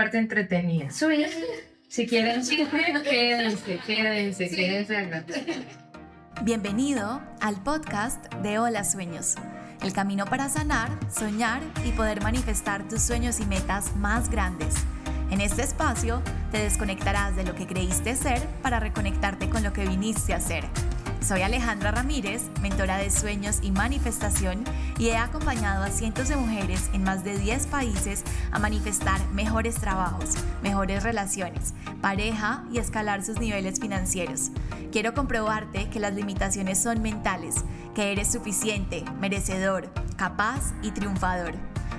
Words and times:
parte 0.00 0.16
entretenida. 0.16 0.88
Si 1.88 2.06
quieren 2.06 2.42
quédense, 2.42 3.78
quédense, 3.86 4.48
quédense 4.48 5.26
Bienvenido 6.42 7.20
al 7.42 7.62
podcast 7.62 8.32
de 8.36 8.58
Hola 8.58 8.84
Sueños, 8.84 9.34
el 9.82 9.92
camino 9.92 10.24
para 10.24 10.48
sanar, 10.48 10.88
soñar 11.10 11.60
y 11.84 11.90
poder 11.90 12.22
manifestar 12.22 12.88
tus 12.88 13.02
sueños 13.02 13.40
y 13.40 13.44
metas 13.44 13.94
más 13.96 14.30
grandes. 14.30 14.74
En 15.30 15.42
este 15.42 15.64
espacio 15.64 16.22
te 16.50 16.60
desconectarás 16.60 17.36
de 17.36 17.44
lo 17.44 17.54
que 17.54 17.66
creíste 17.66 18.16
ser 18.16 18.40
para 18.62 18.80
reconectarte 18.80 19.50
con 19.50 19.62
lo 19.62 19.74
que 19.74 19.84
viniste 19.84 20.32
a 20.32 20.40
ser 20.40 20.64
soy 21.20 21.42
Alejandra 21.42 21.90
Ramírez, 21.90 22.42
mentora 22.60 22.98
de 22.98 23.10
sueños 23.10 23.58
y 23.62 23.70
manifestación, 23.70 24.64
y 24.98 25.08
he 25.08 25.16
acompañado 25.16 25.84
a 25.84 25.90
cientos 25.90 26.28
de 26.28 26.36
mujeres 26.36 26.90
en 26.92 27.04
más 27.04 27.24
de 27.24 27.38
10 27.38 27.66
países 27.66 28.24
a 28.50 28.58
manifestar 28.58 29.20
mejores 29.28 29.76
trabajos, 29.76 30.34
mejores 30.62 31.02
relaciones, 31.02 31.74
pareja 32.00 32.64
y 32.72 32.78
escalar 32.78 33.22
sus 33.22 33.38
niveles 33.38 33.80
financieros. 33.80 34.50
Quiero 34.92 35.14
comprobarte 35.14 35.88
que 35.90 36.00
las 36.00 36.14
limitaciones 36.14 36.82
son 36.82 37.02
mentales, 37.02 37.56
que 37.94 38.12
eres 38.12 38.32
suficiente, 38.32 39.04
merecedor, 39.20 39.90
capaz 40.16 40.72
y 40.82 40.90
triunfador. 40.90 41.54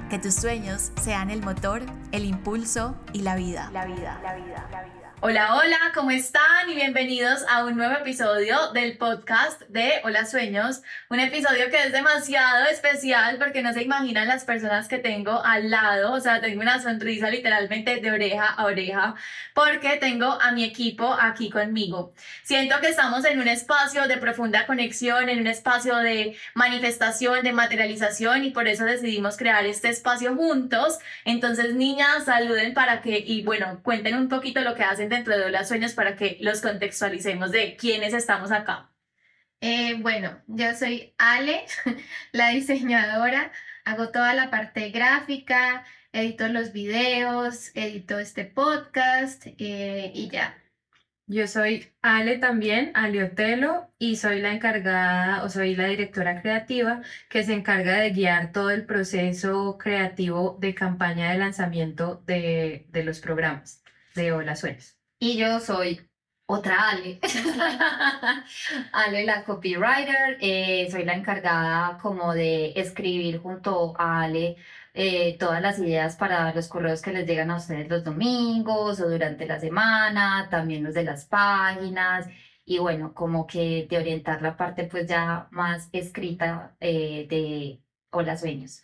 Que 0.09 0.19
tus 0.19 0.35
sueños 0.35 0.91
sean 1.01 1.29
el 1.29 1.41
motor, 1.41 1.83
el 2.11 2.25
impulso 2.25 2.95
y 3.13 3.21
la 3.21 3.35
vida. 3.35 3.69
La 3.71 3.85
vida, 3.85 4.19
la 4.21 4.35
vida, 4.35 4.67
la 4.71 4.83
vida. 4.83 5.00
Hola, 5.23 5.53
hola, 5.53 5.77
¿cómo 5.93 6.09
están? 6.09 6.67
Y 6.67 6.73
bienvenidos 6.73 7.45
a 7.47 7.63
un 7.63 7.77
nuevo 7.77 7.93
episodio 7.93 8.71
del 8.73 8.97
podcast 8.97 9.61
de 9.69 10.01
Hola 10.03 10.25
Sueños. 10.25 10.81
Un 11.11 11.19
episodio 11.19 11.69
que 11.69 11.77
es 11.83 11.91
demasiado 11.91 12.65
especial 12.65 13.37
porque 13.37 13.61
no 13.61 13.71
se 13.71 13.83
imaginan 13.83 14.27
las 14.27 14.45
personas 14.45 14.87
que 14.87 14.97
tengo 14.97 15.39
al 15.45 15.69
lado. 15.69 16.13
O 16.13 16.19
sea, 16.19 16.41
tengo 16.41 16.61
una 16.61 16.81
sonrisa 16.81 17.29
literalmente 17.29 17.97
de 17.97 18.11
oreja 18.11 18.47
a 18.47 18.65
oreja 18.65 19.13
porque 19.53 19.97
tengo 19.97 20.25
a 20.25 20.53
mi 20.53 20.63
equipo 20.63 21.15
aquí 21.21 21.51
conmigo. 21.51 22.15
Siento 22.41 22.79
que 22.81 22.87
estamos 22.87 23.23
en 23.23 23.39
un 23.39 23.47
espacio 23.47 24.07
de 24.07 24.17
profunda 24.17 24.65
conexión, 24.65 25.29
en 25.29 25.39
un 25.39 25.47
espacio 25.47 25.97
de 25.97 26.35
manifestación, 26.55 27.43
de 27.43 27.53
materialización 27.53 28.43
y 28.43 28.49
por 28.49 28.67
eso 28.67 28.85
decidimos 28.85 29.37
crear 29.37 29.67
este 29.67 29.89
espacio 29.89 30.35
juntos. 30.35 30.97
Entonces, 31.25 31.75
niñas, 31.75 32.25
saluden 32.25 32.73
para 32.73 33.03
que, 33.03 33.19
y 33.19 33.43
bueno, 33.43 33.81
cuenten 33.83 34.17
un 34.17 34.27
poquito 34.27 34.61
lo 34.61 34.73
que 34.73 34.83
hacen 34.83 35.10
dentro 35.11 35.37
de 35.37 35.51
los 35.51 35.67
Sueños 35.67 35.93
para 35.93 36.15
que 36.15 36.37
los 36.41 36.61
contextualicemos 36.61 37.51
de 37.51 37.75
quiénes 37.75 38.13
estamos 38.13 38.51
acá. 38.51 38.91
Eh, 39.59 39.95
bueno, 39.99 40.41
yo 40.47 40.73
soy 40.73 41.13
Ale, 41.17 41.65
la 42.31 42.49
diseñadora, 42.49 43.51
hago 43.85 44.09
toda 44.09 44.33
la 44.33 44.49
parte 44.49 44.89
gráfica, 44.89 45.85
edito 46.13 46.47
los 46.47 46.71
videos, 46.71 47.71
edito 47.75 48.19
este 48.19 48.45
podcast 48.45 49.45
eh, 49.59 50.11
y 50.15 50.29
ya. 50.29 50.57
Yo 51.27 51.47
soy 51.47 51.93
Ale 52.01 52.39
también, 52.39 52.91
Ale 52.93 53.23
Otelo, 53.23 53.93
y 53.99 54.15
soy 54.15 54.41
la 54.41 54.53
encargada 54.53 55.43
o 55.43 55.49
soy 55.49 55.75
la 55.75 55.87
directora 55.87 56.41
creativa 56.41 57.01
que 57.29 57.43
se 57.43 57.53
encarga 57.53 57.97
de 57.99 58.11
guiar 58.11 58.51
todo 58.51 58.69
el 58.71 58.85
proceso 58.85 59.77
creativo 59.77 60.57
de 60.59 60.73
campaña 60.73 61.31
de 61.31 61.37
lanzamiento 61.37 62.23
de, 62.25 62.87
de 62.89 63.03
los 63.03 63.19
programas 63.19 63.83
de 64.15 64.31
Hola 64.31 64.55
Sueños. 64.55 65.00
Y 65.23 65.37
yo 65.37 65.59
soy 65.59 66.01
otra 66.47 66.89
Ale, 66.89 67.19
Ale 68.91 69.23
la 69.25 69.43
copywriter, 69.43 70.37
eh, 70.41 70.87
soy 70.89 71.05
la 71.05 71.13
encargada 71.13 71.99
como 71.99 72.33
de 72.33 72.73
escribir 72.75 73.39
junto 73.39 73.93
a 73.99 74.23
Ale 74.23 74.57
eh, 74.95 75.37
todas 75.37 75.61
las 75.61 75.77
ideas 75.79 76.15
para 76.15 76.53
los 76.55 76.67
correos 76.67 77.01
que 77.03 77.13
les 77.13 77.27
llegan 77.27 77.51
a 77.51 77.57
ustedes 77.57 77.87
los 77.87 78.03
domingos 78.03 78.99
o 78.99 79.09
durante 79.09 79.45
la 79.45 79.59
semana, 79.59 80.47
también 80.49 80.83
los 80.83 80.95
de 80.95 81.03
las 81.03 81.25
páginas 81.25 82.27
y 82.65 82.79
bueno, 82.79 83.13
como 83.13 83.45
que 83.47 83.85
de 83.89 83.97
orientar 83.99 84.41
la 84.41 84.57
parte 84.57 84.85
pues 84.85 85.07
ya 85.07 85.47
más 85.51 85.87
escrita 85.93 86.75
eh, 86.79 87.27
de 87.29 87.79
Hola 88.11 88.37
Sueños. 88.37 88.81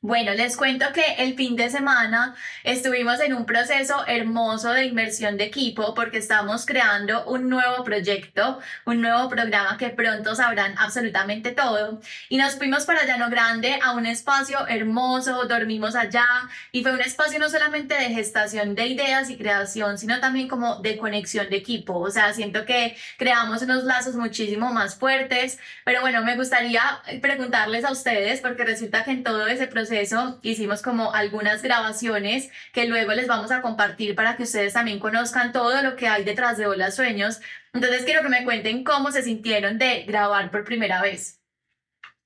Bueno, 0.00 0.32
les 0.32 0.56
cuento 0.56 0.86
que 0.94 1.02
el 1.18 1.34
fin 1.34 1.56
de 1.56 1.70
semana 1.70 2.36
estuvimos 2.62 3.18
en 3.18 3.34
un 3.34 3.44
proceso 3.46 4.06
hermoso 4.06 4.70
de 4.70 4.84
inversión 4.84 5.36
de 5.36 5.42
equipo 5.42 5.92
porque 5.92 6.18
estamos 6.18 6.66
creando 6.66 7.24
un 7.24 7.48
nuevo 7.48 7.82
proyecto, 7.82 8.60
un 8.86 9.00
nuevo 9.00 9.28
programa 9.28 9.76
que 9.76 9.88
pronto 9.90 10.36
sabrán 10.36 10.76
absolutamente 10.78 11.50
todo. 11.50 12.00
Y 12.28 12.36
nos 12.36 12.54
fuimos 12.54 12.86
para 12.86 13.06
Llano 13.06 13.28
Grande 13.28 13.80
a 13.82 13.90
un 13.90 14.06
espacio 14.06 14.68
hermoso, 14.68 15.46
dormimos 15.46 15.96
allá 15.96 16.24
y 16.70 16.82
fue 16.84 16.92
un 16.92 17.00
espacio 17.00 17.40
no 17.40 17.50
solamente 17.50 17.94
de 17.96 18.10
gestación 18.10 18.76
de 18.76 18.86
ideas 18.86 19.30
y 19.30 19.36
creación, 19.36 19.98
sino 19.98 20.20
también 20.20 20.46
como 20.46 20.76
de 20.76 20.96
conexión 20.96 21.50
de 21.50 21.56
equipo. 21.56 21.98
O 21.98 22.10
sea, 22.12 22.32
siento 22.34 22.64
que 22.66 22.96
creamos 23.16 23.62
unos 23.62 23.82
lazos 23.82 24.14
muchísimo 24.14 24.72
más 24.72 24.94
fuertes. 24.94 25.58
Pero 25.84 26.02
bueno, 26.02 26.22
me 26.22 26.36
gustaría 26.36 26.82
preguntarles 27.20 27.84
a 27.84 27.90
ustedes 27.90 28.40
porque 28.40 28.64
resulta 28.64 29.02
que 29.02 29.10
en 29.10 29.24
todo 29.24 29.48
ese 29.48 29.66
proceso 29.66 29.87
eso 29.90 30.38
hicimos 30.42 30.82
como 30.82 31.14
algunas 31.14 31.62
grabaciones 31.62 32.50
que 32.72 32.86
luego 32.86 33.12
les 33.12 33.26
vamos 33.26 33.50
a 33.50 33.62
compartir 33.62 34.14
para 34.14 34.36
que 34.36 34.44
ustedes 34.44 34.72
también 34.72 34.98
conozcan 34.98 35.52
todo 35.52 35.82
lo 35.82 35.96
que 35.96 36.08
hay 36.08 36.24
detrás 36.24 36.58
de 36.58 36.66
Hola 36.66 36.90
Sueños. 36.90 37.40
Entonces 37.72 38.04
quiero 38.04 38.22
que 38.22 38.28
me 38.28 38.44
cuenten 38.44 38.84
cómo 38.84 39.10
se 39.12 39.22
sintieron 39.22 39.78
de 39.78 40.04
grabar 40.04 40.50
por 40.50 40.64
primera 40.64 41.02
vez. 41.02 41.40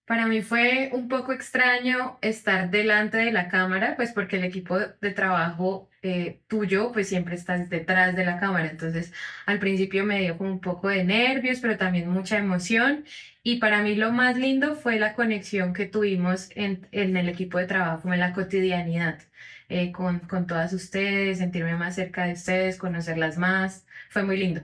Para 0.06 0.26
mí 0.26 0.42
fue 0.42 0.90
un 0.92 1.08
poco 1.08 1.32
extraño 1.32 2.18
estar 2.20 2.70
delante 2.70 3.18
de 3.18 3.32
la 3.32 3.48
cámara, 3.48 3.94
pues 3.96 4.12
porque 4.12 4.36
el 4.36 4.44
equipo 4.44 4.78
de 4.78 5.10
trabajo 5.12 5.88
eh, 6.02 6.42
tuyo, 6.48 6.92
pues 6.92 7.08
siempre 7.08 7.34
estás 7.36 7.70
detrás 7.70 8.14
de 8.16 8.24
la 8.24 8.38
cámara. 8.40 8.68
Entonces, 8.70 9.12
al 9.46 9.58
principio 9.58 10.04
me 10.04 10.20
dio 10.20 10.36
como 10.38 10.50
un 10.50 10.60
poco 10.60 10.88
de 10.88 11.04
nervios, 11.04 11.60
pero 11.60 11.76
también 11.78 12.08
mucha 12.10 12.38
emoción. 12.38 13.04
Y 13.42 13.58
para 13.58 13.82
mí 13.82 13.94
lo 13.96 14.12
más 14.12 14.36
lindo 14.36 14.74
fue 14.76 14.98
la 14.98 15.14
conexión 15.14 15.72
que 15.72 15.86
tuvimos 15.86 16.50
en, 16.56 16.88
en 16.92 17.16
el 17.16 17.28
equipo 17.28 17.58
de 17.58 17.66
trabajo, 17.66 18.12
en 18.12 18.20
la 18.20 18.32
cotidianidad, 18.32 19.20
eh, 19.68 19.92
con, 19.92 20.20
con 20.20 20.46
todas 20.46 20.72
ustedes, 20.72 21.38
sentirme 21.38 21.76
más 21.76 21.94
cerca 21.96 22.24
de 22.26 22.34
ustedes, 22.34 22.76
conocerlas 22.78 23.38
más. 23.38 23.86
Fue 24.10 24.22
muy 24.24 24.36
lindo. 24.36 24.62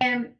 Em, 0.00 0.34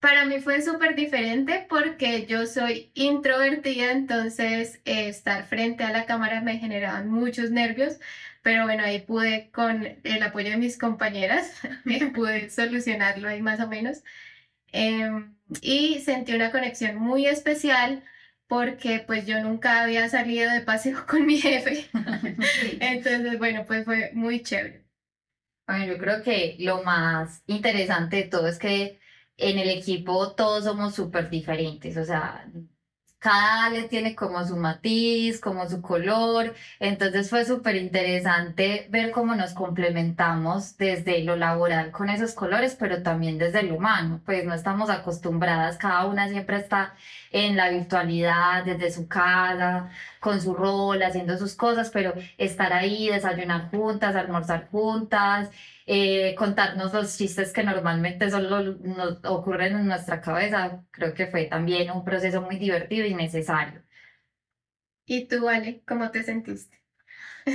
para 0.00 0.24
mí 0.24 0.40
fue 0.40 0.62
súper 0.62 0.96
diferente 0.96 1.66
porque 1.68 2.24
yo 2.26 2.46
soy 2.46 2.90
introvertida, 2.94 3.92
entonces 3.92 4.80
eh, 4.86 5.08
estar 5.08 5.44
frente 5.46 5.84
a 5.84 5.92
la 5.92 6.06
cámara 6.06 6.40
me 6.40 6.58
generaba 6.58 7.02
muchos 7.02 7.50
nervios, 7.50 8.00
pero 8.42 8.64
bueno, 8.64 8.84
ahí 8.84 9.00
pude 9.00 9.50
con 9.52 9.86
el 10.04 10.22
apoyo 10.22 10.50
de 10.50 10.56
mis 10.56 10.78
compañeras, 10.78 11.52
pude 12.14 12.50
solucionarlo 12.50 13.28
ahí 13.28 13.42
más 13.42 13.60
o 13.60 13.68
menos. 13.68 14.02
Em, 14.72 15.34
y 15.62 16.00
sentí 16.00 16.34
una 16.34 16.52
conexión 16.52 16.96
muy 16.96 17.26
especial 17.26 18.04
porque 18.46 19.00
pues 19.06 19.26
yo 19.26 19.40
nunca 19.42 19.82
había 19.82 20.08
salido 20.08 20.50
de 20.50 20.60
paseo 20.62 21.06
con 21.08 21.26
mi 21.26 21.38
jefe. 21.38 21.88
Entonces, 22.80 23.38
bueno, 23.38 23.64
pues 23.66 23.84
fue 23.84 24.10
muy 24.14 24.42
chévere. 24.42 24.84
Bueno, 25.66 25.86
yo 25.86 25.98
creo 25.98 26.22
que 26.22 26.56
lo 26.58 26.82
más 26.82 27.42
interesante 27.46 28.16
de 28.16 28.22
todo 28.24 28.48
es 28.48 28.58
que 28.58 29.00
en 29.36 29.58
el 29.58 29.70
equipo 29.70 30.34
todos 30.34 30.64
somos 30.64 30.94
súper 30.94 31.30
diferentes, 31.30 31.96
o 31.96 32.04
sea, 32.04 32.46
cada 33.20 33.66
Ale 33.66 33.84
tiene 33.88 34.14
como 34.16 34.44
su 34.46 34.56
matiz, 34.56 35.40
como 35.40 35.68
su 35.68 35.82
color, 35.82 36.54
entonces 36.80 37.30
fue 37.30 37.44
súper 37.44 37.76
interesante 37.76 38.86
ver 38.90 39.10
cómo 39.12 39.34
nos 39.34 39.52
complementamos 39.54 40.76
desde 40.78 41.22
lo 41.22 41.36
laboral 41.36 41.90
con 41.92 42.08
esos 42.10 42.34
colores, 42.34 42.76
pero 42.78 43.02
también 43.02 43.38
desde 43.38 43.62
lo 43.62 43.76
humano, 43.76 44.20
pues 44.24 44.44
no 44.44 44.54
estamos 44.54 44.90
acostumbradas, 44.90 45.76
cada 45.78 46.06
una 46.06 46.28
siempre 46.28 46.56
está 46.56 46.94
en 47.30 47.56
la 47.56 47.70
virtualidad, 47.70 48.64
desde 48.64 48.90
su 48.90 49.08
casa, 49.08 49.90
con 50.20 50.40
su 50.40 50.54
rol, 50.54 51.02
haciendo 51.02 51.36
sus 51.38 51.54
cosas, 51.54 51.90
pero 51.90 52.14
estar 52.38 52.72
ahí, 52.72 53.08
desayunar 53.08 53.70
juntas, 53.70 54.16
almorzar 54.16 54.68
juntas, 54.70 55.50
eh, 55.86 56.34
contarnos 56.36 56.92
los 56.92 57.16
chistes 57.16 57.52
que 57.52 57.62
normalmente 57.64 58.30
solo 58.30 58.76
nos 58.82 59.24
ocurren 59.24 59.76
en 59.76 59.86
nuestra 59.86 60.20
cabeza, 60.20 60.84
creo 60.90 61.14
que 61.14 61.26
fue 61.26 61.46
también 61.46 61.90
un 61.90 62.04
proceso 62.04 62.42
muy 62.42 62.58
divertido 62.58 63.06
y 63.06 63.14
necesario. 63.14 63.82
¿Y 65.04 65.28
tú, 65.28 65.46
Ale, 65.48 65.82
cómo 65.86 66.10
te 66.10 66.22
sentiste? 66.22 66.79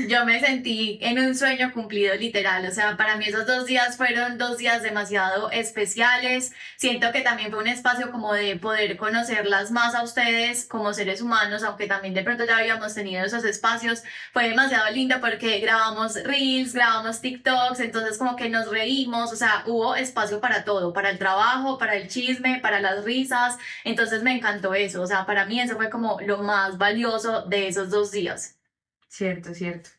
Yo 0.10 0.26
me 0.26 0.40
sentí 0.40 0.98
en 1.02 1.20
un 1.20 1.36
sueño 1.36 1.72
cumplido 1.72 2.16
literal, 2.16 2.66
o 2.66 2.72
sea, 2.72 2.98
para 2.98 3.18
mí 3.18 3.26
esos 3.26 3.46
dos 3.46 3.66
días 3.66 3.98
fueron 3.98 4.38
dos 4.38 4.58
días 4.58 4.82
demasiado 4.82 5.52
especiales. 5.52 6.54
Siento 6.76 7.12
que 7.12 7.22
también 7.22 7.52
fue 7.52 7.60
un 7.60 7.68
espacio 7.68 8.12
como 8.12 8.34
de 8.34 8.56
poder 8.56 8.98
conocerlas 8.98 9.72
más 9.72 9.94
a 9.96 10.04
ustedes 10.04 10.66
como 10.66 10.94
seres 10.94 11.22
humanos, 11.22 11.64
aunque 11.64 11.88
también 11.88 12.14
de 12.14 12.24
pronto 12.24 12.46
ya 12.46 12.58
habíamos 12.58 12.94
tenido 12.96 13.24
esos 13.24 13.44
espacios. 13.44 14.04
Fue 14.34 14.50
demasiado 14.50 14.90
lindo 14.92 15.20
porque 15.22 15.60
grabamos 15.60 16.16
reels, 16.24 16.74
grabamos 16.74 17.22
TikToks, 17.22 17.80
entonces 17.80 18.18
como 18.18 18.36
que 18.36 18.50
nos 18.50 18.70
reímos, 18.70 19.32
o 19.32 19.36
sea, 19.36 19.64
hubo 19.68 19.96
espacio 19.96 20.42
para 20.42 20.64
todo, 20.64 20.94
para 20.94 21.10
el 21.10 21.20
trabajo, 21.20 21.78
para 21.78 21.96
el 21.96 22.08
chisme, 22.08 22.60
para 22.60 22.80
las 22.80 23.04
risas. 23.06 23.58
Entonces 23.84 24.24
me 24.24 24.34
encantó 24.34 24.74
eso, 24.74 25.02
o 25.02 25.08
sea, 25.08 25.26
para 25.26 25.46
mí 25.46 25.60
eso 25.60 25.76
fue 25.76 25.90
como 25.90 26.20
lo 26.22 26.40
más 26.44 26.78
valioso 26.78 27.44
de 27.44 27.68
esos 27.68 27.90
dos 27.90 28.12
días. 28.12 28.55
Cierto, 29.16 29.54
cierto. 29.54 29.92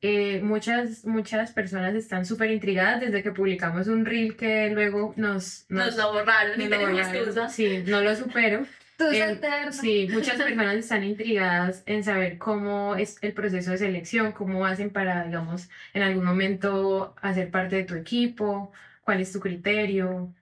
eh, 0.00 0.40
muchas, 0.44 1.04
muchas 1.04 1.50
personas 1.50 1.96
están 1.96 2.24
súper 2.24 2.52
intrigadas 2.52 3.00
desde 3.00 3.20
que 3.20 3.32
publicamos 3.32 3.88
un 3.88 4.04
reel 4.04 4.36
que 4.36 4.70
luego 4.70 5.12
nos, 5.16 5.66
Nos 5.68 5.96
lo 5.96 6.12
borraron 6.12 6.60
y 6.60 6.68
nos 6.68 7.10
tenemos. 7.10 7.52
Sí, 7.52 7.82
no 7.84 8.00
lo 8.00 8.14
supero. 8.14 8.64
Eh. 9.12 9.40
Sí, 9.72 10.06
muchas 10.12 10.36
personas 10.40 10.76
están 10.76 11.02
intrigadas 11.02 11.82
en 11.86 12.04
saber 12.04 12.38
cómo 12.38 12.94
es 12.94 13.18
el 13.22 13.32
proceso 13.32 13.72
de 13.72 13.78
selección, 13.78 14.30
cómo 14.30 14.64
hacen 14.64 14.90
para, 14.90 15.24
digamos, 15.24 15.68
en 15.92 16.02
algún 16.02 16.24
momento 16.24 17.16
hacer 17.20 17.50
parte 17.50 17.74
de 17.74 17.82
tu 17.82 17.96
equipo, 17.96 18.70
cuál 19.02 19.20
es 19.20 19.32
tu 19.32 19.40
criterio. 19.40 20.32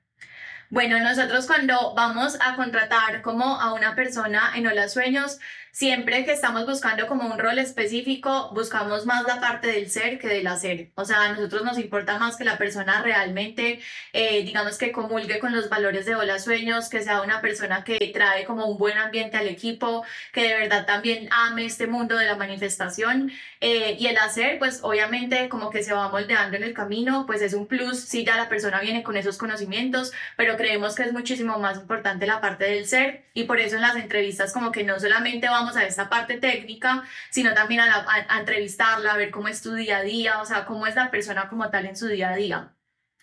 Bueno, 0.69 1.01
nosotros 1.01 1.47
cuando 1.47 1.95
vamos 1.95 2.37
a 2.41 2.55
contratar 2.55 3.23
como 3.23 3.59
a 3.61 3.73
una 3.73 3.97
persona 3.97 4.53
en 4.55 4.67
Hola 4.67 4.89
Sueños, 4.89 5.41
siempre 5.73 6.25
que 6.25 6.33
estamos 6.33 6.67
buscando 6.67 7.07
como 7.07 7.27
un 7.27 7.39
rol 7.39 7.59
específico, 7.59 8.51
buscamos 8.53 9.07
más 9.07 9.25
la 9.25 9.41
parte 9.41 9.69
del 9.69 9.91
ser 9.91 10.19
que 10.19 10.29
del 10.29 10.47
hacer. 10.47 10.91
O 10.95 11.05
sea, 11.05 11.25
a 11.25 11.33
nosotros 11.33 11.65
nos 11.65 11.79
importa 11.79 12.19
más 12.19 12.37
que 12.37 12.45
la 12.45 12.59
persona 12.59 13.03
realmente, 13.03 13.81
eh, 14.13 14.43
digamos 14.43 14.79
que 14.79 14.93
comulgue 14.93 15.39
con 15.39 15.53
los 15.55 15.69
valores 15.69 16.07
de 16.07 16.15
Hola 16.15 16.39
Sueños, 16.39 16.89
que 16.89 17.03
sea 17.03 17.23
una 17.23 17.41
persona 17.41 17.85
que 17.85 17.99
trae 18.13 18.45
como 18.45 18.67
un 18.67 18.79
buen 18.79 18.99
ambiente 18.99 19.37
al 19.37 19.49
equipo, 19.49 20.05
que 20.33 20.43
de 20.43 20.55
verdad 20.55 20.87
también 20.87 21.29
ame 21.31 21.67
este 21.67 21.87
mundo 21.87 22.17
de 22.17 22.27
la 22.27 22.37
manifestación. 22.37 23.33
Eh, 23.61 23.97
y 23.99 24.07
el 24.07 24.17
hacer, 24.17 24.59
pues 24.59 24.81
obviamente 24.83 25.49
como 25.51 25.71
que 25.71 25.83
se 25.83 25.93
va 25.93 26.09
moldeando 26.09 26.57
en 26.57 26.63
el 26.63 26.73
camino, 26.75 27.27
pues 27.27 27.43
es 27.43 27.53
un 27.53 27.67
plus 27.67 28.01
si 28.01 28.25
ya 28.25 28.37
la 28.37 28.49
persona 28.49 28.81
viene 28.81 29.03
con 29.03 29.17
esos 29.17 29.37
conocimientos, 29.37 30.13
pero 30.37 30.57
creemos 30.57 30.95
que 30.95 31.03
es 31.03 31.13
muchísimo 31.13 31.59
más 31.59 31.77
importante 31.79 32.27
la 32.27 32.41
parte 32.41 32.65
del 32.65 32.87
ser 32.87 33.25
y 33.35 33.45
por 33.45 33.61
eso 33.61 33.77
en 33.77 33.83
las 33.83 33.97
entrevistas 33.97 34.53
como 34.53 34.73
que 34.73 34.85
no 34.85 34.99
solamente 34.99 35.49
vamos 35.49 35.60
a 35.77 35.85
esta 35.85 36.09
parte 36.09 36.39
técnica, 36.39 37.05
sino 37.31 37.55
también 37.55 37.81
a, 37.81 37.87
la- 37.87 38.07
a- 38.09 38.35
a 38.37 38.41
entrevistarla, 38.41 39.13
a 39.13 39.17
ver 39.17 39.31
cómo 39.31 39.49
es 39.49 39.63
tu 39.63 39.75
día 39.75 39.99
a 39.99 40.03
día, 40.03 40.41
o 40.41 40.47
sea, 40.47 40.65
cómo 40.67 40.87
es 40.87 40.95
la 40.97 41.11
persona 41.11 41.49
como 41.49 41.71
tal 41.71 41.87
en 41.87 41.97
su 41.97 42.07
día 42.09 42.31
a 42.31 42.37
día. 42.37 42.75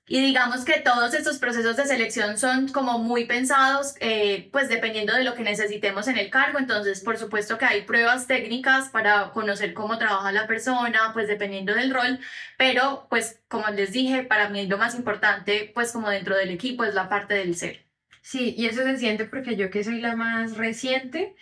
Y 0.10 0.22
digamos 0.22 0.64
que 0.64 0.80
todos 0.80 1.14
estos 1.14 1.38
procesos 1.38 1.76
de 1.76 1.86
selección 1.86 2.38
son 2.38 2.70
como 2.70 2.98
muy 2.98 3.26
pensados, 3.26 3.96
eh, 4.00 4.48
pues 4.54 4.70
dependiendo 4.70 5.14
de 5.14 5.26
lo 5.26 5.34
que 5.36 5.44
necesitemos 5.44 6.08
en 6.08 6.18
el 6.18 6.30
cargo. 6.30 6.60
Entonces, 6.60 7.02
por 7.02 7.18
supuesto 7.18 7.58
que 7.58 7.66
hay 7.66 7.82
pruebas 7.82 8.26
técnicas 8.26 8.88
para 8.90 9.32
conocer 9.32 9.74
cómo 9.74 9.98
trabaja 9.98 10.32
la 10.32 10.48
persona, 10.48 11.12
pues 11.14 11.28
dependiendo 11.28 11.76
del 11.76 11.94
rol. 11.94 12.20
Pero, 12.58 13.08
pues, 13.10 13.42
como 13.50 13.68
les 13.70 13.92
dije, 13.92 14.24
para 14.24 14.48
mí 14.48 14.66
lo 14.68 14.78
más 14.78 14.96
importante, 14.96 15.72
pues 15.76 15.92
como 15.92 16.10
dentro 16.10 16.38
del 16.38 16.52
equipo, 16.52 16.86
es 16.86 16.94
la 16.96 17.10
parte 17.10 17.34
del 17.34 17.56
ser. 17.58 17.86
Sí, 18.22 18.54
y 18.58 18.66
eso 18.68 18.84
se 18.84 18.98
siente 18.98 19.26
porque 19.26 19.58
yo 19.58 19.70
que 19.70 19.84
soy 19.84 20.00
la 20.02 20.16
más 20.16 20.56
reciente, 20.58 21.36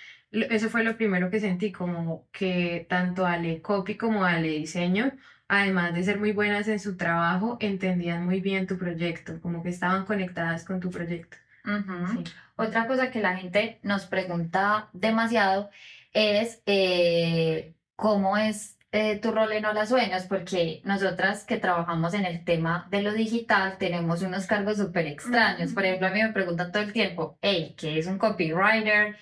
eso 0.50 0.70
fue 0.70 0.84
lo 0.84 0.98
primero 0.98 1.30
que 1.30 1.40
sentí, 1.40 1.72
como 1.72 2.28
que 2.32 2.86
tanto 2.90 3.26
Ale 3.26 3.62
Copy 3.62 3.96
como 3.96 4.26
Ale 4.26 4.50
Diseño, 4.50 5.12
además 5.48 5.94
de 5.94 6.04
ser 6.04 6.20
muy 6.20 6.32
buenas 6.32 6.68
en 6.68 6.80
su 6.80 6.98
trabajo, 6.98 7.58
entendían 7.60 8.26
muy 8.26 8.42
bien 8.42 8.68
tu 8.68 8.78
proyecto, 8.78 9.40
como 9.42 9.64
que 9.64 9.70
estaban 9.70 10.06
conectadas 10.06 10.66
con 10.66 10.80
tu 10.80 10.90
proyecto. 10.90 11.38
Sí. 11.66 12.24
Otra 12.58 12.88
cosa 12.88 13.10
que 13.10 13.22
la 13.22 13.38
gente 13.38 13.80
nos 13.82 14.06
pregunta 14.06 14.90
demasiado 14.94 15.70
es 16.14 16.62
eh, 16.66 17.74
cómo 17.96 18.38
es 18.38 18.78
eh, 18.92 19.18
tu 19.18 19.32
rol 19.32 19.52
en 19.52 19.66
Hola 19.66 19.86
Sueños, 19.86 20.24
porque 20.24 20.82
nosotras 20.86 21.44
que 21.44 21.58
trabajamos 21.58 22.14
en 22.14 22.26
el 22.26 22.46
tema 22.46 22.88
de 22.92 23.02
lo 23.02 23.14
digital 23.14 23.78
tenemos 23.78 24.22
unos 24.22 24.48
cargos 24.48 24.78
súper 24.78 25.08
extraños. 25.08 25.74
Por 25.74 25.84
ejemplo, 25.84 26.08
a 26.08 26.12
mí 26.12 26.24
me 26.24 26.32
preguntan 26.32 26.72
todo 26.72 26.84
el 26.84 26.94
tiempo, 26.94 27.38
hey, 27.42 27.76
¿qué 27.78 28.00
es 28.00 28.08
un 28.08 28.18
copywriter? 28.18 29.18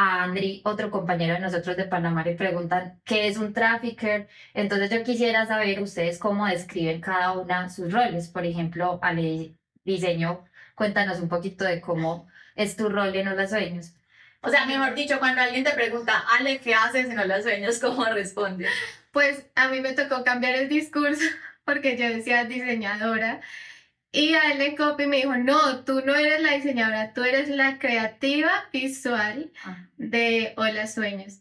A 0.00 0.22
Andri, 0.22 0.62
otro 0.64 0.92
compañero 0.92 1.34
de 1.34 1.40
nosotros 1.40 1.76
de 1.76 1.82
Panamá, 1.82 2.22
le 2.22 2.36
preguntan 2.36 3.00
qué 3.04 3.26
es 3.26 3.36
un 3.36 3.52
trafficker. 3.52 4.28
Entonces 4.54 4.90
yo 4.90 5.02
quisiera 5.02 5.44
saber 5.44 5.82
ustedes 5.82 6.20
cómo 6.20 6.46
describen 6.46 7.00
cada 7.00 7.32
una 7.32 7.68
sus 7.68 7.92
roles. 7.92 8.28
Por 8.28 8.46
ejemplo, 8.46 9.00
Ale 9.02 9.54
Diseño, 9.84 10.44
cuéntanos 10.76 11.18
un 11.18 11.28
poquito 11.28 11.64
de 11.64 11.80
cómo 11.80 12.28
es 12.54 12.76
tu 12.76 12.88
rol 12.88 13.16
en 13.16 13.26
Hola 13.26 13.48
Sueños. 13.48 13.92
O 14.40 14.50
sea, 14.50 14.66
mejor 14.66 14.94
dicho, 14.94 15.18
cuando 15.18 15.42
alguien 15.42 15.64
te 15.64 15.72
pregunta, 15.72 16.22
Ale, 16.38 16.60
¿qué 16.60 16.74
haces 16.74 17.10
en 17.10 17.28
Los 17.28 17.42
Sueños? 17.42 17.80
¿Cómo 17.80 18.04
respondes? 18.04 18.70
Pues 19.10 19.46
a 19.56 19.66
mí 19.66 19.80
me 19.80 19.94
tocó 19.94 20.22
cambiar 20.22 20.54
el 20.54 20.68
discurso 20.68 21.24
porque 21.64 21.96
yo 21.96 22.08
decía 22.08 22.44
diseñadora 22.44 23.40
y 24.12 24.34
a 24.34 24.52
él 24.52 24.74
copy 24.76 25.06
me 25.06 25.18
dijo, 25.18 25.36
no, 25.36 25.84
tú 25.84 26.02
no 26.04 26.14
eres 26.14 26.40
la 26.40 26.52
diseñadora, 26.54 27.12
tú 27.12 27.22
eres 27.24 27.48
la 27.48 27.78
creativa 27.78 28.50
visual 28.72 29.52
de 29.96 30.54
Hola 30.56 30.86
Sueños. 30.86 31.40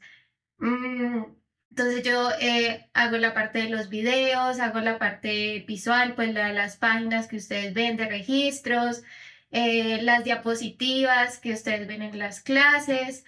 Mm, 0.57 1.23
entonces 1.69 2.03
yo 2.03 2.29
eh, 2.41 2.89
hago 2.93 3.17
la 3.17 3.33
parte 3.33 3.59
de 3.59 3.69
los 3.69 3.89
videos, 3.89 4.59
hago 4.59 4.79
la 4.79 4.99
parte 4.99 5.63
visual, 5.67 6.15
pues 6.15 6.33
la 6.33 6.51
las 6.51 6.77
páginas 6.77 7.27
que 7.27 7.37
ustedes 7.37 7.73
ven 7.73 7.97
de 7.97 8.07
registros, 8.07 9.03
eh, 9.51 10.01
las 10.01 10.23
diapositivas 10.23 11.37
que 11.39 11.53
ustedes 11.53 11.87
ven 11.87 12.01
en 12.01 12.19
las 12.19 12.41
clases, 12.41 13.25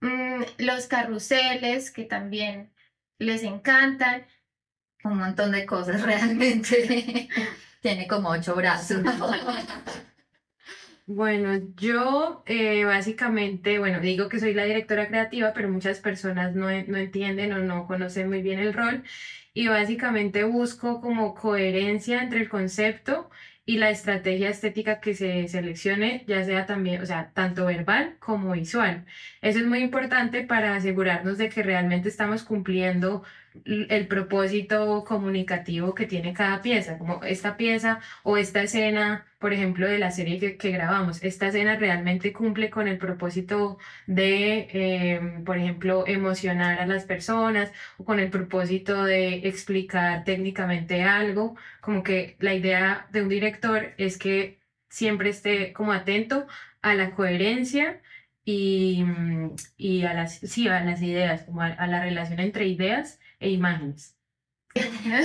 mm, 0.00 0.42
los 0.58 0.86
carruseles 0.86 1.90
que 1.90 2.04
también 2.04 2.72
les 3.18 3.42
encantan. 3.42 4.26
Un 5.04 5.18
montón 5.18 5.52
de 5.52 5.64
cosas 5.64 6.02
realmente. 6.02 7.28
Tiene 7.82 8.06
como 8.06 8.30
ocho 8.30 8.54
brazos. 8.54 9.02
Bueno, 11.04 11.60
yo 11.76 12.44
eh, 12.46 12.84
básicamente, 12.84 13.80
bueno, 13.80 13.98
digo 14.00 14.28
que 14.28 14.38
soy 14.38 14.54
la 14.54 14.64
directora 14.64 15.08
creativa, 15.08 15.52
pero 15.52 15.68
muchas 15.68 15.98
personas 15.98 16.54
no, 16.54 16.66
no 16.66 16.96
entienden 16.96 17.52
o 17.52 17.58
no 17.58 17.88
conocen 17.88 18.28
muy 18.28 18.40
bien 18.40 18.60
el 18.60 18.72
rol 18.72 19.02
y 19.52 19.66
básicamente 19.68 20.44
busco 20.44 21.00
como 21.00 21.34
coherencia 21.34 22.22
entre 22.22 22.40
el 22.40 22.48
concepto 22.48 23.30
y 23.66 23.78
la 23.78 23.90
estrategia 23.90 24.48
estética 24.48 25.00
que 25.00 25.14
se 25.14 25.48
seleccione, 25.48 26.24
ya 26.26 26.44
sea 26.44 26.66
también, 26.66 27.02
o 27.02 27.06
sea, 27.06 27.32
tanto 27.34 27.66
verbal 27.66 28.16
como 28.20 28.52
visual. 28.52 29.04
Eso 29.40 29.58
es 29.58 29.66
muy 29.66 29.80
importante 29.80 30.44
para 30.44 30.76
asegurarnos 30.76 31.36
de 31.36 31.48
que 31.48 31.62
realmente 31.62 32.08
estamos 32.08 32.44
cumpliendo 32.44 33.24
el 33.64 34.06
propósito 34.08 35.04
comunicativo 35.04 35.94
que 35.94 36.06
tiene 36.06 36.32
cada 36.32 36.62
pieza, 36.62 36.98
como 36.98 37.22
esta 37.24 37.56
pieza 37.56 38.00
o 38.22 38.36
esta 38.36 38.62
escena, 38.62 39.26
por 39.38 39.52
ejemplo, 39.52 39.86
de 39.86 39.98
la 39.98 40.10
serie 40.10 40.38
que, 40.38 40.56
que 40.56 40.70
grabamos. 40.70 41.22
Esta 41.22 41.48
escena 41.48 41.76
realmente 41.76 42.32
cumple 42.32 42.70
con 42.70 42.88
el 42.88 42.98
propósito 42.98 43.78
de, 44.06 44.68
em, 45.16 45.44
por 45.44 45.58
ejemplo, 45.58 46.04
emocionar 46.06 46.80
a 46.80 46.86
las 46.86 47.04
personas 47.04 47.72
o 47.98 48.04
con 48.04 48.18
el 48.20 48.30
propósito 48.30 49.04
de 49.04 49.46
explicar 49.48 50.24
técnicamente 50.24 51.02
algo. 51.02 51.56
Como 51.80 52.02
que 52.02 52.36
la 52.40 52.54
idea 52.54 53.06
de 53.12 53.22
un 53.22 53.28
director 53.28 53.92
es 53.98 54.18
que 54.18 54.60
siempre 54.88 55.30
esté 55.30 55.72
como 55.72 55.92
atento 55.92 56.46
a 56.82 56.94
la 56.94 57.10
coherencia 57.14 58.00
y, 58.44 59.04
y 59.76 60.04
a 60.04 60.14
las, 60.14 60.38
sí, 60.38 60.68
a 60.68 60.82
las 60.84 61.02
ideas, 61.02 61.44
como 61.44 61.62
a, 61.62 61.66
a 61.68 61.86
la 61.86 62.02
relación 62.02 62.40
entre 62.40 62.66
ideas 62.66 63.20
e 63.42 63.50
imágenes. 63.50 64.16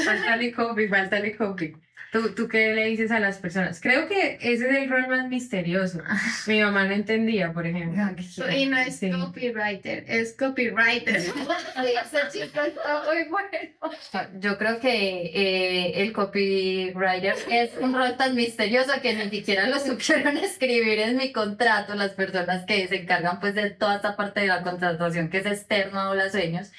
Faltale 0.05 0.51
copy, 0.51 0.87
faltale 0.87 1.35
copy. 1.35 1.73
¿Tú, 2.09 2.33
¿Tú 2.33 2.47
qué 2.47 2.73
le 2.73 2.85
dices 2.85 3.11
a 3.11 3.19
las 3.19 3.37
personas? 3.37 3.81
Creo 3.81 4.07
que 4.07 4.37
ese 4.41 4.69
es 4.69 4.77
el 4.77 4.89
rol 4.89 5.07
más 5.09 5.27
misterioso. 5.27 6.01
Mi 6.47 6.61
mamá 6.61 6.85
no 6.85 6.93
entendía, 6.93 7.51
por 7.51 7.67
ejemplo. 7.67 8.01
Y 8.49 8.65
no 8.65 8.77
es 8.77 8.95
Sí. 8.95 9.11
copywriter, 9.11 10.05
es 10.07 10.33
copywriter. 10.33 11.15
Ese 11.17 12.19
chico 12.31 12.61
está 12.61 13.03
muy 13.05 13.25
bueno. 13.29 14.39
Yo 14.39 14.57
creo 14.57 14.79
que 14.79 15.21
eh, 15.35 16.01
el 16.01 16.13
copywriter 16.13 17.35
es 17.51 17.71
un 17.79 17.93
rol 17.93 18.15
tan 18.15 18.35
misterioso 18.35 18.93
que 19.01 19.13
ni 19.13 19.29
siquiera 19.29 19.67
lo 19.67 19.77
supieron 19.79 20.37
escribir 20.37 20.99
en 20.99 21.17
mi 21.17 21.33
contrato 21.33 21.93
las 21.95 22.11
personas 22.11 22.65
que 22.65 22.87
se 22.87 23.01
encargan 23.01 23.41
pues 23.41 23.53
de 23.53 23.69
toda 23.71 23.97
esta 23.97 24.15
parte 24.15 24.39
de 24.41 24.47
la 24.47 24.63
contratación 24.63 25.29
que 25.29 25.39
es 25.39 25.45
externa 25.45 26.09
o 26.09 26.15
las 26.15 26.31
sueños. 26.31 26.71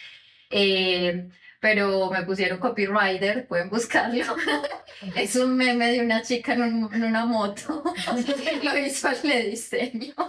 Eh, 0.51 1.29
pero 1.61 2.11
me 2.11 2.23
pusieron 2.23 2.59
copywriter, 2.59 3.47
pueden 3.49 3.69
buscarlo. 3.71 4.25
Es 5.17 5.37
un 5.37 5.57
meme 5.57 5.93
de 5.93 6.01
una 6.01 6.23
chica 6.23 6.55
en, 6.55 6.63
un- 6.63 6.93
en 6.95 7.05
una 7.05 7.25
moto. 7.25 7.85
Lo 8.63 8.79
hizo 8.79 9.09
el 9.11 9.51
diseño. 9.51 10.15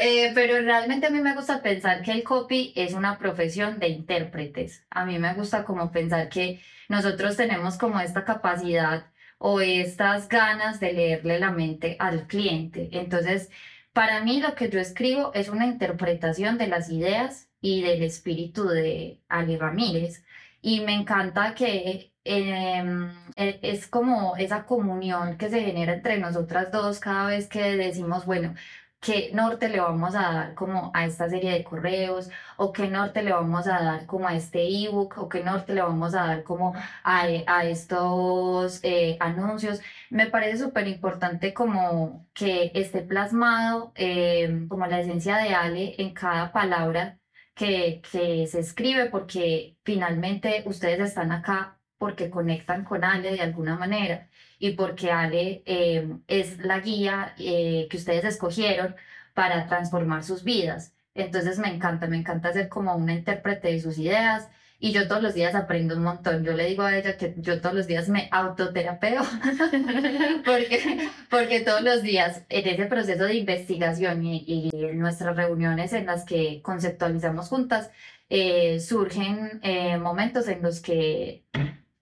Eh, 0.00 0.32
pero 0.34 0.60
realmente 0.62 1.06
a 1.06 1.10
mí 1.10 1.20
me 1.20 1.34
gusta 1.34 1.62
pensar 1.62 2.02
que 2.02 2.12
el 2.12 2.22
copy 2.22 2.72
es 2.76 2.94
una 2.94 3.18
profesión 3.18 3.78
de 3.78 3.88
intérpretes. 3.88 4.86
A 4.90 5.04
mí 5.04 5.18
me 5.18 5.34
gusta 5.34 5.64
como 5.64 5.90
pensar 5.90 6.28
que 6.28 6.60
nosotros 6.88 7.36
tenemos 7.36 7.76
como 7.78 8.00
esta 8.00 8.24
capacidad 8.24 9.06
o 9.38 9.60
estas 9.60 10.28
ganas 10.28 10.80
de 10.80 10.92
leerle 10.92 11.38
la 11.40 11.50
mente 11.50 11.96
al 11.98 12.26
cliente. 12.26 12.88
Entonces, 12.92 13.50
para 13.92 14.22
mí 14.22 14.40
lo 14.40 14.54
que 14.54 14.70
yo 14.70 14.80
escribo 14.80 15.32
es 15.34 15.48
una 15.48 15.66
interpretación 15.66 16.58
de 16.58 16.68
las 16.68 16.90
ideas 16.90 17.47
y 17.60 17.82
del 17.82 18.02
espíritu 18.02 18.66
de 18.68 19.22
Ali 19.28 19.56
Ramírez. 19.56 20.24
Y 20.60 20.80
me 20.80 20.94
encanta 20.94 21.54
que 21.54 22.12
em, 22.24 23.10
e- 23.36 23.58
es 23.62 23.86
como 23.88 24.36
esa 24.36 24.64
comunión 24.66 25.38
que 25.38 25.48
se 25.50 25.60
genera 25.62 25.94
entre 25.94 26.18
nosotras 26.18 26.70
dos 26.72 27.00
cada 27.00 27.28
vez 27.28 27.48
que 27.48 27.76
decimos, 27.76 28.26
bueno, 28.26 28.54
qué 29.00 29.30
norte 29.32 29.68
le 29.68 29.80
vamos 29.80 30.14
a 30.16 30.22
dar 30.32 30.54
como 30.54 30.90
a 30.94 31.06
esta 31.06 31.28
serie 31.28 31.52
de 31.52 31.62
correos 31.64 32.28
o 32.56 32.72
qué 32.72 32.88
norte 32.88 33.22
le 33.22 33.32
vamos 33.32 33.66
a 33.68 33.80
dar 33.82 34.06
como 34.06 34.26
a 34.28 34.34
este 34.34 34.60
ebook 34.84 35.18
o 35.18 35.28
qué 35.28 35.42
norte 35.44 35.72
le 35.74 35.82
vamos 35.82 36.14
a 36.14 36.26
dar 36.26 36.42
como 36.44 36.74
a, 37.04 37.22
a 37.46 37.64
estos 37.66 38.80
eh, 38.82 39.16
anuncios. 39.20 39.80
Me 40.10 40.26
parece 40.26 40.58
súper 40.64 40.88
importante 40.88 41.54
como 41.54 42.26
que 42.34 42.72
esté 42.74 43.02
plasmado 43.02 43.92
eh, 43.94 44.66
como 44.68 44.86
la 44.86 45.00
esencia 45.00 45.36
de 45.38 45.54
Ale 45.54 45.94
en 45.98 46.12
cada 46.14 46.52
palabra 46.52 47.17
que, 47.58 48.00
se 48.46 48.60
escribe 48.60 49.06
porque 49.10 49.76
finalmente 49.84 50.62
ustedes 50.66 51.00
están 51.00 51.32
acá 51.32 51.78
porque 51.98 52.30
conectan 52.30 52.84
con 52.84 53.04
Ale 53.04 53.32
de 53.32 53.40
alguna 53.42 53.76
manera 53.76 54.28
y 54.58 54.72
porque 54.72 55.10
Ale 55.10 55.62
eh, 55.66 56.08
es 56.28 56.58
la 56.60 56.78
guía 56.80 57.34
eh, 57.38 57.88
que 57.90 57.96
ustedes 57.96 58.24
escogieron 58.24 58.94
para 59.34 59.66
transformar 59.66 60.24
sus 60.24 60.44
vidas. 60.44 60.94
Entonces 61.14 61.58
me 61.58 61.68
encanta, 61.68 62.06
me 62.06 62.16
encanta 62.18 62.52
ser 62.52 62.68
como 62.68 62.94
una 62.94 63.14
intérprete 63.14 63.68
de 63.72 63.80
sus 63.80 63.98
ideas 63.98 64.48
y 64.78 64.92
yo 64.92 65.08
todos 65.08 65.22
los 65.22 65.34
días 65.34 65.54
aprendo 65.54 65.96
un 65.96 66.04
montón. 66.04 66.44
Yo 66.44 66.52
le 66.52 66.66
digo 66.66 66.82
a 66.82 66.96
ella 66.96 67.16
que 67.16 67.34
yo 67.38 67.60
todos 67.60 67.74
los 67.74 67.86
días 67.86 68.08
me 68.08 68.28
autoterapeo 68.30 69.22
porque, 70.44 71.10
porque 71.30 71.60
todos 71.60 71.82
los 71.82 72.02
días 72.02 72.44
en 72.48 72.68
ese 72.68 72.86
proceso 72.86 73.24
de 73.24 73.34
investigación 73.34 74.24
y, 74.24 74.70
en 74.72 74.98
nuestras 74.98 75.36
reuniones 75.36 75.92
en 75.92 76.06
las 76.06 76.24
que 76.24 76.62
conceptualizamos 76.62 77.48
juntas, 77.48 77.90
eh, 78.30 78.80
surgen 78.80 79.60
momentos 80.00 80.48
en 80.48 80.62
los 80.62 80.80
que 80.80 81.44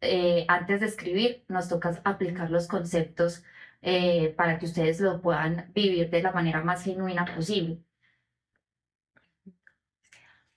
eh, 0.01 0.45
antes 0.49 0.81
de 0.81 0.87
escribir, 0.87 1.45
nos 1.49 1.69
toca 1.69 2.01
aplicar 2.05 2.51
los 2.51 2.69
conceptos 2.69 3.43
eh, 3.83 4.35
para 4.37 4.59
que 4.59 4.67
ustedes 4.67 5.01
lo 5.01 5.21
puedan 5.21 5.73
vivir 5.75 6.11
de 6.11 6.23
la 6.23 6.33
manera 6.33 6.63
más 6.63 6.85
genuina 6.85 7.25
posible. 7.35 7.83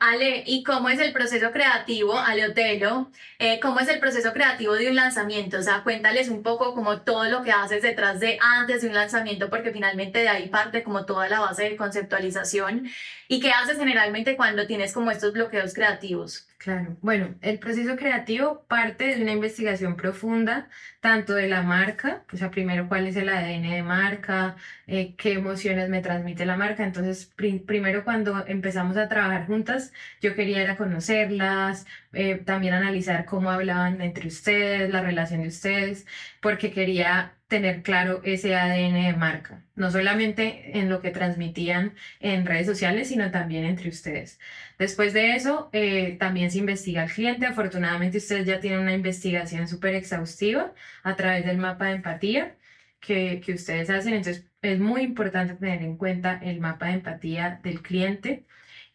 Ale, 0.02 0.44
¿y 0.46 0.64
cómo 0.64 0.88
es 0.88 0.98
el 1.00 1.12
proceso 1.12 1.52
creativo, 1.52 2.18
Ale 2.18 2.48
Otelo? 2.48 3.12
Eh, 3.38 3.60
¿Cómo 3.60 3.82
es 3.82 3.90
el 3.90 4.00
proceso 4.00 4.32
creativo 4.32 4.74
de 4.76 4.88
un 4.90 4.96
lanzamiento? 4.96 5.58
O 5.58 5.62
sea, 5.62 5.84
cuéntales 5.84 6.30
un 6.30 6.42
poco 6.42 6.74
como 6.74 7.02
todo 7.02 7.26
lo 7.26 7.44
que 7.44 7.52
haces 7.52 7.82
detrás 7.82 8.22
de 8.22 8.38
antes 8.42 8.82
de 8.82 8.88
un 8.88 8.94
lanzamiento, 8.94 9.50
porque 9.50 9.72
finalmente 9.72 10.20
de 10.20 10.30
ahí 10.30 10.48
parte 10.48 10.84
como 10.84 11.06
toda 11.06 11.28
la 11.28 11.42
base 11.42 11.64
de 11.64 11.76
conceptualización. 11.76 12.90
¿Y 13.32 13.40
qué 13.42 13.52
haces 13.52 13.78
generalmente 13.78 14.36
cuando 14.36 14.66
tienes 14.66 14.92
como 14.92 15.12
estos 15.12 15.34
bloqueos 15.34 15.76
creativos? 15.76 16.48
Claro, 16.58 16.98
bueno, 17.02 17.36
el 17.42 17.60
proceso 17.60 17.96
creativo 17.96 18.66
parte 18.68 19.16
de 19.16 19.22
una 19.22 19.32
investigación 19.32 19.96
profunda, 19.96 20.68
tanto 21.00 21.34
de 21.36 21.48
la 21.48 21.62
marca, 21.62 22.24
o 22.34 22.38
sea, 22.38 22.50
primero 22.50 22.90
cuál 22.90 23.06
es 23.06 23.16
el 23.16 23.30
ADN 23.30 23.70
de 23.70 23.84
marca, 23.84 24.56
eh, 24.88 25.14
qué 25.16 25.34
emociones 25.34 25.90
me 25.90 26.02
transmite 26.02 26.46
la 26.46 26.58
marca. 26.58 26.84
Entonces, 26.84 27.32
primero 27.38 28.04
cuando 28.04 28.46
empezamos 28.48 28.98
a 28.98 29.08
trabajar 29.08 29.46
juntas, 29.46 29.94
yo 30.22 30.34
quería 30.36 30.76
conocerlas, 30.76 31.86
eh, 32.14 32.36
también 32.44 32.74
analizar 32.74 33.26
cómo 33.26 33.52
hablaban 33.52 34.02
entre 34.02 34.28
ustedes, 34.28 34.90
la 34.92 35.02
relación 35.02 35.44
de 35.44 35.50
ustedes, 35.50 36.08
porque 36.42 36.72
quería 36.72 37.36
tener 37.48 37.82
claro 37.82 38.22
ese 38.24 38.56
ADN 38.56 38.94
de 39.08 39.14
marca, 39.18 39.66
no 39.76 39.90
solamente 39.92 40.78
en 40.80 40.88
lo 40.90 41.02
que 41.02 41.12
transmitían 41.12 41.96
en 42.20 42.46
redes 42.46 42.68
sociales, 42.68 43.10
sino 43.10 43.32
también 43.32 43.66
entre 43.66 43.90
ustedes. 43.90 44.40
Después 44.78 45.14
de 45.14 45.36
eso, 45.36 45.70
eh, 45.74 46.16
también 46.20 46.52
se 46.52 46.60
investiga 46.60 47.02
al 47.04 47.12
cliente. 47.12 47.48
Afortunadamente, 47.48 48.20
ustedes 48.20 48.46
ya 48.46 48.60
tienen 48.60 48.82
una 48.82 48.94
investigación 48.94 49.68
súper 49.68 49.96
exhaustiva 49.96 50.74
a 51.04 51.16
través 51.16 51.46
del 51.46 51.58
mapa 51.58 51.86
de 51.88 51.96
empatía 51.96 52.56
que, 53.00 53.42
que 53.44 53.54
ustedes 53.54 53.90
hacen. 53.90 54.14
Entonces, 54.14 54.46
es 54.62 54.80
muy 54.80 55.02
importante 55.02 55.56
tener 55.56 55.82
en 55.82 55.98
cuenta 55.98 56.40
el 56.44 56.60
mapa 56.60 56.88
de 56.88 56.94
empatía 56.94 57.60
del 57.64 57.82
cliente. 57.82 58.46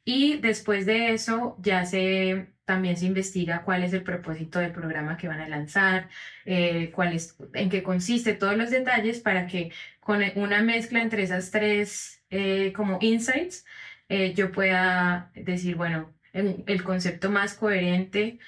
Y 0.05 0.39
después 0.39 0.87
de 0.87 1.13
eso, 1.15 1.57
ya 1.61 1.85
se 1.87 2.54
también 2.65 2.97
se 2.97 3.07
investiga 3.07 3.63
cuál 3.63 3.85
es 3.85 3.93
el 3.93 4.03
propósito 4.03 4.59
del 4.59 4.73
programa 4.73 5.17
que 5.17 5.29
van 5.29 5.41
a 5.41 5.49
lanzar, 5.49 6.09
eh, 6.47 6.93
en 7.55 7.71
qué 7.71 7.83
consiste, 7.83 8.35
todos 8.35 8.57
los 8.57 8.71
detalles 8.71 9.21
para 9.21 9.47
que 9.47 9.73
con 10.01 10.23
una 10.37 10.63
mezcla 10.63 11.03
entre 11.03 11.23
esas 11.23 11.51
tres 11.51 12.23
eh, 12.31 12.73
como 12.75 12.99
insights 13.01 13.65
eh, 14.09 14.35
yo 14.35 14.53
pueda 14.53 15.31
decir, 15.35 15.77
bueno, 15.77 16.13
el, 16.33 16.83
concepto 16.83 17.31
más 17.31 17.55
coherente, 17.55 18.39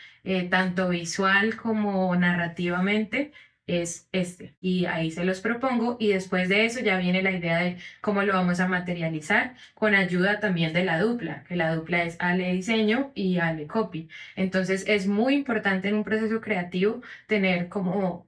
tanto 0.50 0.88
visual 0.88 1.56
como 1.56 2.14
narrativamente, 2.16 3.32
es 3.66 4.08
este. 4.12 4.56
Y 4.60 4.86
ahí 4.86 5.10
se 5.10 5.24
los 5.24 5.40
propongo 5.40 5.96
y 6.00 6.08
después 6.08 6.48
de 6.48 6.64
eso 6.64 6.80
ya 6.80 6.98
viene 6.98 7.22
la 7.22 7.32
idea 7.32 7.58
de 7.58 7.78
cómo 8.00 8.22
lo 8.22 8.32
vamos 8.34 8.60
a 8.60 8.68
materializar 8.68 9.54
con 9.74 9.94
ayuda 9.94 10.40
también 10.40 10.72
de 10.72 10.84
la 10.84 11.00
dupla, 11.00 11.44
que 11.44 11.56
la 11.56 11.74
dupla 11.74 12.04
es 12.04 12.16
Ale 12.20 12.52
Diseño 12.52 13.12
y 13.14 13.38
Ale 13.38 13.66
Copy. 13.66 14.08
Entonces 14.36 14.84
es 14.86 15.06
muy 15.06 15.34
importante 15.34 15.88
en 15.88 15.96
un 15.96 16.04
proceso 16.04 16.40
creativo 16.40 17.02
tener 17.26 17.68
como 17.68 18.26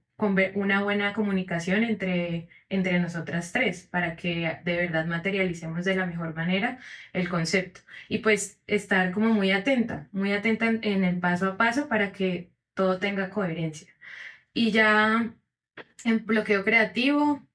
una 0.54 0.83
buena 0.83 1.12
comunicación 1.14 1.85
entre, 1.85 2.49
entre 2.68 2.99
nosotras 2.99 3.52
tres 3.52 3.87
para 3.87 4.16
que 4.16 4.59
de 4.64 4.76
verdad 4.76 5.07
materialicemos 5.07 5.85
de 5.85 5.95
la 5.97 6.07
mejor 6.07 6.35
manera 6.35 6.78
el 7.12 7.28
concepto. 7.28 7.80
Y 8.09 8.18
pues 8.18 8.61
estar 8.66 9.12
como 9.12 9.33
muy 9.33 9.52
atenta, 9.52 10.09
muy 10.12 10.33
atenta 10.33 10.66
en 10.68 11.04
el 11.04 11.18
paso 11.21 11.47
a 11.49 11.57
paso 11.57 11.88
para 11.88 12.12
que 12.12 12.50
todo 12.75 12.99
tenga 12.99 13.30
coherencia. 13.30 13.88
Y 14.59 14.73
ya 14.73 15.33
en 16.05 16.27
bloqueo 16.27 16.65
creativo, 16.65 17.47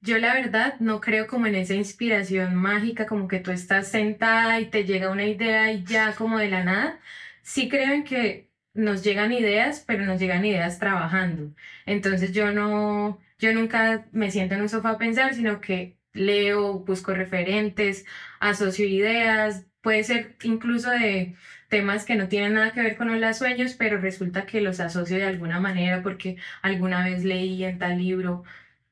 yo 0.00 0.18
la 0.18 0.34
verdad 0.34 0.80
no 0.80 1.00
creo 1.00 1.28
como 1.28 1.46
en 1.46 1.54
esa 1.54 1.74
inspiración 1.74 2.56
mágica, 2.56 3.06
como 3.06 3.28
que 3.28 3.38
tú 3.38 3.52
estás 3.52 3.86
sentada 3.88 4.58
y 4.60 4.66
te 4.68 4.84
llega 4.84 5.10
una 5.10 5.26
idea 5.26 5.72
y 5.72 5.84
ya 5.84 6.12
como 6.16 6.38
de 6.38 6.48
la 6.50 6.64
nada. 6.64 7.00
Sí 7.42 7.68
creo 7.68 7.92
en 7.94 8.02
que 8.02 8.50
nos 8.74 9.04
llegan 9.04 9.32
ideas, 9.32 9.84
pero 9.86 10.04
nos 10.04 10.20
llegan 10.20 10.44
ideas 10.44 10.80
trabajando. 10.80 11.54
Entonces 11.86 12.32
yo 12.32 12.50
no, 12.50 13.20
yo 13.38 13.52
nunca 13.54 14.06
me 14.10 14.32
siento 14.32 14.56
en 14.56 14.62
un 14.62 14.68
sofá 14.68 14.90
a 14.90 14.98
pensar, 14.98 15.34
sino 15.34 15.60
que 15.60 15.98
leo, 16.12 16.80
busco 16.80 17.14
referentes, 17.14 18.06
asocio 18.40 18.86
ideas, 18.86 19.66
puede 19.82 20.02
ser 20.02 20.36
incluso 20.42 20.90
de 20.90 21.36
temas 21.70 22.04
que 22.04 22.16
no 22.16 22.28
tienen 22.28 22.54
nada 22.54 22.72
que 22.72 22.82
ver 22.82 22.96
con 22.96 23.18
los 23.20 23.38
sueños, 23.38 23.74
pero 23.74 23.98
resulta 23.98 24.44
que 24.44 24.60
los 24.60 24.80
asocio 24.80 25.16
de 25.16 25.24
alguna 25.26 25.60
manera 25.60 26.02
porque 26.02 26.36
alguna 26.62 27.04
vez 27.04 27.24
leí 27.24 27.64
en 27.64 27.78
tal 27.78 27.98
libro 27.98 28.44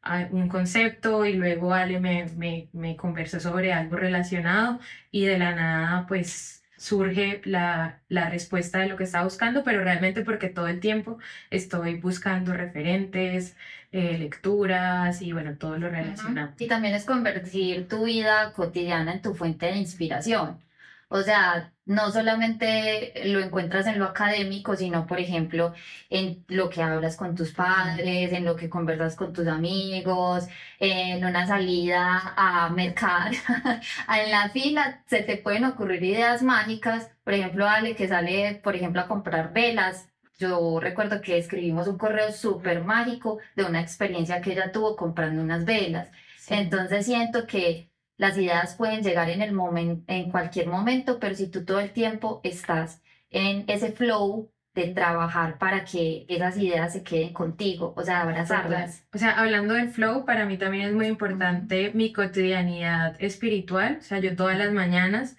ah, 0.03 0.29
un 0.31 0.49
concepto 0.49 1.27
y 1.27 1.35
luego 1.35 1.75
Ale 1.75 2.01
me, 2.01 2.27
me, 2.37 2.69
me 2.73 2.97
conversó 2.97 3.41
sobre 3.41 3.73
algo 3.73 3.97
relacionado 3.97 4.81
y 5.11 5.27
de 5.27 5.39
la 5.39 5.55
nada 5.55 6.07
pues 6.07 6.65
surge 6.79 7.43
la, 7.45 8.01
la, 8.09 8.31
respuesta 8.31 8.79
de 8.79 8.87
lo 8.89 8.97
que 8.97 9.05
estaba 9.05 9.25
buscando, 9.25 9.65
pero 9.65 9.83
realmente 9.83 10.23
porque 10.23 10.49
todo 10.49 10.69
el 10.69 10.79
tiempo 10.81 11.19
estoy 11.51 11.97
buscando 11.97 12.55
referentes, 12.55 13.57
eh, 13.91 14.17
lecturas 14.19 15.21
y 15.21 15.33
bueno, 15.33 15.57
todo 15.59 15.77
lo 15.79 15.89
relacionado. 15.91 16.53
Y 16.59 16.69
también 16.69 16.95
es 16.95 17.05
convertir 17.05 17.89
tu 17.89 18.05
vida 18.05 18.53
cotidiana 18.53 19.13
en 19.15 19.23
tu 19.23 19.35
fuente 19.35 19.67
de 19.67 19.77
inspiración. 19.79 20.59
O 21.11 21.23
sea, 21.23 21.73
no 21.87 22.11
solamente 22.13 23.15
lo 23.25 23.41
encuentras 23.41 23.87
en 23.87 23.99
lo 23.99 24.05
académico, 24.05 24.77
sino, 24.77 25.07
por 25.07 25.19
ejemplo, 25.21 25.73
en 26.11 26.45
lo 26.49 26.69
que 26.69 26.83
hablas 26.83 27.17
con 27.17 27.35
tus 27.35 27.53
padres, 27.53 28.33
en 28.33 28.45
lo 28.45 28.57
que 28.57 28.69
conversas 28.69 29.17
con 29.17 29.33
tus 29.33 29.47
amigos, 29.47 30.47
en 30.79 31.25
una 31.25 31.47
salida 31.47 32.35
a 32.37 32.69
mercar. 32.71 33.33
en 34.23 34.31
la 34.31 34.51
fila 34.51 35.03
se 35.07 35.23
te 35.23 35.39
pueden 35.39 35.65
ocurrir 35.65 36.03
ideas 36.03 36.43
mágicas. 36.43 37.11
Por 37.25 37.35
ejemplo, 37.35 37.67
Ale 37.67 37.97
que 37.97 38.09
sale, 38.09 38.61
por 38.63 38.77
ejemplo, 38.77 39.01
a 39.01 39.09
comprar 39.09 39.53
velas. 39.53 40.09
Yo 40.39 40.79
recuerdo 40.81 41.21
que 41.23 41.39
escribimos 41.39 41.89
un 41.89 41.99
correo 41.99 42.33
súper 42.33 42.85
mágico 42.85 43.39
de 43.57 43.65
una 43.65 43.81
experiencia 43.81 44.41
que 44.41 44.53
ella 44.53 44.73
tuvo 44.73 44.95
comprando 44.97 45.43
unas 45.43 45.65
velas. 45.65 46.11
Entonces 46.49 47.07
siento 47.07 47.47
que 47.47 47.88
las 48.19 48.37
ideas 48.37 48.75
pueden 48.75 49.03
llegar 49.03 49.31
en, 49.31 49.41
el 49.43 49.53
momento, 49.53 50.05
en 50.13 50.31
cualquier 50.31 50.67
momento, 50.67 51.19
pero 51.19 51.35
si 51.35 51.49
tú 51.49 51.65
todo 51.65 51.81
el 51.81 51.93
tiempo 51.93 52.41
estás 52.45 53.03
en 53.31 53.65
ese 53.69 53.93
flow 53.93 54.51
de 54.75 54.89
trabajar 54.89 55.59
para 55.59 55.85
que 55.85 56.27
esas 56.29 56.57
ideas 56.59 56.93
se 56.93 57.03
queden 57.03 57.33
contigo, 57.33 57.95
o 57.97 58.03
sea, 58.03 58.23
abrazarlas. 58.23 59.07
O 59.13 59.19
sea, 59.19 59.31
hablando 59.41 59.75
del 59.75 59.91
flow, 59.91 60.25
para 60.25 60.47
mí 60.47 60.59
también 60.59 60.89
es 60.89 60.95
muy 60.95 61.07
importante 61.07 61.93
mi 61.95 62.13
cotidianidad 62.13 63.17
espiritual, 63.21 63.99
o 64.01 64.03
sea, 64.03 64.19
yo 64.19 64.37
todas 64.37 64.59
las 64.59 64.73
mañanas 64.73 65.37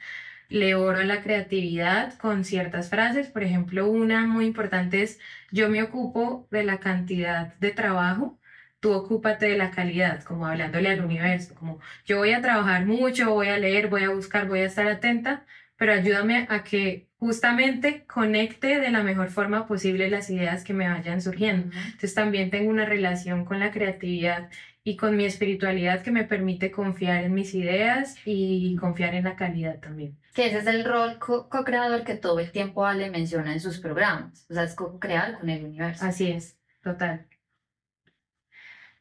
le 0.50 0.76
oro 0.76 1.04
la 1.04 1.22
creatividad 1.22 2.18
con 2.18 2.44
ciertas 2.44 2.90
frases, 2.90 3.28
por 3.28 3.44
ejemplo, 3.44 3.88
una 3.90 4.26
muy 4.26 4.46
importante 4.46 5.04
es, 5.04 5.20
yo 5.52 5.70
me 5.70 5.84
ocupo 5.84 6.48
de 6.50 6.64
la 6.64 6.80
cantidad 6.80 7.54
de 7.60 7.72
trabajo 7.72 8.40
tú 8.80 8.92
ocúpate 8.94 9.48
de 9.48 9.58
la 9.58 9.72
calidad, 9.72 10.24
como 10.24 10.48
hablándole 10.48 10.90
al 10.90 11.04
universo, 11.04 11.56
como 11.56 11.80
yo 12.06 12.18
voy 12.18 12.32
a 12.32 12.42
trabajar 12.42 12.86
mucho, 12.86 13.34
voy 13.34 13.48
a 13.48 13.58
leer, 13.58 13.90
voy 13.90 14.04
a 14.04 14.10
buscar, 14.10 14.48
voy 14.48 14.60
a 14.60 14.66
estar 14.66 14.88
atenta, 14.88 15.46
pero 15.76 15.94
ayúdame 15.94 16.48
a 16.50 16.64
que 16.64 17.08
justamente 17.18 18.06
conecte 18.06 18.80
de 18.80 18.92
la 18.92 19.04
mejor 19.04 19.30
forma 19.30 19.68
posible 19.68 20.10
las 20.10 20.30
ideas 20.30 20.64
que 20.64 20.74
me 20.74 20.88
vayan 20.88 21.22
surgiendo. 21.22 21.76
Entonces 21.86 22.14
también 22.14 22.50
tengo 22.50 22.70
una 22.70 22.86
relación 22.86 23.46
con 23.46 23.60
la 23.60 23.72
creatividad 23.72 24.50
y 24.84 24.96
con 24.96 25.18
mi 25.18 25.26
espiritualidad 25.26 26.02
que 26.02 26.12
me 26.12 26.24
permite 26.24 26.72
confiar 26.72 27.24
en 27.24 27.34
mis 27.34 27.54
ideas 27.54 28.16
y 28.26 28.76
confiar 28.78 29.14
en 29.14 29.26
la 29.26 29.36
calidad 29.36 29.80
también. 29.80 30.18
Que 30.34 30.48
ese 30.48 30.60
es 30.60 30.68
el 30.68 30.86
rol 30.86 31.20
co-creador 31.20 32.04
que 32.04 32.16
todo 32.16 32.40
el 32.40 32.52
tiempo 32.52 32.86
Ale 32.86 33.10
menciona 33.10 33.52
en 33.52 33.60
sus 33.60 33.80
programas, 33.80 34.46
o 34.50 34.54
sea, 34.54 34.64
es 34.64 34.76
co-crear 34.76 35.40
con 35.40 35.50
el 35.50 35.66
universo. 35.66 36.06
Así 36.06 36.32
es, 36.32 36.58
total. 36.82 37.26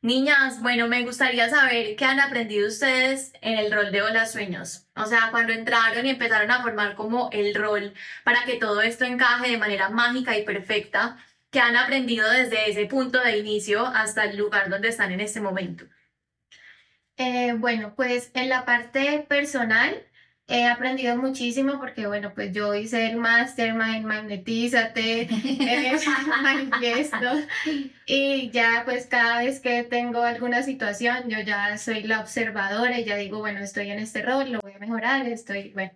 Niñas, 0.01 0.63
bueno, 0.63 0.87
me 0.87 1.05
gustaría 1.05 1.49
saber 1.51 1.97
qué 1.97 2.05
han 2.05 2.21
aprendido 2.21 2.69
ustedes 2.69 3.33
en 3.41 3.59
el 3.59 3.73
rol 3.73 3.91
de 3.91 4.03
Hola 4.03 4.27
Sueños. 4.27 4.87
O 4.95 5.07
sea, 5.07 5.29
cuando 5.33 5.53
entraron 5.53 6.07
y 6.07 6.11
empezaron 6.11 6.51
a 6.53 6.63
formar 6.63 6.95
como 6.95 7.31
el 7.33 7.53
rol 7.55 7.93
para 8.23 8.45
que 8.45 8.59
todo 8.59 8.81
esto 8.81 9.05
encaje 9.05 9.51
de 9.51 9.59
manera 9.59 9.89
mágica 9.91 10.39
y 10.39 10.45
perfecta, 10.45 11.19
¿qué 11.51 11.59
han 11.59 11.77
aprendido 11.77 12.31
desde 12.31 12.71
ese 12.71 12.87
punto 12.87 13.21
de 13.21 13.39
inicio 13.39 13.87
hasta 13.87 14.25
el 14.25 14.37
lugar 14.37 14.71
donde 14.71 14.89
están 14.89 15.11
en 15.11 15.21
este 15.21 15.41
momento? 15.41 15.85
Eh, 17.17 17.55
bueno, 17.55 17.95
pues 17.97 18.31
en 18.35 18.49
la 18.49 18.65
parte 18.65 19.27
personal, 19.29 20.08
He 20.51 20.65
aprendido 20.65 21.15
muchísimo 21.19 21.79
porque, 21.79 22.07
bueno, 22.07 22.33
pues 22.35 22.55
yo 22.55 22.75
hice 22.75 23.07
el 23.11 23.17
mastermind, 23.19 24.07
magnetízate, 24.07 25.29
manifiesto, 26.43 27.27
y 28.07 28.49
ya 28.51 28.83
pues 28.87 29.05
cada 29.07 29.41
vez 29.41 29.61
que 29.61 29.83
tengo 29.85 30.23
alguna 30.23 30.63
situación, 30.63 31.29
yo 31.29 31.39
ya 31.41 31.77
soy 31.77 32.05
la 32.05 32.21
observadora 32.21 32.99
y 32.99 33.05
ya 33.05 33.17
digo, 33.17 33.41
bueno, 33.41 33.61
estoy 33.61 33.91
en 33.91 33.99
este 33.99 34.23
rol, 34.23 34.51
lo 34.51 34.61
voy 34.61 34.73
a 34.73 34.79
mejorar, 34.79 35.27
estoy, 35.27 35.71
bueno. 35.75 35.93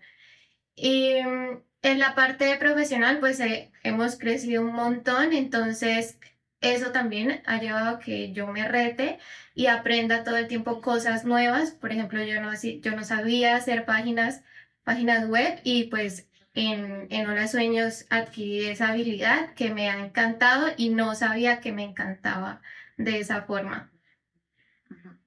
Y 0.75 1.15
mm, 1.23 1.63
en 1.83 1.99
la 1.99 2.15
parte 2.15 2.55
profesional, 2.57 3.21
pues 3.21 3.41
eh, 3.41 3.71
hemos 3.85 4.19
crecido 4.19 4.61
un 4.61 4.75
montón, 4.75 5.33
entonces 5.33 6.19
eso 6.63 6.93
también 6.93 7.43
ha 7.47 7.61
llevado 7.61 7.97
a 7.97 7.99
que 7.99 8.33
yo 8.33 8.47
me 8.47 8.67
rete 8.67 9.19
y 9.55 9.67
aprenda 9.67 10.25
todo 10.25 10.37
el 10.37 10.49
tiempo 10.49 10.81
cosas 10.81 11.25
nuevas. 11.25 11.73
Por 11.73 11.93
ejemplo, 11.93 12.23
yo 12.25 12.41
no, 12.41 12.53
yo 12.55 12.93
no 12.93 13.05
sabía 13.05 13.57
hacer 13.57 13.85
páginas, 13.85 14.43
páginas 14.85 15.29
web 15.29 15.61
y 15.65 15.85
pues 15.85 16.29
en, 16.55 17.09
en 17.11 17.29
Hola 17.29 17.49
Sueños 17.49 18.07
adquirí 18.11 18.67
esa 18.67 18.89
habilidad 18.89 19.55
que 19.55 19.75
me 19.75 19.91
ha 19.91 19.99
encantado 20.05 20.69
y 20.77 20.91
no 20.91 21.15
sabía 21.15 21.61
que 21.61 21.73
me 21.73 21.85
encantaba 21.85 22.63
de 22.97 23.19
esa 23.19 23.43
forma. 23.43 23.91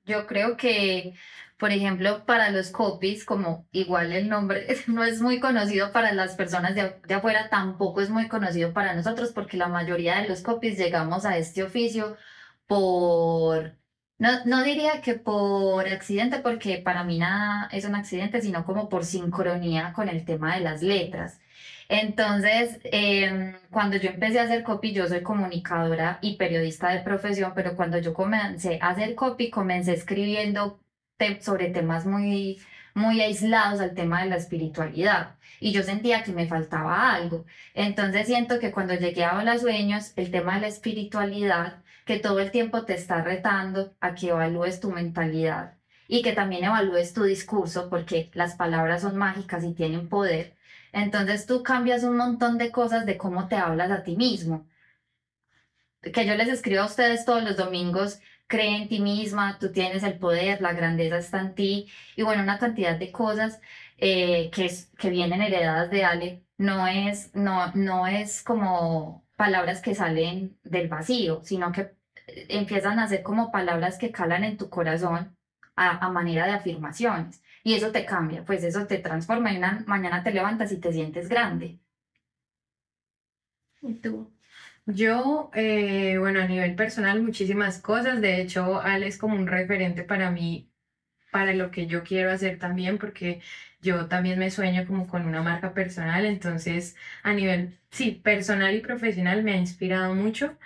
Yo 0.06 0.28
creo 0.28 0.56
que 0.56 1.16
por 1.58 1.72
ejemplo, 1.72 2.26
para 2.26 2.50
los 2.50 2.70
copies, 2.72 3.26
como 3.26 3.68
igual 3.72 4.12
el 4.12 4.30
nombre 4.30 4.68
no 4.88 5.04
es 5.04 5.22
muy 5.22 5.40
conocido 5.40 5.92
para 5.92 6.14
las 6.14 6.36
personas 6.36 6.76
de, 6.76 6.96
de, 7.08 7.14
afuera, 7.14 7.50
tampoco 7.50 8.02
es 8.02 8.10
muy 8.10 8.28
conocido 8.28 8.74
para 8.74 8.94
nosotros 8.94 9.32
porque 9.34 9.58
la 9.58 9.68
mayoría 9.68 10.22
de 10.22 10.28
los 10.28 10.42
copies 10.42 10.78
llegamos 10.78 11.26
a 11.26 11.38
este 11.38 11.64
oficio 11.64 12.18
por, 12.68 13.78
no, 14.18 14.46
no 14.46 14.64
diría 14.64 15.02
que 15.02 15.16
por 15.16 15.88
accidente, 15.88 16.40
porque 16.40 16.78
para 16.78 17.04
mí 17.04 17.20
nada 17.20 17.70
es 17.72 17.86
un 17.86 17.96
accidente, 17.96 18.42
sino 18.42 18.66
como 18.66 18.90
por 18.90 19.06
sincronía 19.06 19.94
con 19.94 20.10
el 20.10 20.26
tema 20.26 20.56
de 20.56 20.62
las 20.62 20.82
letras. 20.82 21.40
Entonces, 21.90 22.80
em, 22.86 23.56
cuando 23.72 23.98
yo 23.98 24.10
empecé 24.10 24.40
a 24.40 24.44
hacer 24.44 24.64
copy, 24.64 24.94
yo 24.94 25.08
soy 25.08 25.22
comunicadora 25.22 26.20
y 26.22 26.38
periodista 26.38 26.90
de 26.90 27.02
profesión, 27.02 27.54
pero 27.56 27.76
cuando 27.76 28.00
yo 28.00 28.14
comencé 28.14 28.80
a 28.82 28.90
hacer 28.90 29.16
copy, 29.16 29.50
comencé 29.52 29.94
escribiendo 29.94 30.80
sobre 31.40 31.70
temas 31.70 32.06
muy, 32.06 32.60
muy 32.94 33.22
aislados 33.22 33.80
al 33.80 33.94
tema 33.94 34.24
de 34.24 34.30
la 34.30 34.36
espiritualidad. 34.36 35.36
Y 35.62 35.72
yo 35.72 35.82
sentía 35.84 36.24
que 36.24 36.34
me 36.34 36.48
faltaba 36.48 37.14
algo. 37.14 37.46
Entonces 37.74 38.28
siento 38.28 38.60
que 38.60 38.72
cuando 38.72 38.96
llegué 38.96 39.24
a 39.24 39.44
los 39.44 39.62
Sueños, 39.62 40.12
el 40.18 40.30
tema 40.30 40.56
de 40.56 40.62
la 40.62 40.68
espiritualidad, 40.68 41.82
que 42.06 42.20
todo 42.20 42.40
el 42.40 42.52
tiempo 42.52 42.84
te 42.84 42.94
está 42.94 43.22
retando 43.22 43.94
a 44.02 44.14
que 44.14 44.30
evalúes 44.30 44.80
tu 44.80 44.92
mentalidad 44.92 45.76
y 46.08 46.22
que 46.22 46.34
también 46.34 46.66
evalúes 46.66 47.14
tu 47.14 47.24
discurso, 47.24 47.90
porque 47.90 48.30
las 48.34 48.56
palabras 48.56 49.02
son 49.02 49.16
mágicas 49.18 49.64
y 49.64 49.74
tienen 49.74 50.10
poder. 50.10 50.56
Entonces 50.92 51.46
tú 51.46 51.64
cambias 51.64 52.04
un 52.04 52.18
montón 52.18 52.58
de 52.58 52.72
cosas 52.72 53.06
de 53.06 53.18
cómo 53.18 53.48
te 53.48 53.56
hablas 53.56 53.90
a 53.92 54.04
ti 54.04 54.16
mismo. 54.18 54.68
Que 56.02 56.26
yo 56.26 56.36
les 56.36 56.50
escribo 56.50 56.82
a 56.82 56.86
ustedes 56.86 57.26
todos 57.26 57.44
los 57.44 57.58
domingos 57.58 58.20
cree 58.48 58.78
en 58.78 58.88
ti 58.90 59.00
misma, 59.02 59.58
tú 59.60 59.72
tienes 59.72 60.04
el 60.04 60.18
poder, 60.20 60.62
la 60.62 60.74
grandeza 60.74 61.18
está 61.18 61.42
en 61.42 61.56
ti, 61.56 61.88
y 62.16 62.24
bueno, 62.24 62.44
una 62.44 62.60
cantidad 62.60 62.98
de 62.98 63.12
cosas 63.12 63.60
eh, 63.98 64.50
que, 64.52 64.70
que 64.98 65.10
vienen 65.10 65.42
heredadas 65.42 65.90
de 65.92 66.06
Ale, 66.06 66.46
no 66.58 66.88
es, 66.88 67.34
no, 67.36 67.72
no 67.74 68.08
es 68.08 68.44
como 68.44 69.26
palabras 69.36 69.82
que 69.82 69.96
salen 69.96 70.58
del 70.64 70.88
vacío, 70.88 71.42
sino 71.44 71.72
que 71.72 71.82
eh, 72.28 72.48
empiezan 72.50 73.00
a 73.00 73.08
ser 73.08 73.24
como 73.24 73.52
palabras 73.52 73.98
que 73.98 74.12
calan 74.12 74.44
en 74.44 74.58
tu 74.58 74.70
corazón 74.70 75.38
a, 75.76 76.06
a 76.06 76.10
manera 76.12 76.46
de 76.48 76.54
afirmaciones. 76.54 77.44
Y 77.64 77.74
eso 77.76 77.92
te 77.92 78.06
cambia, 78.06 78.46
pues 78.46 78.64
eso 78.64 78.86
te 78.88 79.00
transforma 79.00 79.52
y 79.54 79.58
una 79.58 79.84
mañana 79.88 80.24
te 80.24 80.32
levantas 80.32 80.72
y 80.72 80.80
te 80.80 80.94
sientes 80.94 81.30
grande. 81.30 81.80
¿Y 83.82 83.94
tú? 84.02 84.35
Yo, 84.88 85.50
eh, 85.56 86.18
bueno, 86.20 86.40
a 86.42 86.48
nivel 86.48 86.76
personal, 86.76 87.22
muchísimas 87.24 87.80
cosas. 87.82 88.22
De 88.22 88.40
hecho, 88.42 88.80
Ale 88.82 89.08
es 89.08 89.18
como 89.18 89.36
un 89.36 89.48
referente 89.48 90.04
para 90.04 90.30
mí, 90.30 90.72
para 91.32 91.54
lo 91.54 91.72
que 91.72 91.88
yo 91.88 92.04
quiero 92.04 92.32
hacer 92.32 92.60
también, 92.60 92.98
porque 93.00 93.42
yo 93.82 94.08
también 94.08 94.40
me 94.40 94.52
sueño 94.52 94.86
como 94.88 95.08
con 95.08 95.26
una 95.28 95.42
marca 95.44 95.74
personal. 95.74 96.26
Entonces, 96.26 96.96
a 97.24 97.34
nivel, 97.34 97.80
sí, 97.92 98.12
personal 98.24 98.76
y 98.76 98.82
profesional 98.82 99.44
me 99.44 99.54
ha 99.54 99.58
inspirado 99.58 100.16
mucho. 100.16 100.58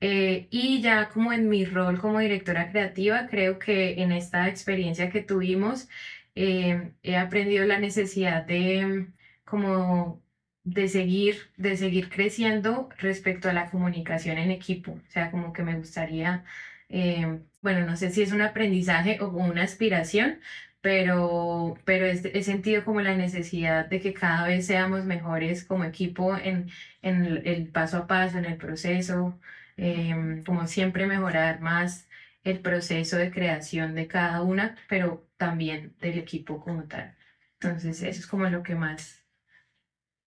Eh, 0.00 0.48
y 0.50 0.82
ya 0.82 1.08
como 1.10 1.32
en 1.32 1.48
mi 1.48 1.64
rol 1.64 2.00
como 2.00 2.20
directora 2.20 2.70
creativa, 2.70 3.28
creo 3.28 3.58
que 3.58 4.02
en 4.02 4.12
esta 4.12 4.48
experiencia 4.48 5.10
que 5.10 5.22
tuvimos, 5.22 5.88
eh, 6.34 6.92
he 7.02 7.16
aprendido 7.16 7.64
la 7.66 7.78
necesidad 7.80 8.44
de 8.46 9.08
como 9.44 10.22
de 10.66 10.88
seguir, 10.88 11.50
de 11.56 11.76
seguir 11.76 12.10
creciendo 12.10 12.88
respecto 12.98 13.48
a 13.48 13.52
la 13.52 13.70
comunicación 13.70 14.38
en 14.38 14.50
equipo. 14.50 14.92
O 14.92 15.10
sea, 15.10 15.30
como 15.30 15.52
que 15.52 15.62
me 15.62 15.76
gustaría, 15.76 16.44
eh, 16.88 17.40
bueno, 17.62 17.86
no 17.86 17.96
sé 17.96 18.10
si 18.10 18.22
es 18.22 18.32
un 18.32 18.42
aprendizaje 18.42 19.20
o 19.20 19.28
una 19.28 19.62
aspiración, 19.62 20.40
pero, 20.80 21.78
pero 21.84 22.06
he, 22.06 22.42
sentido 22.42 22.84
como 22.84 23.00
la 23.00 23.14
necesidad 23.16 23.86
de 23.86 24.00
que 24.00 24.14
cada 24.14 24.46
vez 24.48 24.66
seamos 24.66 25.04
mejores 25.04 25.64
como 25.64 25.84
equipo 25.84 26.36
en, 26.36 26.70
en 27.02 27.42
el 27.46 27.68
paso 27.68 27.98
a 27.98 28.06
paso, 28.08 28.38
en 28.38 28.46
el 28.46 28.56
proceso, 28.56 29.38
em, 29.76 30.42
como 30.44 30.66
siempre 30.66 31.06
mejorar 31.06 31.60
más 31.60 32.08
el 32.44 32.60
proceso 32.60 33.16
de 33.16 33.30
creación 33.32 33.94
de 33.94 34.06
cada 34.08 34.42
una, 34.42 34.76
pero 34.88 35.26
también 35.36 35.94
del 36.00 36.18
equipo 36.18 36.60
como 36.60 36.84
tal. 36.84 37.14
Entonces, 37.60 38.02
eso 38.02 38.20
es 38.20 38.26
como 38.26 38.46
lo 38.48 38.62
que 38.62 38.74
más 38.74 39.25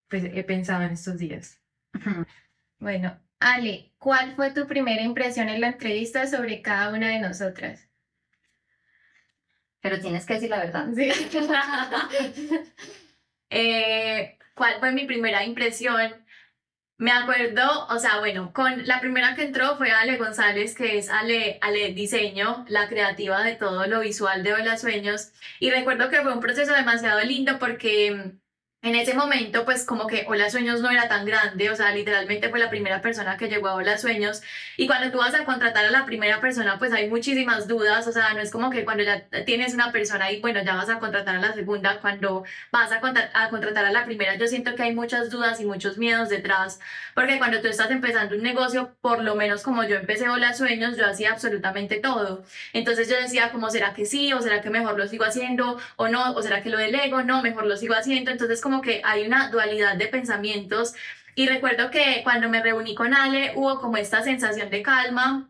pues, 0.10 0.24
he 0.26 0.44
pensado 0.44 0.84
en 0.84 0.92
estos 0.92 1.18
días. 1.18 1.62
Bueno, 2.80 3.20
Ale, 3.40 3.94
¿cuál 3.98 4.36
fue 4.36 4.52
tu 4.52 4.68
primera 4.68 5.02
impresión 5.02 5.50
en 5.50 5.62
la 5.62 5.68
entrevista 5.68 6.28
sobre 6.28 6.62
cada 6.62 6.90
una 6.94 7.10
de 7.10 7.20
nosotras? 7.20 7.88
Pero 9.82 10.00
tienes 10.00 10.26
que 10.26 10.34
decir 10.34 10.50
la 10.50 10.60
verdad. 10.60 10.88
Sí. 10.96 11.10
Eh, 13.52 14.38
¿Cuál 14.54 14.76
fue 14.80 14.92
mi 14.92 15.06
primera 15.06 15.44
impresión? 15.44 16.24
Me 17.00 17.12
acuerdo, 17.12 17.88
o 17.88 17.98
sea, 17.98 18.20
bueno, 18.20 18.54
con 18.54 18.86
la 18.86 19.00
primera 19.00 19.34
que 19.34 19.42
entró 19.42 19.76
fue 19.78 19.90
Ale 19.90 20.18
González, 20.18 20.76
que 20.76 21.00
es 21.00 21.10
Ale, 21.10 21.58
Ale 21.62 21.94
Diseño, 21.94 22.64
la 22.68 22.88
creativa 22.88 23.42
de 23.42 23.56
todo 23.56 23.88
lo 23.88 24.02
visual 24.02 24.44
de 24.44 24.54
Hola 24.54 24.78
Sueños. 24.78 25.32
Y 25.60 25.72
recuerdo 25.72 26.12
que 26.12 26.22
fue 26.22 26.32
un 26.32 26.42
proceso 26.42 26.74
demasiado 26.74 27.22
lindo 27.22 27.58
porque 27.58 28.34
en 28.82 28.96
ese 28.96 29.14
momento, 29.14 29.66
pues 29.66 29.86
como 29.86 30.08
que 30.08 30.26
Hola 30.30 30.50
Sueños 30.50 30.80
no 30.80 30.90
era 30.90 31.10
tan 31.10 31.26
grande, 31.26 31.70
o 31.70 31.76
sea, 31.76 31.92
literalmente 31.94 32.48
fue 32.48 32.60
la 32.60 32.70
primera 32.70 33.02
persona 33.02 33.36
que 33.36 33.50
llegó 33.50 33.68
a 33.68 33.76
Hola 33.76 33.98
Sueños. 33.98 34.42
Y 34.78 34.88
cuando 34.88 35.12
tú 35.12 35.18
vas 35.18 35.34
a 35.34 35.44
contratar 35.44 35.86
a 35.86 35.92
la 35.92 36.06
primera 36.06 36.40
persona, 36.40 36.80
pues 36.80 36.94
hay 36.94 37.10
muchísimas 37.10 37.68
dudas, 37.68 38.08
o 38.08 38.14
sea, 38.14 38.34
no 38.34 38.40
es 38.40 38.52
como 38.52 38.70
que 38.70 38.86
cuando 38.86 39.04
ya 39.04 39.28
tienes 39.46 39.74
una 39.74 39.92
persona 39.92 40.32
y 40.32 40.40
bueno, 40.40 40.64
ya 40.64 40.76
vas 40.76 40.90
a 40.90 41.00
contratar 41.00 41.36
a 41.36 41.40
la 41.40 41.54
segunda, 41.54 42.00
cuando 42.00 42.46
vas 42.72 42.90
a, 42.94 43.02
a 43.34 43.50
contratar 43.50 43.84
a 43.84 43.92
la 43.92 44.06
primera, 44.06 44.36
yo 44.36 44.48
siento 44.48 44.74
que 44.76 44.84
hay 44.84 44.96
muchas 44.96 45.30
dudas 45.30 45.60
y 45.60 45.66
muchos 45.66 45.98
miedos 45.98 46.30
detrás, 46.30 46.80
porque 47.16 47.38
cuando 47.38 47.60
tú 47.60 47.68
estás 47.68 47.92
empezando 47.92 48.36
un 48.36 48.44
negocio, 48.44 48.96
por 49.02 49.22
lo 49.22 49.36
menos 49.36 49.62
como 49.62 49.84
yo 49.84 49.98
empecé 49.98 50.30
Hola 50.30 50.54
Sueños, 50.54 50.96
yo 50.96 51.06
hacía 51.06 51.32
absolutamente 51.32 51.98
todo. 52.00 52.46
Entonces 52.72 53.10
yo 53.10 53.18
decía, 53.18 53.52
como 53.52 53.70
será 53.70 53.94
que 53.94 54.06
sí, 54.06 54.32
o 54.32 54.42
será 54.42 54.62
que 54.62 54.70
mejor 54.70 54.98
lo 54.98 55.06
sigo 55.08 55.26
haciendo, 55.26 55.78
o 55.98 56.08
no, 56.08 56.32
o 56.34 56.42
será 56.42 56.64
que 56.64 56.70
lo 56.70 56.78
delego, 56.78 57.24
no, 57.24 57.42
mejor 57.42 57.66
lo 57.66 57.76
sigo 57.76 57.94
haciendo. 57.96 58.32
Entonces, 58.32 58.62
que 58.82 59.02
hay 59.04 59.26
una 59.26 59.50
dualidad 59.50 59.96
de 59.98 60.08
pensamientos. 60.08 60.94
Y 61.36 61.48
recuerdo 61.48 61.92
que 61.92 62.22
cuando 62.24 62.50
me 62.50 62.62
reuní 62.62 62.96
con 62.96 63.14
Ale 63.14 63.54
hubo 63.56 63.80
como 63.80 63.98
esta 63.98 64.24
sensación 64.24 64.70
de 64.70 64.82
calma 64.82 65.49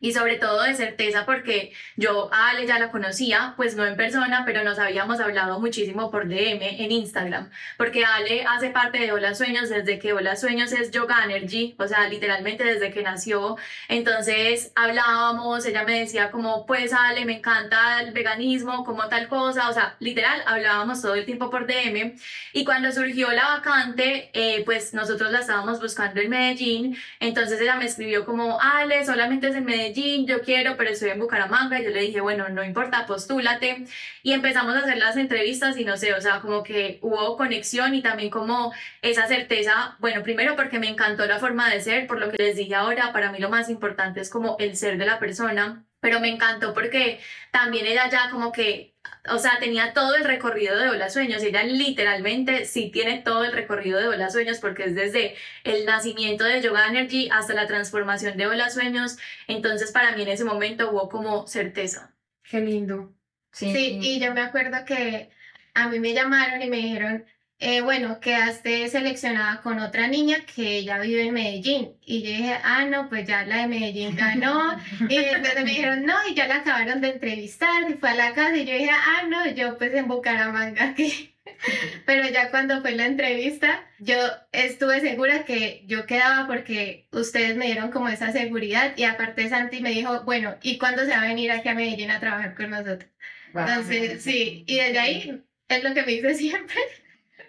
y 0.00 0.12
sobre 0.12 0.36
todo 0.36 0.62
de 0.62 0.74
certeza 0.74 1.24
porque 1.24 1.72
yo 1.96 2.28
a 2.32 2.50
Ale 2.50 2.66
ya 2.66 2.78
la 2.78 2.90
conocía, 2.90 3.54
pues 3.56 3.76
no 3.76 3.86
en 3.86 3.96
persona, 3.96 4.42
pero 4.44 4.62
nos 4.62 4.78
habíamos 4.78 5.20
hablado 5.20 5.58
muchísimo 5.58 6.10
por 6.10 6.28
DM 6.28 6.60
en 6.60 6.92
Instagram, 6.92 7.50
porque 7.78 8.04
Ale 8.04 8.44
hace 8.44 8.70
parte 8.70 8.98
de 8.98 9.12
Hola 9.12 9.34
Sueños 9.34 9.70
desde 9.70 9.98
que 9.98 10.12
Hola 10.12 10.36
Sueños 10.36 10.72
es 10.72 10.90
Yoga 10.90 11.24
Energy, 11.24 11.74
o 11.78 11.88
sea, 11.88 12.08
literalmente 12.08 12.64
desde 12.64 12.90
que 12.90 13.02
nació, 13.02 13.56
entonces 13.88 14.72
hablábamos, 14.74 15.64
ella 15.64 15.84
me 15.84 16.00
decía 16.00 16.30
como, 16.30 16.66
pues 16.66 16.92
Ale, 16.92 17.24
me 17.24 17.38
encanta 17.38 18.02
el 18.02 18.12
veganismo, 18.12 18.84
como 18.84 19.08
tal 19.08 19.28
cosa, 19.28 19.70
o 19.70 19.72
sea, 19.72 19.96
literal, 20.00 20.42
hablábamos 20.46 21.00
todo 21.00 21.14
el 21.14 21.24
tiempo 21.24 21.48
por 21.50 21.66
DM, 21.66 22.16
y 22.52 22.64
cuando 22.64 22.92
surgió 22.92 23.30
la 23.32 23.46
vacante, 23.48 24.30
eh, 24.34 24.62
pues 24.64 24.92
nosotros 24.92 25.32
la 25.32 25.40
estábamos 25.40 25.80
buscando 25.80 26.20
en 26.20 26.30
Medellín, 26.30 26.98
entonces 27.18 27.60
ella 27.60 27.76
me 27.76 27.86
escribió 27.86 28.26
como, 28.26 28.60
Ale, 28.60 29.04
solamente 29.06 29.48
es 29.48 29.54
en 29.54 29.64
Medellín, 29.64 29.85
yo 29.94 30.40
quiero, 30.42 30.76
pero 30.76 30.90
estoy 30.90 31.10
en 31.10 31.20
Bucaramanga. 31.20 31.80
Y 31.80 31.84
yo 31.84 31.90
le 31.90 32.00
dije, 32.00 32.20
bueno, 32.20 32.48
no 32.48 32.64
importa, 32.64 33.06
postúlate. 33.06 33.84
Y 34.22 34.32
empezamos 34.32 34.74
a 34.74 34.80
hacer 34.80 34.98
las 34.98 35.16
entrevistas 35.16 35.76
y 35.78 35.84
no 35.84 35.96
sé, 35.96 36.14
o 36.14 36.20
sea, 36.20 36.40
como 36.40 36.62
que 36.62 36.98
hubo 37.02 37.36
conexión 37.36 37.94
y 37.94 38.02
también 38.02 38.30
como 38.30 38.72
esa 39.02 39.26
certeza, 39.28 39.96
bueno, 40.00 40.22
primero 40.22 40.56
porque 40.56 40.78
me 40.78 40.88
encantó 40.88 41.26
la 41.26 41.38
forma 41.38 41.70
de 41.70 41.80
ser, 41.80 42.06
por 42.06 42.18
lo 42.20 42.30
que 42.30 42.42
les 42.42 42.56
dije 42.56 42.74
ahora, 42.74 43.12
para 43.12 43.30
mí 43.30 43.38
lo 43.38 43.50
más 43.50 43.68
importante 43.70 44.20
es 44.20 44.30
como 44.30 44.56
el 44.58 44.76
ser 44.76 44.98
de 44.98 45.06
la 45.06 45.18
persona, 45.18 45.84
pero 46.00 46.20
me 46.20 46.28
encantó 46.28 46.74
porque 46.74 47.20
también 47.50 47.86
ella 47.86 48.08
ya 48.10 48.30
como 48.30 48.52
que 48.52 48.95
o 49.28 49.38
sea, 49.38 49.58
tenía 49.58 49.92
todo 49.92 50.14
el 50.14 50.24
recorrido 50.24 50.78
de 50.78 50.88
Hola 50.88 51.10
Sueños. 51.10 51.42
Ella 51.42 51.64
literalmente 51.64 52.64
sí 52.64 52.90
tiene 52.90 53.18
todo 53.18 53.44
el 53.44 53.52
recorrido 53.52 53.98
de 53.98 54.08
Hola 54.08 54.30
Sueños 54.30 54.58
porque 54.58 54.84
es 54.84 54.94
desde 54.94 55.34
el 55.64 55.84
nacimiento 55.84 56.44
de 56.44 56.60
Yoga 56.62 56.88
Energy 56.88 57.28
hasta 57.30 57.54
la 57.54 57.66
transformación 57.66 58.36
de 58.36 58.46
Hola 58.46 58.70
Sueños. 58.70 59.18
Entonces, 59.48 59.92
para 59.92 60.14
mí 60.14 60.22
en 60.22 60.28
ese 60.28 60.44
momento 60.44 60.90
hubo 60.90 61.08
como 61.08 61.46
certeza. 61.46 62.14
Qué 62.42 62.60
lindo. 62.60 63.12
Sí, 63.52 63.72
sí 63.72 63.98
y 64.00 64.20
yo 64.20 64.34
me 64.34 64.42
acuerdo 64.42 64.84
que 64.84 65.30
a 65.74 65.88
mí 65.88 65.98
me 66.00 66.14
llamaron 66.14 66.62
y 66.62 66.68
me 66.68 66.76
dijeron, 66.76 67.24
eh, 67.58 67.80
bueno, 67.80 68.20
quedaste 68.20 68.86
seleccionada 68.88 69.62
con 69.62 69.78
otra 69.78 70.08
niña 70.08 70.38
que 70.54 70.76
ella 70.78 70.98
vive 70.98 71.22
en 71.22 71.34
Medellín. 71.34 71.96
Y 72.04 72.22
yo 72.22 72.28
dije, 72.28 72.58
ah, 72.62 72.84
no, 72.84 73.08
pues 73.08 73.26
ya 73.26 73.44
la 73.44 73.62
de 73.62 73.66
Medellín 73.66 74.14
ganó. 74.14 74.76
y 75.08 75.16
entonces 75.16 75.64
me 75.64 75.70
dijeron, 75.70 76.04
no, 76.04 76.14
y 76.28 76.34
ya 76.34 76.46
la 76.46 76.56
acabaron 76.56 77.00
de 77.00 77.10
entrevistar, 77.10 77.90
y 77.90 77.94
fue 77.94 78.10
a 78.10 78.14
la 78.14 78.34
casa. 78.34 78.56
Y 78.56 78.66
yo 78.66 78.74
dije, 78.74 78.90
ah, 78.90 79.22
no, 79.28 79.50
yo 79.50 79.78
pues 79.78 79.94
en 79.94 80.06
Bucaramanga 80.06 80.90
aquí. 80.90 81.34
Pero 82.06 82.28
ya 82.28 82.50
cuando 82.50 82.82
fue 82.82 82.92
la 82.92 83.06
entrevista, 83.06 83.88
yo 84.00 84.16
estuve 84.52 85.00
segura 85.00 85.44
que 85.44 85.82
yo 85.86 86.06
quedaba 86.06 86.46
porque 86.46 87.08
ustedes 87.12 87.56
me 87.56 87.66
dieron 87.66 87.90
como 87.90 88.08
esa 88.08 88.32
seguridad. 88.32 88.94
Y 88.96 89.04
aparte 89.04 89.48
Santi 89.48 89.80
me 89.80 89.90
dijo, 89.90 90.24
bueno, 90.24 90.56
¿y 90.62 90.78
cuándo 90.78 91.04
se 91.04 91.10
va 91.10 91.22
a 91.22 91.28
venir 91.28 91.50
aquí 91.52 91.68
a 91.68 91.74
Medellín 91.74 92.10
a 92.10 92.20
trabajar 92.20 92.54
con 92.54 92.70
nosotros? 92.70 93.10
Entonces, 93.54 94.22
sí, 94.22 94.64
y 94.66 94.76
desde 94.76 94.98
ahí 94.98 95.42
es 95.68 95.84
lo 95.84 95.94
que 95.94 96.02
me 96.02 96.12
dice 96.12 96.34
siempre. 96.36 96.76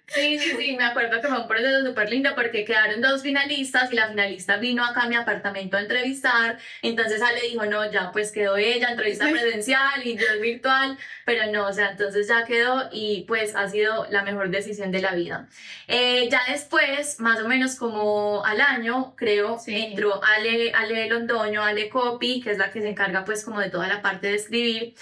Sí, 0.09 0.39
sí, 0.39 0.55
sí, 0.57 0.77
me 0.77 0.85
acuerdo 0.85 1.19
que 1.19 1.27
fue 1.27 1.37
un 1.37 1.49
proceso 1.49 1.85
súper 1.85 2.09
lindo 2.09 2.33
porque 2.33 2.63
quedaron 2.63 3.01
dos 3.01 3.21
finalistas 3.21 3.91
y 3.91 3.95
la 3.95 4.07
finalista 4.07 4.55
vino 4.55 4.85
acá 4.85 5.01
a 5.01 5.09
mi 5.09 5.15
apartamento 5.15 5.75
a 5.75 5.81
entrevistar, 5.81 6.57
entonces 6.81 7.21
Ale 7.21 7.41
dijo, 7.41 7.65
no, 7.65 7.91
ya 7.91 8.11
pues 8.13 8.31
quedó 8.31 8.55
ella, 8.55 8.91
entrevista 8.91 9.29
presencial 9.29 10.07
y 10.07 10.15
yo 10.15 10.25
virtual, 10.41 10.97
pero 11.25 11.51
no, 11.51 11.67
o 11.67 11.73
sea, 11.73 11.91
entonces 11.91 12.29
ya 12.29 12.45
quedó 12.45 12.87
y 12.89 13.25
pues 13.27 13.53
ha 13.53 13.67
sido 13.67 14.07
la 14.09 14.23
mejor 14.23 14.49
decisión 14.49 14.91
de 14.91 15.01
la 15.01 15.13
vida. 15.13 15.49
Eh, 15.89 16.29
ya 16.31 16.41
después, 16.47 17.19
más 17.19 17.41
o 17.41 17.47
menos 17.49 17.75
como 17.75 18.45
al 18.45 18.61
año, 18.61 19.13
creo, 19.17 19.57
entró 19.67 20.23
Ale, 20.23 20.71
Ale 20.71 21.09
Londoño, 21.09 21.61
Ale 21.61 21.89
Copy, 21.89 22.39
que 22.39 22.51
es 22.51 22.57
la 22.57 22.71
que 22.71 22.79
se 22.79 22.89
encarga 22.89 23.25
pues 23.25 23.43
como 23.43 23.59
de 23.59 23.69
toda 23.69 23.89
la 23.89 24.01
parte 24.01 24.27
de 24.27 24.35
escribir. 24.35 24.95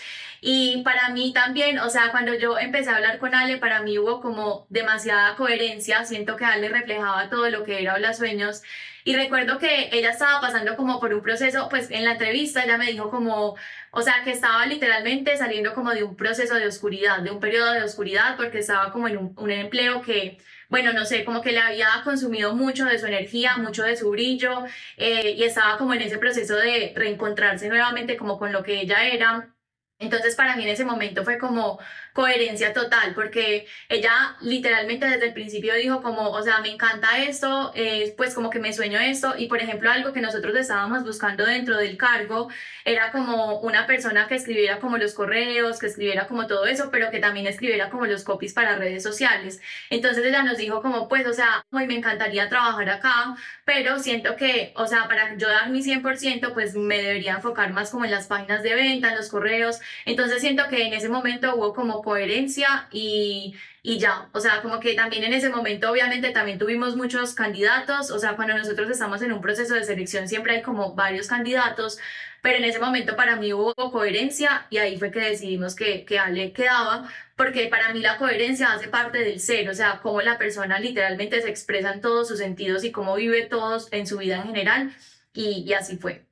Y 0.48 0.84
para 0.84 1.10
mí 1.10 1.34
también, 1.34 1.80
o 1.80 1.90
sea, 1.90 2.12
cuando 2.12 2.36
yo 2.36 2.60
empecé 2.60 2.92
a 2.92 2.98
hablar 2.98 3.18
con 3.18 3.34
Ale, 3.34 3.58
para 3.58 3.82
mí 3.82 3.98
hubo 3.98 4.22
como 4.22 4.68
demasiada 4.70 5.36
coherencia, 5.36 6.06
siento 6.06 6.36
que 6.36 6.46
Ale 6.46 6.70
reflejaba 6.70 7.32
todo 7.32 7.50
lo 7.50 7.64
que 7.64 7.82
era 7.82 7.96
Hola 7.96 8.14
Sueños. 8.14 8.62
Y 9.04 9.16
recuerdo 9.16 9.58
que 9.58 9.90
ella 9.92 10.12
estaba 10.12 10.40
pasando 10.42 10.76
como 10.76 11.00
por 11.00 11.16
un 11.16 11.24
proceso, 11.24 11.68
pues 11.70 11.90
en 11.90 12.06
la 12.06 12.12
entrevista 12.12 12.64
ella 12.64 12.78
me 12.78 12.92
dijo 12.92 13.10
como, 13.10 13.56
o 13.90 14.02
sea, 14.04 14.24
que 14.24 14.30
estaba 14.32 14.68
literalmente 14.68 15.36
saliendo 15.36 15.74
como 15.74 15.92
de 15.92 16.04
un 16.04 16.16
proceso 16.16 16.54
de 16.54 16.68
oscuridad, 16.68 17.22
de 17.22 17.32
un 17.32 17.40
periodo 17.40 17.72
de 17.74 17.82
oscuridad, 17.82 18.36
porque 18.38 18.60
estaba 18.60 18.92
como 18.92 19.08
en 19.08 19.18
un, 19.18 19.50
empleo 19.50 20.04
que, 20.04 20.38
bueno, 20.70 20.94
no 20.94 21.06
sé, 21.06 21.26
como 21.26 21.42
que 21.42 21.54
le 21.54 21.60
había 21.60 21.88
consumido 22.04 22.54
mucho 22.56 22.86
de 22.86 23.00
su 23.00 23.08
energía, 23.08 23.58
mucho 23.58 23.82
de 23.82 23.98
su 23.98 24.12
brillo, 24.12 24.64
eh, 24.98 25.32
y 25.38 25.44
estaba 25.44 25.80
como 25.80 25.96
en 25.96 26.02
ese 26.04 26.20
proceso 26.20 26.56
de 26.56 26.94
reencontrarse 26.96 27.68
nuevamente 27.68 28.16
como 28.16 28.38
con 28.38 28.52
lo 28.52 28.62
que 28.64 28.82
ella 28.82 29.06
era. 29.08 29.55
Entonces 30.00 30.36
para 30.36 30.56
mí 30.56 30.64
en 30.64 30.70
ese 30.70 30.86
momento 30.86 31.24
fue 31.24 31.38
como 31.38 31.80
coherencia 32.16 32.72
total, 32.72 33.14
porque 33.14 33.68
ella 33.90 34.38
literalmente 34.40 35.06
desde 35.06 35.26
el 35.28 35.34
principio 35.34 35.76
dijo 35.76 36.02
como, 36.02 36.30
o 36.32 36.42
sea, 36.42 36.62
me 36.62 36.70
encanta 36.70 37.22
esto, 37.22 37.74
eh, 37.76 38.14
pues 38.16 38.34
como 38.34 38.50
que 38.50 38.60
me 38.60 38.72
sueño 38.72 38.98
esto, 39.00 39.36
y 39.38 39.48
por 39.48 39.60
ejemplo 39.62 39.92
algo 39.92 40.14
que 40.14 40.22
nosotros 40.22 40.56
estábamos 40.56 41.04
buscando 41.04 41.46
dentro 41.46 41.76
del 41.76 41.98
cargo 41.98 42.48
era 42.86 43.12
como 43.12 43.60
una 43.60 43.86
persona 43.86 44.28
que 44.30 44.36
escribiera 44.36 44.80
como 44.80 44.98
los 44.98 45.14
correos, 45.14 45.78
que 45.78 45.88
escribiera 45.88 46.26
como 46.28 46.48
todo 46.48 46.66
eso, 46.68 46.90
pero 46.90 47.12
que 47.12 47.20
también 47.20 47.48
escribiera 47.48 47.90
como 47.90 48.06
los 48.06 48.24
copies 48.24 48.54
para 48.54 48.78
redes 48.78 49.04
sociales. 49.04 49.60
Entonces 49.90 50.24
ella 50.26 50.42
nos 50.44 50.58
dijo 50.58 50.82
como, 50.82 51.10
pues, 51.10 51.28
o 51.28 51.34
sea, 51.34 51.66
hoy 51.74 51.86
me 51.86 51.96
encantaría 51.96 52.48
trabajar 52.48 52.90
acá, 52.92 53.36
pero 53.66 54.00
siento 54.00 54.38
que, 54.38 54.72
o 54.78 54.88
sea, 54.88 55.10
para 55.10 55.36
yo 55.36 55.50
dar 55.50 55.70
mi 55.70 55.82
100%, 55.84 56.54
pues 56.54 56.76
me 56.76 57.02
debería 57.02 57.34
enfocar 57.36 57.74
más 57.74 57.90
como 57.92 58.06
en 58.06 58.12
las 58.12 58.28
páginas 58.28 58.64
de 58.64 58.74
venta, 58.76 59.10
en 59.10 59.18
los 59.18 59.28
correos. 59.30 59.80
Entonces 60.06 60.40
siento 60.40 60.64
que 60.70 60.86
en 60.88 60.94
ese 60.94 61.10
momento 61.10 61.56
hubo 61.56 61.74
como 61.74 62.05
coherencia 62.06 62.88
y, 62.92 63.56
y 63.84 64.00
ya, 64.00 64.30
o 64.34 64.40
sea, 64.40 64.62
como 64.62 64.80
que 64.80 64.94
también 64.94 65.26
en 65.26 65.34
ese 65.34 65.50
momento 65.50 65.92
obviamente 65.92 66.30
también 66.32 66.58
tuvimos 66.58 66.96
muchos 66.96 67.34
candidatos, 67.36 68.12
o 68.12 68.20
sea, 68.20 68.38
cuando 68.38 68.58
nosotros 68.58 68.90
estamos 68.90 69.22
en 69.22 69.34
un 69.34 69.42
proceso 69.42 69.74
de 69.76 69.84
selección 69.84 70.30
siempre 70.30 70.56
hay 70.56 70.62
como 70.62 70.96
varios 70.96 71.28
candidatos, 71.28 72.00
pero 72.42 72.58
en 72.60 72.66
ese 72.66 72.80
momento 72.80 73.16
para 73.18 73.36
mí 73.36 73.52
hubo 73.54 73.74
coherencia 73.92 74.68
y 74.70 74.78
ahí 74.78 74.98
fue 74.98 75.12
que 75.12 75.20
decidimos 75.20 75.76
que, 75.76 76.06
que 76.06 76.20
Ale 76.20 76.54
quedaba, 76.54 77.10
porque 77.36 77.68
para 77.68 77.92
mí 77.94 78.00
la 78.02 78.18
coherencia 78.18 78.72
hace 78.72 78.88
parte 78.88 79.18
del 79.20 79.40
ser, 79.42 79.70
o 79.70 79.74
sea, 79.74 80.00
cómo 80.02 80.22
la 80.22 80.38
persona 80.38 80.80
literalmente 80.80 81.42
se 81.42 81.50
expresa 81.50 81.92
en 81.94 82.02
todos 82.02 82.28
sus 82.30 82.40
sentidos 82.40 82.84
y 82.86 82.92
cómo 82.92 83.16
vive 83.16 83.48
todos 83.48 83.90
en 83.92 84.08
su 84.08 84.18
vida 84.18 84.38
en 84.38 84.44
general, 84.46 84.96
y, 85.34 85.64
y 85.68 85.74
así 85.74 85.98
fue. 85.98 86.26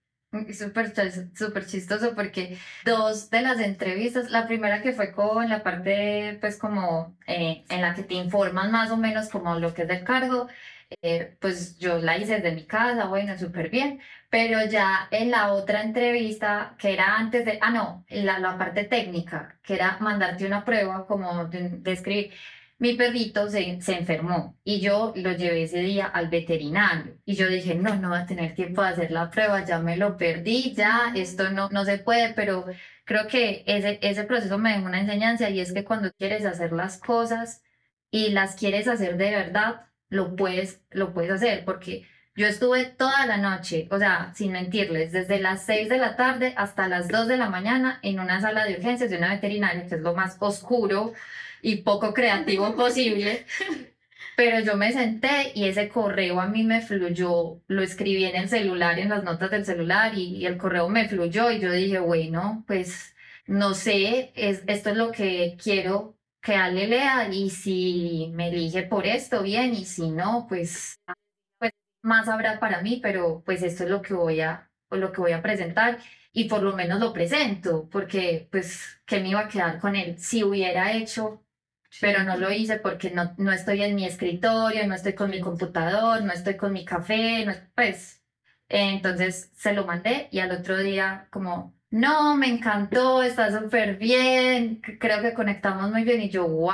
Súper 0.52 0.91
súper 1.36 1.65
chistoso 1.67 2.15
porque 2.15 2.58
dos 2.84 3.30
de 3.30 3.41
las 3.43 3.60
entrevistas, 3.60 4.32
la 4.32 4.48
primera 4.48 4.82
que 4.82 4.91
fue 4.93 5.12
con 5.12 5.48
la 5.48 5.62
parte 5.62 6.39
pues 6.41 6.58
como 6.58 7.15
eh, 7.28 7.63
en 7.69 7.82
la 7.82 7.93
que 7.93 8.02
te 8.04 8.15
informan 8.15 8.72
más 8.72 8.89
o 8.89 8.98
menos 8.98 9.30
como 9.30 9.60
lo 9.60 9.76
que 9.76 9.84
es 9.84 9.88
del 9.88 10.04
cargo, 10.04 10.48
eh, 11.04 11.38
pues 11.39 11.78
yo 11.78 12.00
la 12.00 12.17
hice 12.17 12.36
desde 12.39 12.56
mi 12.56 12.65
casa, 12.65 13.06
bueno, 13.06 13.38
súper 13.38 13.69
bien, 13.69 14.02
pero 14.30 14.65
ya 14.65 15.08
en 15.12 15.30
la 15.30 15.54
otra 15.54 15.84
entrevista 15.84 16.76
que 16.80 16.93
era 16.93 17.15
antes 17.17 17.46
de, 17.46 17.60
ah 17.62 17.69
no, 17.69 18.04
la, 18.10 18.39
la 18.39 18.58
parte 18.58 18.86
técnica, 18.86 19.60
que 19.63 19.76
era 19.76 19.98
mandarte 20.00 20.48
una 20.48 20.65
prueba 20.65 21.06
como 21.06 21.46
de, 21.46 21.69
de 21.69 21.91
escribir 21.91 22.34
mi 22.79 22.95
perrito 22.95 23.49
se, 23.49 23.81
se, 23.81 23.97
enfermó 23.97 24.57
y 24.63 24.81
yo 24.81 25.13
lo 25.15 25.31
llevé 25.31 25.63
ese 25.63 25.79
día 25.79 26.05
al 26.05 26.29
veterinario. 26.29 27.17
Y 27.25 27.36
yo 27.36 27.47
dije, 27.47 27.75
no, 27.75 27.95
no 27.95 28.09
va 28.09 28.19
a 28.21 28.25
tener 28.25 28.55
tiempo 28.55 28.81
de 28.81 28.89
hacer 28.89 29.12
la 29.12 29.29
prueba, 29.29 29.65
ya 29.65 29.79
me 29.79 29.97
lo 29.97 30.17
perdí, 30.17 30.73
ya 30.75 31.13
esto 31.15 31.49
no, 31.51 31.69
no 31.69 31.86
se 31.86 31.99
puede, 31.99 32.33
pero 32.33 32.65
creo 33.05 33.27
que 33.27 33.63
ese, 33.67 33.99
ese 34.01 34.23
proceso 34.25 34.57
me 34.57 34.73
dejó 34.73 34.86
una 34.86 35.01
enseñanza 35.01 35.49
y 35.49 35.59
es 35.59 35.73
que 35.73 35.86
cuando 35.86 36.12
quieres 36.13 36.45
hacer 36.45 36.73
las 36.73 36.97
cosas 36.97 37.63
y 38.12 38.29
las 38.29 38.55
quieres 38.55 38.88
hacer 38.88 39.17
de 39.17 39.31
verdad, 39.31 39.88
lo 40.09 40.36
puedes, 40.36 40.81
lo 40.91 41.13
puedes 41.13 41.31
hacer 41.31 41.65
porque 41.65 42.05
yo 42.36 42.47
estuve 42.47 42.86
toda 42.86 43.27
la 43.27 43.38
noche, 43.38 43.88
o 43.91 43.99
sea, 43.99 44.31
sin 44.36 44.53
mentirles, 44.53 45.12
desde 45.12 45.39
las 45.39 45.65
6 45.65 45.88
de 45.88 45.97
la 45.97 46.15
tarde 46.15 46.53
hasta 46.57 46.88
las 46.88 47.07
2 47.07 47.27
de 47.27 47.38
la 47.38 47.49
mañana 47.49 47.99
en 48.01 48.19
una 48.19 48.41
sala 48.41 48.65
de 48.65 48.73
urgencias 48.73 49.12
de 49.12 49.17
una 49.17 49.29
veterinaria, 49.29 49.86
que 49.88 49.95
es 49.95 50.01
lo 50.01 50.15
más 50.15 50.38
oscuro 50.39 51.13
y 51.63 51.78
poco 51.78 52.13
creativo 52.13 52.76
posible. 52.76 53.45
Pero 54.36 54.60
yo 54.60 54.76
me 54.78 54.91
senté 54.91 55.52
y 55.56 55.65
ese 55.65 55.89
correo 55.89 56.39
a 56.41 56.47
mí 56.47 56.63
me 56.63 56.82
fluyó, 56.82 57.62
lo 57.67 57.82
escribí 57.84 58.26
en 58.26 58.36
el 58.36 58.49
celular, 58.49 58.99
en 58.99 59.10
las 59.10 59.23
notas 59.23 59.52
del 59.52 59.65
celular 59.65 60.15
y, 60.17 60.45
el 60.45 60.58
correo 60.58 60.89
me 60.89 61.08
fluyó 61.08 61.52
y 61.52 61.60
yo 61.60 61.71
dije, 61.71 61.99
bueno, 61.99 62.63
pues 62.67 63.15
no 63.45 63.73
sé, 63.73 64.32
es, 64.36 64.63
esto 64.67 64.89
es 64.91 64.97
lo 64.97 65.12
que 65.12 65.58
quiero 65.62 66.17
que 66.41 66.56
Ale 66.56 66.88
lea 66.88 67.30
y 67.32 67.49
si 67.49 68.32
me 68.34 68.49
elige 68.49 68.84
por 68.84 69.06
esto, 69.08 69.43
bien, 69.43 69.73
y 69.73 69.86
si 69.86 70.10
no, 70.10 70.45
pues, 70.49 70.99
pues 71.60 71.71
más 72.02 72.28
habrá 72.28 72.60
para 72.60 72.82
mí, 72.82 72.99
pero 73.02 73.43
pues 73.45 73.63
esto 73.63 73.84
es 73.86 73.89
lo 73.89 74.02
que 74.02 74.13
voy 74.13 74.41
a, 74.41 74.69
lo 74.91 75.12
que 75.12 75.21
voy 75.21 75.32
a 75.34 75.41
presentar 75.41 75.99
y 76.34 76.45
por 76.45 76.63
lo 76.63 76.76
menos 76.76 76.99
lo 76.99 77.13
presento, 77.13 77.88
porque 77.91 78.47
pues, 78.52 78.99
¿qué 79.06 79.19
me 79.21 79.30
iba 79.30 79.41
a 79.41 79.47
quedar 79.47 79.80
con 79.80 79.95
él? 79.95 80.17
Si 80.19 80.43
hubiera 80.43 80.91
hecho 80.93 81.42
pero 82.01 82.23
no 82.23 82.38
lo 82.38 82.51
hice 82.51 82.77
porque 82.79 83.12
no, 83.12 83.34
no 83.38 83.51
estoy 83.51 83.84
en 83.84 83.95
mi 83.95 84.06
escritorio, 84.06 84.88
no 84.88 84.95
estoy 84.95 85.13
con 85.13 85.29
mi 85.29 85.39
computador, 85.41 86.23
no 86.23 86.34
estoy 86.34 86.58
con 86.58 86.73
mi 86.73 86.86
café, 86.86 87.45
no, 87.45 87.53
pues 87.75 88.23
entonces 88.69 89.51
se 89.56 89.73
lo 89.73 89.86
mandé 89.86 90.27
y 90.32 90.39
al 90.39 90.51
otro 90.51 90.77
día 90.77 91.27
como, 91.32 91.75
no, 91.89 92.36
me 92.36 92.47
encantó, 92.47 93.21
está 93.23 93.51
súper 93.58 93.97
bien, 93.97 94.82
creo 94.99 95.21
que 95.21 95.34
conectamos 95.34 95.91
muy 95.91 96.03
bien 96.03 96.21
y 96.21 96.29
yo, 96.29 96.47
wow, 96.47 96.73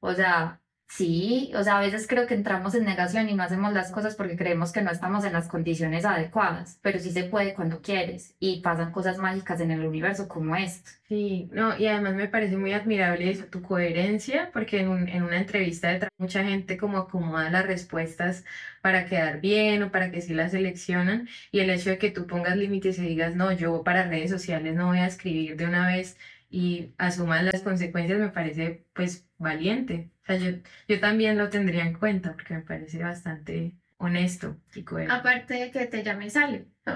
o 0.00 0.14
sea, 0.14 0.60
sí, 0.88 1.52
o 1.56 1.62
sea, 1.64 1.78
a 1.78 1.80
veces 1.80 2.06
creo 2.06 2.26
que 2.26 2.34
entramos 2.34 2.74
en 2.74 2.84
negación 2.84 3.28
y 3.28 3.34
no 3.34 3.42
hacemos 3.42 3.72
las 3.72 3.90
cosas 3.90 4.14
porque 4.14 4.36
creemos 4.36 4.72
que 4.72 4.82
no 4.82 4.90
estamos 4.92 5.24
en 5.24 5.32
las 5.32 5.48
condiciones 5.48 6.04
adecuadas, 6.04 6.78
pero 6.82 6.98
sí 7.00 7.10
se 7.10 7.24
puede 7.24 7.54
cuando 7.54 7.82
quieres 7.82 8.34
y 8.38 8.60
pasan 8.62 8.92
cosas 8.92 9.18
mágicas 9.18 9.60
en 9.60 9.72
el 9.72 9.84
universo 9.84 10.28
como 10.28 10.54
esto. 10.56 10.90
Sí, 11.08 11.48
no, 11.52 11.76
y 11.76 11.86
además 11.88 12.14
me 12.14 12.28
parece 12.28 12.56
muy 12.56 12.72
admirable 12.72 13.28
eso, 13.30 13.46
tu 13.46 13.60
coherencia, 13.62 14.50
porque 14.52 14.80
en, 14.80 14.88
un- 14.88 15.08
en 15.08 15.22
una 15.24 15.38
entrevista 15.38 15.88
de 15.92 16.08
mucha 16.18 16.44
gente 16.44 16.76
como 16.78 16.98
acomoda 16.98 17.50
las 17.50 17.66
respuestas 17.66 18.44
para 18.80 19.06
quedar 19.06 19.40
bien 19.40 19.82
o 19.82 19.90
para 19.92 20.10
que 20.10 20.20
sí 20.22 20.32
las 20.34 20.52
seleccionan, 20.52 21.28
y 21.50 21.60
el 21.60 21.70
hecho 21.70 21.90
de 21.90 21.98
que 21.98 22.10
tú 22.10 22.26
pongas 22.26 22.56
límites 22.56 22.98
y 22.98 23.02
digas, 23.06 23.34
no, 23.36 23.52
yo 23.52 23.82
para 23.84 24.08
redes 24.08 24.30
sociales 24.30 24.74
no 24.76 24.86
voy 24.88 24.98
a 24.98 25.06
escribir 25.06 25.56
de 25.56 25.66
una 25.66 25.86
vez 25.88 26.16
y 26.50 26.92
asumas 26.98 27.42
las 27.42 27.62
consecuencias, 27.62 28.18
me 28.20 28.28
parece 28.30 28.84
pues 28.94 29.26
valiente. 29.38 30.10
O 30.24 30.26
sea, 30.26 30.36
yo, 30.36 30.50
yo 30.88 31.00
también 31.00 31.38
lo 31.38 31.50
tendría 31.50 31.84
en 31.84 31.94
cuenta 31.94 32.32
porque 32.32 32.54
me 32.54 32.62
parece 32.62 33.02
bastante 33.02 33.74
honesto 33.98 34.56
y 34.74 34.82
coherente. 34.82 35.14
Aparte 35.14 35.54
de 35.54 35.70
que 35.70 35.86
te 35.86 36.02
llame 36.02 36.30
Sale. 36.30 36.66
Yo 36.86 36.92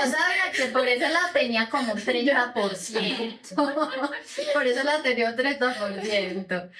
sabía 0.00 0.50
que 0.52 0.66
por 0.72 0.86
eso 0.88 1.08
la 1.08 1.32
tenía 1.32 1.68
como 1.68 1.94
30%. 1.94 3.54
Por 4.52 4.66
eso 4.66 4.82
la 4.82 5.02
tenía 5.02 5.30
un 5.30 5.36
30%. 5.36 6.70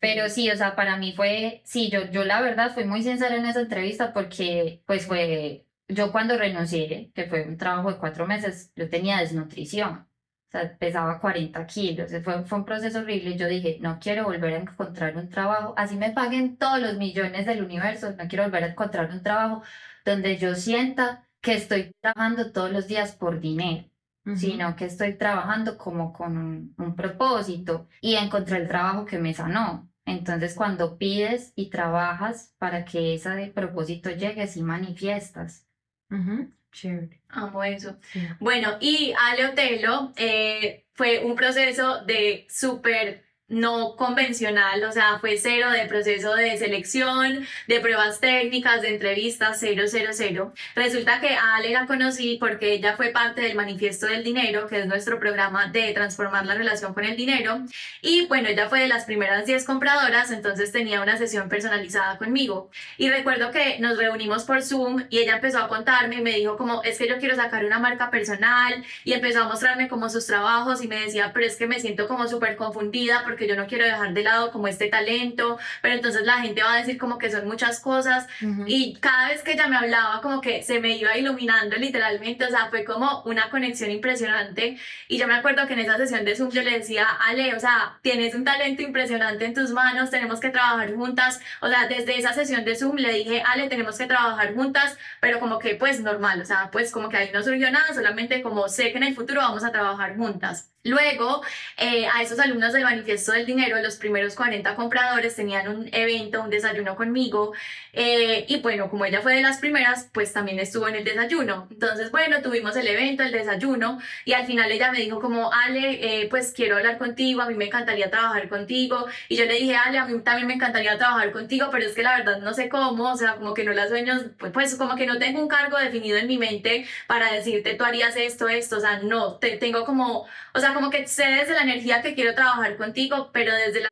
Pero 0.00 0.28
sí, 0.28 0.50
o 0.50 0.56
sea, 0.56 0.74
para 0.76 0.96
mí 0.96 1.12
fue, 1.14 1.62
sí, 1.64 1.88
yo, 1.90 2.10
yo 2.10 2.24
la 2.24 2.42
verdad 2.42 2.74
fui 2.74 2.84
muy 2.84 3.02
sincera 3.02 3.36
en 3.36 3.46
esa 3.46 3.60
entrevista 3.60 4.12
porque 4.12 4.82
pues 4.86 5.06
fue, 5.06 5.66
yo 5.88 6.12
cuando 6.12 6.36
renuncié, 6.36 7.10
que 7.14 7.24
fue 7.24 7.42
un 7.44 7.56
trabajo 7.56 7.90
de 7.90 7.98
cuatro 7.98 8.26
meses, 8.26 8.70
yo 8.76 8.90
tenía 8.90 9.18
desnutrición. 9.20 10.06
Sea, 10.54 10.76
pesaba 10.78 11.20
40 11.20 11.66
kilos. 11.66 12.12
Fue, 12.22 12.44
fue 12.44 12.58
un 12.58 12.64
proceso 12.64 13.00
horrible. 13.00 13.30
y 13.30 13.36
Yo 13.38 13.48
dije, 13.48 13.78
no 13.80 13.98
quiero 13.98 14.24
volver 14.24 14.54
a 14.54 14.58
encontrar 14.58 15.16
un 15.16 15.28
trabajo, 15.28 15.74
así 15.76 15.96
me 15.96 16.12
paguen 16.12 16.56
todos 16.58 16.80
los 16.80 16.96
millones 16.96 17.46
del 17.46 17.62
universo, 17.64 18.12
no 18.12 18.28
quiero 18.28 18.44
volver 18.44 18.64
a 18.64 18.68
encontrar 18.68 19.10
un 19.10 19.22
trabajo 19.22 19.62
donde 20.04 20.36
yo 20.38 20.54
sienta 20.54 21.26
que 21.40 21.54
estoy 21.54 21.92
trabajando 22.00 22.52
todos 22.52 22.70
los 22.72 22.86
días 22.86 23.12
por 23.16 23.40
dinero, 23.40 23.88
Ujú. 24.26 24.36
sino 24.36 24.76
que 24.76 24.86
estoy 24.86 25.14
trabajando 25.18 25.76
como 25.76 26.12
con 26.12 26.36
un, 26.38 26.74
un 26.78 26.94
propósito 26.96 27.88
y 28.00 28.14
encontré 28.16 28.58
el 28.58 28.68
trabajo 28.68 29.04
que 29.06 29.18
me 29.18 29.34
sanó. 29.34 29.90
Entonces, 30.06 30.54
cuando 30.54 30.98
pides 30.98 31.52
y 31.56 31.70
trabajas 31.70 32.54
para 32.58 32.84
que 32.84 33.14
ese 33.14 33.50
propósito 33.54 34.10
llegue, 34.10 34.46
sí 34.46 34.62
manifiestas. 34.62 35.66
Ujú, 36.10 36.52
Chévere. 36.74 37.20
Amo 37.28 37.62
eso. 37.62 37.96
Sí. 38.12 38.20
Bueno, 38.40 38.76
y 38.80 39.14
Ale 39.16 39.46
Otelo 39.46 40.12
eh, 40.16 40.84
fue 40.92 41.24
un 41.24 41.36
proceso 41.36 42.04
de 42.04 42.46
súper 42.50 43.23
no 43.48 43.94
convencional, 43.96 44.82
o 44.84 44.92
sea, 44.92 45.18
fue 45.18 45.36
cero 45.36 45.70
de 45.70 45.84
proceso 45.86 46.34
de 46.34 46.56
selección, 46.56 47.46
de 47.68 47.80
pruebas 47.80 48.18
técnicas, 48.18 48.80
de 48.80 48.94
entrevistas, 48.94 49.58
cero, 49.60 49.84
cero, 49.86 50.10
cero. 50.12 50.54
Resulta 50.74 51.20
que 51.20 51.34
a 51.34 51.56
Ale 51.56 51.70
la 51.70 51.86
conocí 51.86 52.38
porque 52.40 52.72
ella 52.72 52.96
fue 52.96 53.10
parte 53.10 53.42
del 53.42 53.54
Manifiesto 53.54 54.06
del 54.06 54.24
Dinero, 54.24 54.66
que 54.66 54.80
es 54.80 54.86
nuestro 54.86 55.20
programa 55.20 55.66
de 55.66 55.92
transformar 55.92 56.46
la 56.46 56.54
relación 56.54 56.94
con 56.94 57.04
el 57.04 57.16
dinero. 57.16 57.60
Y 58.00 58.26
bueno, 58.26 58.48
ella 58.48 58.68
fue 58.70 58.80
de 58.80 58.88
las 58.88 59.04
primeras 59.04 59.44
10 59.44 59.64
compradoras, 59.64 60.30
entonces 60.30 60.72
tenía 60.72 61.02
una 61.02 61.18
sesión 61.18 61.50
personalizada 61.50 62.16
conmigo. 62.16 62.70
Y 62.96 63.10
recuerdo 63.10 63.50
que 63.50 63.78
nos 63.78 63.98
reunimos 63.98 64.44
por 64.44 64.62
Zoom 64.62 65.04
y 65.10 65.18
ella 65.18 65.36
empezó 65.36 65.58
a 65.58 65.68
contarme 65.68 66.16
y 66.16 66.22
me 66.22 66.32
dijo 66.32 66.56
como, 66.56 66.82
es 66.82 66.96
que 66.96 67.08
yo 67.08 67.18
quiero 67.18 67.36
sacar 67.36 67.64
una 67.66 67.78
marca 67.78 68.10
personal 68.10 68.84
y 69.04 69.12
empezó 69.12 69.42
a 69.42 69.48
mostrarme 69.48 69.88
como 69.88 70.08
sus 70.08 70.26
trabajos 70.26 70.82
y 70.82 70.88
me 70.88 71.00
decía, 71.00 71.32
pero 71.34 71.44
es 71.46 71.56
que 71.56 71.66
me 71.66 71.78
siento 71.78 72.08
como 72.08 72.26
súper 72.26 72.56
confundida 72.56 73.22
porque 73.24 73.33
yo 73.46 73.56
no 73.56 73.66
quiero 73.66 73.84
dejar 73.84 74.12
de 74.14 74.22
lado 74.22 74.50
como 74.50 74.68
este 74.68 74.88
talento, 74.88 75.58
pero 75.82 75.94
entonces 75.94 76.22
la 76.22 76.40
gente 76.40 76.62
va 76.62 76.74
a 76.74 76.78
decir 76.78 76.98
como 76.98 77.18
que 77.18 77.30
son 77.30 77.46
muchas 77.46 77.80
cosas 77.80 78.26
Ujú. 78.42 78.64
y 78.66 78.94
cada 79.00 79.28
vez 79.28 79.42
que 79.42 79.52
ella 79.52 79.68
me 79.68 79.76
hablaba 79.76 80.20
como 80.20 80.40
que 80.40 80.62
se 80.62 80.80
me 80.80 80.96
iba 80.96 81.16
iluminando 81.16 81.76
literalmente, 81.76 82.44
o 82.44 82.50
sea, 82.50 82.68
fue 82.70 82.84
como 82.84 83.22
una 83.24 83.50
conexión 83.50 83.90
impresionante 83.90 84.78
y 85.08 85.18
yo 85.18 85.26
me 85.26 85.34
acuerdo 85.34 85.66
que 85.66 85.74
en 85.74 85.80
esa 85.80 85.96
sesión 85.96 86.24
de 86.24 86.36
Zoom 86.36 86.50
yo 86.50 86.62
le 86.62 86.78
decía, 86.78 87.06
Ale, 87.28 87.54
o 87.54 87.60
sea, 87.60 87.98
tienes 88.02 88.34
un 88.34 88.44
talento 88.44 88.82
impresionante 88.82 89.44
en 89.44 89.54
tus 89.54 89.70
manos, 89.70 90.10
tenemos 90.10 90.40
que 90.40 90.50
trabajar 90.50 90.94
juntas, 90.94 91.40
o 91.60 91.68
sea, 91.68 91.86
desde 91.88 92.18
esa 92.18 92.32
sesión 92.32 92.64
de 92.64 92.76
Zoom 92.76 92.96
le 92.96 93.12
dije, 93.12 93.42
Ale, 93.46 93.68
tenemos 93.68 93.98
que 93.98 94.06
trabajar 94.06 94.54
juntas, 94.54 94.96
pero 95.20 95.40
como 95.40 95.58
que 95.58 95.74
pues 95.74 96.00
normal, 96.00 96.40
o 96.40 96.44
sea, 96.44 96.70
pues 96.70 96.92
como 96.92 97.08
que 97.08 97.16
ahí 97.16 97.30
no 97.32 97.42
surgió 97.42 97.70
nada, 97.70 97.92
solamente 97.94 98.42
como 98.42 98.68
sé 98.68 98.92
que 98.92 98.98
en 98.98 99.04
el 99.04 99.14
futuro 99.14 99.40
vamos 99.40 99.64
a 99.64 99.72
trabajar 99.72 100.16
juntas. 100.16 100.73
Luego, 100.86 101.40
eh, 101.78 102.06
a 102.06 102.20
esos 102.20 102.38
alumnos 102.38 102.74
del 102.74 102.84
Manifiesto 102.84 103.32
del 103.32 103.46
Dinero, 103.46 103.80
los 103.80 103.96
primeros 103.96 104.34
40 104.34 104.74
compradores 104.76 105.34
tenían 105.34 105.66
un 105.68 105.88
evento, 105.92 106.42
un 106.42 106.50
desayuno 106.50 106.94
conmigo. 106.94 107.54
eh, 107.94 108.44
y 108.48 108.60
bueno, 108.60 108.90
como 108.90 109.04
ella 109.06 109.22
fue 109.22 109.34
de 109.34 109.40
las 109.42 109.58
primeras, 109.58 110.10
pues 110.12 110.32
también 110.32 110.58
estuvo 110.58 110.86
en 110.88 110.96
el 110.96 111.04
desayuno. 111.04 111.68
Entonces, 111.70 112.10
bueno, 112.10 112.42
tuvimos 112.42 112.76
el 112.76 112.86
evento, 112.86 113.22
el 113.22 113.32
desayuno. 113.32 113.98
Y 114.26 114.32
al 114.34 114.46
final 114.46 114.70
ella 114.70 114.90
me 114.92 114.98
dijo 114.98 115.20
como, 115.20 115.52
Ale, 115.52 116.22
eh, 116.22 116.28
pues 116.28 116.52
quiero 116.54 116.76
hablar 116.76 116.98
contigo, 116.98 117.40
a 117.40 117.46
mí 117.46 117.54
me 117.54 117.66
encantaría 117.66 118.10
trabajar 118.10 118.48
contigo. 118.50 119.06
Y 119.28 119.36
yo 119.36 119.46
le 119.46 119.54
dije, 119.54 119.76
Ale, 119.76 119.98
a 119.98 120.04
mí 120.06 120.20
también 120.22 120.46
me 120.46 120.54
encantaría 120.54 120.98
trabajar 120.98 121.32
contigo, 121.32 121.68
pero 121.72 121.86
es 121.86 121.94
que 121.94 122.02
la 122.02 122.18
verdad 122.18 122.40
no 122.40 122.52
sé 122.52 122.68
cómo, 122.68 123.12
o 123.12 123.16
sea, 123.16 123.36
como 123.36 123.54
que 123.54 123.64
no 123.64 123.72
las 123.72 123.88
sueños, 123.88 124.22
pues, 124.38 124.52
pues 124.52 124.74
como 124.74 124.96
que 124.96 125.06
no 125.06 125.18
tengo 125.18 125.40
un 125.40 125.48
cargo 125.48 125.78
definido 125.78 126.18
en 126.18 126.26
mi 126.26 126.36
mente 126.38 126.86
para 127.06 127.32
decirte, 127.32 127.74
tú 127.74 127.84
harías 127.84 128.16
esto, 128.16 128.48
esto, 128.48 128.76
o 128.76 128.80
sea, 128.80 128.98
no, 128.98 129.36
te, 129.36 129.56
tengo 129.56 129.84
como 129.84 130.26
o 130.56 130.60
sea, 130.60 130.72
como 130.74 130.90
que 130.90 131.06
sé 131.06 131.24
desde 131.24 131.54
la 131.54 131.62
energía 131.62 132.02
que 132.02 132.14
quiero 132.14 132.34
trabajar 132.34 132.76
contigo, 132.76 133.30
pero 133.32 133.54
desde 133.54 133.80
la, 133.80 133.88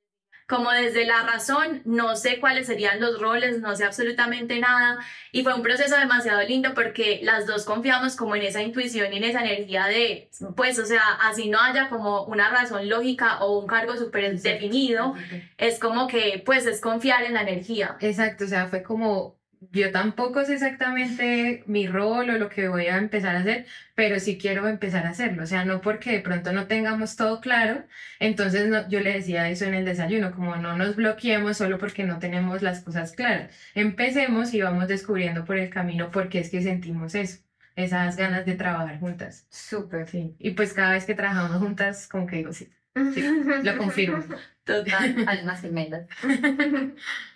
como 0.48 0.70
desde 0.70 1.06
la 1.06 1.22
razón, 1.22 1.80
no 1.86 2.14
sé 2.14 2.38
cuáles 2.38 2.66
serían 2.66 3.00
los 3.00 3.18
roles, 3.18 3.60
no 3.60 3.74
sé 3.74 3.84
absolutamente 3.84 4.58
nada. 4.60 4.98
Y 5.30 5.42
fue 5.42 5.54
un 5.54 5.62
proceso 5.62 5.96
demasiado 5.96 6.42
lindo 6.42 6.74
porque 6.74 7.20
las 7.22 7.46
dos 7.46 7.64
confiamos 7.64 8.16
como 8.16 8.36
en 8.36 8.42
esa 8.42 8.60
intuición 8.60 9.12
y 9.12 9.16
en 9.16 9.24
esa 9.24 9.40
energía 9.40 9.86
de, 9.86 10.30
pues, 10.54 10.78
o 10.78 10.84
sea, 10.84 11.02
así 11.22 11.48
no 11.48 11.58
haya 11.58 11.88
como 11.88 12.24
una 12.24 12.50
razón 12.50 12.88
lógica 12.88 13.42
o 13.42 13.58
un 13.58 13.66
cargo 13.66 13.96
súper 13.96 14.38
definido, 14.38 15.14
es 15.56 15.78
como 15.78 16.06
que, 16.06 16.42
pues, 16.44 16.66
es 16.66 16.80
confiar 16.80 17.22
en 17.22 17.34
la 17.34 17.42
energía. 17.42 17.96
Exacto, 18.00 18.44
o 18.44 18.48
sea, 18.48 18.66
fue 18.66 18.82
como, 18.82 19.41
yo 19.70 19.92
tampoco 19.92 20.44
sé 20.44 20.54
exactamente 20.54 21.62
mi 21.66 21.86
rol 21.86 22.30
o 22.30 22.38
lo 22.38 22.48
que 22.48 22.68
voy 22.68 22.86
a 22.86 22.98
empezar 22.98 23.36
a 23.36 23.40
hacer, 23.40 23.66
pero 23.94 24.18
sí 24.18 24.38
quiero 24.38 24.66
empezar 24.68 25.06
a 25.06 25.10
hacerlo, 25.10 25.44
o 25.44 25.46
sea, 25.46 25.64
no 25.64 25.80
porque 25.80 26.12
de 26.12 26.20
pronto 26.20 26.52
no 26.52 26.66
tengamos 26.66 27.16
todo 27.16 27.40
claro, 27.40 27.84
entonces 28.18 28.68
no, 28.68 28.88
yo 28.88 29.00
le 29.00 29.12
decía 29.12 29.48
eso 29.48 29.64
en 29.64 29.74
el 29.74 29.84
desayuno, 29.84 30.32
como 30.32 30.56
no 30.56 30.76
nos 30.76 30.96
bloqueemos 30.96 31.56
solo 31.58 31.78
porque 31.78 32.04
no 32.04 32.18
tenemos 32.18 32.62
las 32.62 32.80
cosas 32.80 33.12
claras, 33.12 33.50
empecemos 33.74 34.52
y 34.54 34.62
vamos 34.62 34.88
descubriendo 34.88 35.44
por 35.44 35.56
el 35.56 35.70
camino 35.70 36.10
por 36.10 36.28
qué 36.28 36.40
es 36.40 36.50
que 36.50 36.62
sentimos 36.62 37.14
eso, 37.14 37.42
esas 37.76 38.16
ganas 38.16 38.44
de 38.44 38.54
trabajar 38.54 38.98
juntas. 38.98 39.46
Súper. 39.50 40.08
Sí, 40.08 40.34
y 40.38 40.50
pues 40.50 40.72
cada 40.72 40.92
vez 40.92 41.04
que 41.04 41.14
trabajamos 41.14 41.58
juntas, 41.58 42.08
como 42.08 42.26
que 42.26 42.36
digo, 42.36 42.52
sí, 42.52 42.68
sí, 43.14 43.24
lo 43.62 43.76
confirmo. 43.78 44.22
Total. 44.64 45.24
Almas 45.26 45.60
gemelas. 45.60 46.06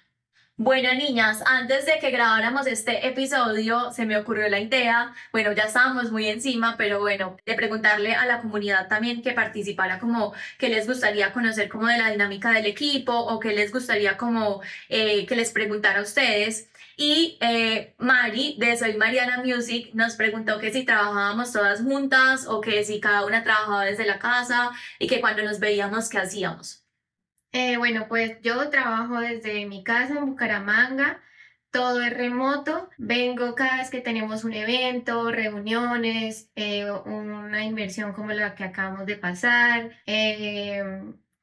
Bueno, 0.59 0.95
niñas, 0.95 1.43
antes 1.45 1.85
de 1.85 1.99
que 2.01 2.11
grabáramos 2.11 2.67
este 2.67 3.07
episodio, 3.07 3.93
se 3.93 4.07
me 4.07 4.17
ocurrió 4.17 4.49
la 4.49 4.59
idea, 4.59 5.13
bueno, 5.31 5.53
ya 5.53 5.65
estábamos 5.65 6.11
muy 6.11 6.29
encima, 6.29 6.77
pero 6.79 6.99
bueno, 6.99 7.37
de 7.45 7.55
preguntarle 7.55 8.15
a 8.15 8.25
la 8.25 8.41
comunidad 8.41 8.89
también 8.89 9.21
que 9.21 9.33
participara 9.33 9.99
como 9.99 10.33
qué 10.59 10.71
les 10.71 10.87
gustaría 10.87 11.35
conocer 11.35 11.69
como 11.69 11.87
de 11.89 11.99
la 11.99 12.11
dinámica 12.11 12.53
del 12.53 12.65
equipo 12.65 13.13
o 13.13 13.39
qué 13.39 13.53
les 13.53 13.71
gustaría 13.71 14.17
como 14.17 14.63
eh, 14.89 15.27
que 15.27 15.37
les 15.37 15.53
preguntara 15.53 16.01
a 16.01 16.03
ustedes. 16.03 16.71
Y 16.97 17.37
eh, 17.43 17.95
Mari 17.99 18.57
de 18.59 18.77
Soy 18.79 18.97
Mariana 18.97 19.43
Music 19.45 19.91
nos 19.93 20.17
preguntó 20.17 20.59
que 20.59 20.73
si 20.73 20.85
trabajábamos 20.85 21.53
todas 21.53 21.83
juntas 21.83 22.47
o 22.49 22.63
que 22.63 22.83
si 22.85 22.99
cada 23.01 23.27
una 23.27 23.45
trabajaba 23.45 23.85
desde 23.85 24.07
la 24.07 24.19
casa 24.19 24.71
y 24.99 25.07
que 25.07 25.21
cuando 25.21 25.43
nos 25.43 25.61
veíamos, 25.61 26.09
¿qué 26.09 26.19
hacíamos? 26.19 26.86
Eh, 27.59 27.79
bueno, 27.79 28.05
pues 28.07 28.37
yo 28.43 28.69
trabajo 28.69 29.19
desde 29.19 29.65
mi 29.65 29.83
casa 29.83 30.13
en 30.19 30.27
Bucaramanga, 30.27 31.23
todo 31.71 32.03
es 32.03 32.13
remoto, 32.13 32.91
vengo 32.99 33.55
cada 33.55 33.79
vez 33.79 33.89
que 33.89 34.03
tenemos 34.03 34.45
un 34.45 34.53
evento, 34.53 35.31
reuniones, 35.31 36.51
eh, 36.55 36.85
una 37.07 37.65
inversión 37.65 38.13
como 38.13 38.33
la 38.33 38.55
que 38.55 38.65
acabamos 38.65 39.07
de 39.07 39.17
pasar, 39.17 39.91
eh, 40.05 40.83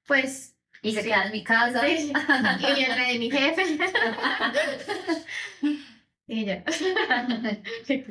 pues 0.05 0.55
Y 0.83 0.93
se 0.93 1.01
Sí. 1.01 1.07
queda 1.09 1.25
en 1.25 1.31
mi 1.31 1.43
casa. 1.43 1.81
sí, 1.87 2.13
y 2.59 2.83
el 2.83 2.95
de 3.13 3.19
mi 3.19 3.31
jefe. 3.31 3.63
y 6.27 6.45
ya. 6.45 6.63
Sí. 7.85 8.05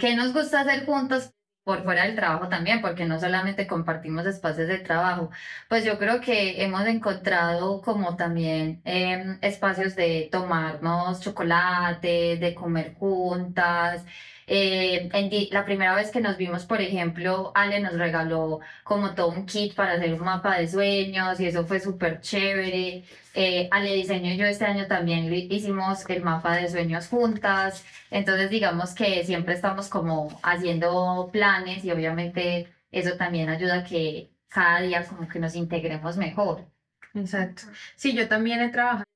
¿Qué 0.00 0.16
nos 0.16 0.32
gusta 0.32 0.62
hacer 0.62 0.84
juntos? 0.86 1.32
Por 1.66 1.82
fuera 1.82 2.04
del 2.04 2.14
trabajo 2.14 2.48
también, 2.48 2.80
porque 2.80 3.06
no 3.06 3.18
solamente 3.18 3.66
compartimos 3.66 4.24
espacios 4.24 4.68
de 4.68 4.78
trabajo, 4.78 5.30
pues 5.68 5.84
yo 5.84 5.98
creo 5.98 6.20
que 6.20 6.62
hemos 6.62 6.86
encontrado 6.86 7.82
como 7.82 8.14
también 8.16 8.80
em, 8.84 9.38
espacios 9.42 9.96
de 9.96 10.28
tomarnos 10.30 11.20
chocolate, 11.20 12.36
de 12.38 12.54
comer 12.54 12.94
juntas. 12.94 14.04
Eh, 14.48 15.08
la 15.50 15.64
primera 15.64 15.94
vez 15.96 16.10
que 16.10 16.20
nos 16.20 16.36
vimos, 16.36 16.64
por 16.66 16.80
ejemplo, 16.80 17.50
Ale 17.54 17.80
nos 17.80 17.94
regaló 17.94 18.60
como 18.84 19.14
todo 19.14 19.28
un 19.30 19.44
kit 19.46 19.74
para 19.74 19.94
hacer 19.94 20.14
un 20.14 20.20
mapa 20.20 20.58
de 20.58 20.68
sueños 20.68 21.40
y 21.40 21.46
eso 21.46 21.66
fue 21.66 21.80
súper 21.80 22.20
chévere. 22.20 23.04
Eh, 23.34 23.68
Ale 23.72 23.94
Diseño 23.94 24.32
y 24.32 24.36
yo 24.36 24.46
este 24.46 24.64
año 24.64 24.86
también 24.86 25.32
hicimos 25.32 26.08
el 26.08 26.22
mapa 26.22 26.56
de 26.56 26.68
sueños 26.68 27.08
juntas. 27.08 27.84
Entonces, 28.10 28.50
digamos 28.50 28.94
que 28.94 29.24
siempre 29.24 29.54
estamos 29.54 29.88
como 29.88 30.38
haciendo 30.42 31.28
planes 31.32 31.84
y 31.84 31.90
obviamente 31.90 32.68
eso 32.92 33.16
también 33.16 33.48
ayuda 33.48 33.80
a 33.80 33.84
que 33.84 34.30
cada 34.48 34.80
día 34.80 35.04
como 35.06 35.28
que 35.28 35.38
nos 35.40 35.54
integremos 35.56 36.16
mejor. 36.16 36.66
Exacto. 37.14 37.62
Sí, 37.96 38.14
yo 38.14 38.28
también 38.28 38.60
he 38.60 38.70
trabajado, 38.70 39.06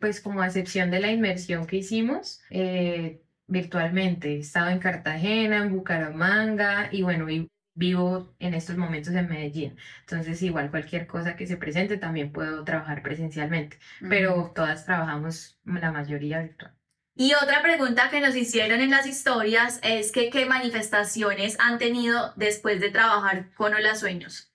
pues 0.00 0.20
como 0.20 0.42
a 0.42 0.46
excepción 0.46 0.90
de 0.90 1.00
la 1.00 1.10
inmersión 1.10 1.66
que 1.66 1.76
hicimos, 1.76 2.40
eh, 2.50 3.23
virtualmente. 3.46 4.34
He 4.34 4.38
estado 4.40 4.70
en 4.70 4.78
Cartagena, 4.78 5.58
en 5.58 5.72
Bucaramanga 5.76 6.88
y 6.92 7.02
bueno, 7.02 7.28
y 7.30 7.48
vivo 7.74 8.34
en 8.38 8.54
estos 8.54 8.76
momentos 8.76 9.14
en 9.14 9.28
Medellín. 9.28 9.76
Entonces, 10.00 10.40
igual 10.42 10.70
cualquier 10.70 11.06
cosa 11.06 11.36
que 11.36 11.46
se 11.46 11.56
presente 11.56 11.96
también 11.96 12.32
puedo 12.32 12.64
trabajar 12.64 13.02
presencialmente, 13.02 13.78
pero 14.08 14.52
todas 14.54 14.84
trabajamos 14.84 15.58
la 15.64 15.92
mayoría 15.92 16.40
virtual. 16.40 16.74
Y 17.16 17.32
otra 17.34 17.62
pregunta 17.62 18.10
que 18.10 18.20
nos 18.20 18.34
hicieron 18.34 18.80
en 18.80 18.90
las 18.90 19.06
historias 19.06 19.78
es 19.84 20.10
que 20.10 20.30
qué 20.30 20.46
manifestaciones 20.46 21.56
han 21.60 21.78
tenido 21.78 22.32
después 22.34 22.80
de 22.80 22.90
trabajar 22.90 23.54
con 23.54 23.72
Hola 23.72 23.94
Sueños. 23.94 24.52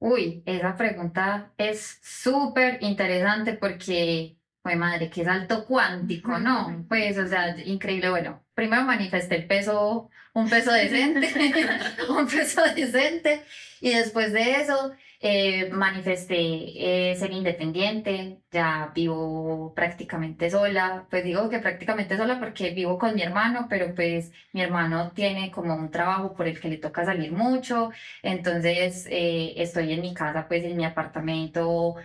Uy, 0.00 0.42
esa 0.46 0.76
pregunta 0.76 1.52
es 1.56 2.00
súper 2.02 2.78
interesante 2.82 3.52
porque, 3.54 4.37
pues 4.68 4.78
madre, 4.78 5.08
qué 5.08 5.24
salto 5.24 5.64
cuántico, 5.64 6.38
¿no? 6.38 6.84
Pues, 6.90 7.16
o 7.16 7.26
sea, 7.26 7.56
increíble. 7.64 8.10
Bueno, 8.10 8.44
primero 8.54 8.82
manifesté 8.82 9.36
el 9.36 9.46
peso, 9.46 10.10
un 10.34 10.50
peso 10.50 10.72
decente, 10.72 11.26
un 12.10 12.26
peso 12.26 12.62
decente, 12.76 13.44
y 13.80 13.94
después 13.94 14.30
de 14.34 14.56
eso 14.60 14.92
eh, 15.20 15.70
manifesté 15.70 17.10
eh, 17.10 17.16
ser 17.16 17.32
independiente, 17.32 18.42
ya 18.50 18.92
vivo 18.94 19.72
prácticamente 19.74 20.50
sola, 20.50 21.06
pues 21.08 21.24
digo 21.24 21.48
que 21.48 21.60
prácticamente 21.60 22.18
sola 22.18 22.38
porque 22.38 22.70
vivo 22.70 22.98
con 22.98 23.14
mi 23.14 23.22
hermano, 23.22 23.68
pero 23.70 23.94
pues 23.94 24.32
mi 24.52 24.60
hermano 24.60 25.12
tiene 25.14 25.50
como 25.50 25.74
un 25.74 25.90
trabajo 25.90 26.34
por 26.34 26.46
el 26.46 26.60
que 26.60 26.68
le 26.68 26.76
toca 26.76 27.06
salir 27.06 27.32
mucho, 27.32 27.90
entonces 28.22 29.06
eh, 29.10 29.54
estoy 29.56 29.94
en 29.94 30.02
mi 30.02 30.12
casa, 30.12 30.46
pues 30.46 30.62
en 30.64 30.76
mi 30.76 30.84
apartamento 30.84 31.96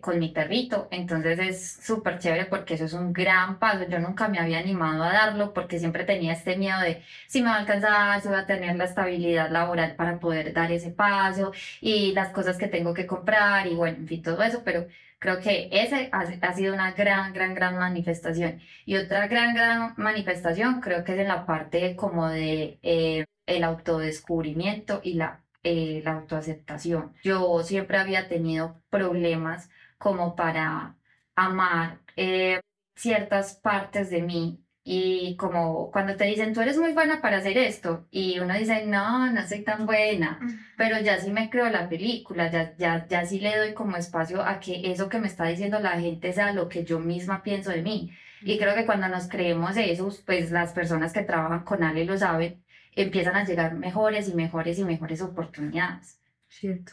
con 0.00 0.18
mi 0.18 0.28
perrito, 0.30 0.88
entonces 0.90 1.38
es 1.38 1.72
súper 1.84 2.18
chévere 2.18 2.46
porque 2.46 2.74
eso 2.74 2.84
es 2.84 2.92
un 2.92 3.12
gran 3.12 3.58
paso, 3.58 3.88
yo 3.88 3.98
nunca 3.98 4.28
me 4.28 4.38
había 4.38 4.58
animado 4.58 5.02
a 5.02 5.12
darlo 5.12 5.52
porque 5.54 5.78
siempre 5.78 6.04
tenía 6.04 6.32
este 6.32 6.56
miedo 6.56 6.80
de 6.80 7.02
si 7.28 7.40
me 7.40 7.48
va 7.48 7.56
a 7.56 7.60
alcanzar, 7.60 8.20
si 8.20 8.28
va 8.28 8.40
a 8.40 8.46
tener 8.46 8.76
la 8.76 8.84
estabilidad 8.84 9.50
laboral 9.50 9.96
para 9.96 10.18
poder 10.18 10.52
dar 10.52 10.72
ese 10.72 10.90
paso 10.90 11.52
y 11.80 12.12
las 12.12 12.30
cosas 12.30 12.58
que 12.58 12.68
tengo 12.68 12.94
que 12.94 13.06
comprar 13.06 13.66
y 13.66 13.74
bueno, 13.74 13.98
en 13.98 14.08
fin, 14.08 14.22
todo 14.22 14.42
eso, 14.42 14.62
pero 14.64 14.86
creo 15.22 15.40
que 15.40 15.68
ese 15.72 16.10
ha, 16.12 16.54
sido 16.54 16.74
una 16.74 16.92
gran, 16.92 17.32
gran, 17.32 17.54
gran 17.54 17.76
manifestación. 17.78 18.60
Y 18.84 18.96
otra 18.96 19.28
gran, 19.28 19.54
gran 19.54 19.94
manifestación 19.96 20.80
creo 20.80 21.04
que 21.04 21.12
es 21.14 21.18
en 21.20 21.28
la 21.28 21.46
parte 21.46 21.96
como 21.96 22.28
de 22.28 22.78
eh, 22.82 23.26
el 23.46 23.64
autodescubrimiento 23.64 25.00
y 25.04 25.14
la, 25.14 25.41
eh, 25.62 26.02
la 26.04 26.12
autoaceptación. 26.14 27.14
Yo 27.22 27.62
siempre 27.62 27.98
había 27.98 28.28
tenido 28.28 28.82
problemas 28.90 29.70
como 29.98 30.34
para 30.36 30.96
amar 31.34 32.00
eh, 32.16 32.60
ciertas 32.94 33.54
partes 33.56 34.10
de 34.10 34.22
mí 34.22 34.62
y 34.84 35.36
como 35.36 35.90
cuando 35.92 36.16
te 36.16 36.24
dicen, 36.24 36.52
tú 36.54 36.60
eres 36.60 36.76
muy 36.76 36.92
buena 36.92 37.20
para 37.20 37.38
hacer 37.38 37.56
esto, 37.56 38.06
y 38.10 38.40
uno 38.40 38.54
dice, 38.54 38.84
no, 38.86 39.30
no 39.30 39.46
soy 39.46 39.62
tan 39.62 39.86
buena, 39.86 40.40
pero 40.76 40.98
ya 41.00 41.18
sí 41.20 41.30
me 41.30 41.50
creo 41.50 41.68
la 41.70 41.88
película, 41.88 42.50
ya, 42.50 42.74
ya, 42.76 43.06
ya 43.06 43.24
sí 43.24 43.38
le 43.38 43.56
doy 43.56 43.74
como 43.74 43.96
espacio 43.96 44.42
a 44.42 44.58
que 44.58 44.90
eso 44.90 45.08
que 45.08 45.20
me 45.20 45.28
está 45.28 45.44
diciendo 45.44 45.78
la 45.78 46.00
gente 46.00 46.32
sea 46.32 46.52
lo 46.52 46.68
que 46.68 46.84
yo 46.84 46.98
misma 46.98 47.42
pienso 47.42 47.70
de 47.70 47.82
mí. 47.82 48.12
Y 48.44 48.58
creo 48.58 48.74
que 48.74 48.86
cuando 48.86 49.08
nos 49.08 49.28
creemos 49.28 49.76
eso, 49.76 50.10
pues 50.26 50.50
las 50.50 50.72
personas 50.72 51.12
que 51.12 51.22
trabajan 51.22 51.64
con 51.64 51.84
Ale 51.84 52.04
lo 52.04 52.18
saben, 52.18 52.61
empiezan 52.94 53.36
a 53.36 53.44
llegar 53.44 53.74
mejores 53.74 54.28
y 54.28 54.34
mejores 54.34 54.78
y 54.78 54.84
mejores 54.84 55.22
oportunidades. 55.22 56.20
Cierto. 56.48 56.92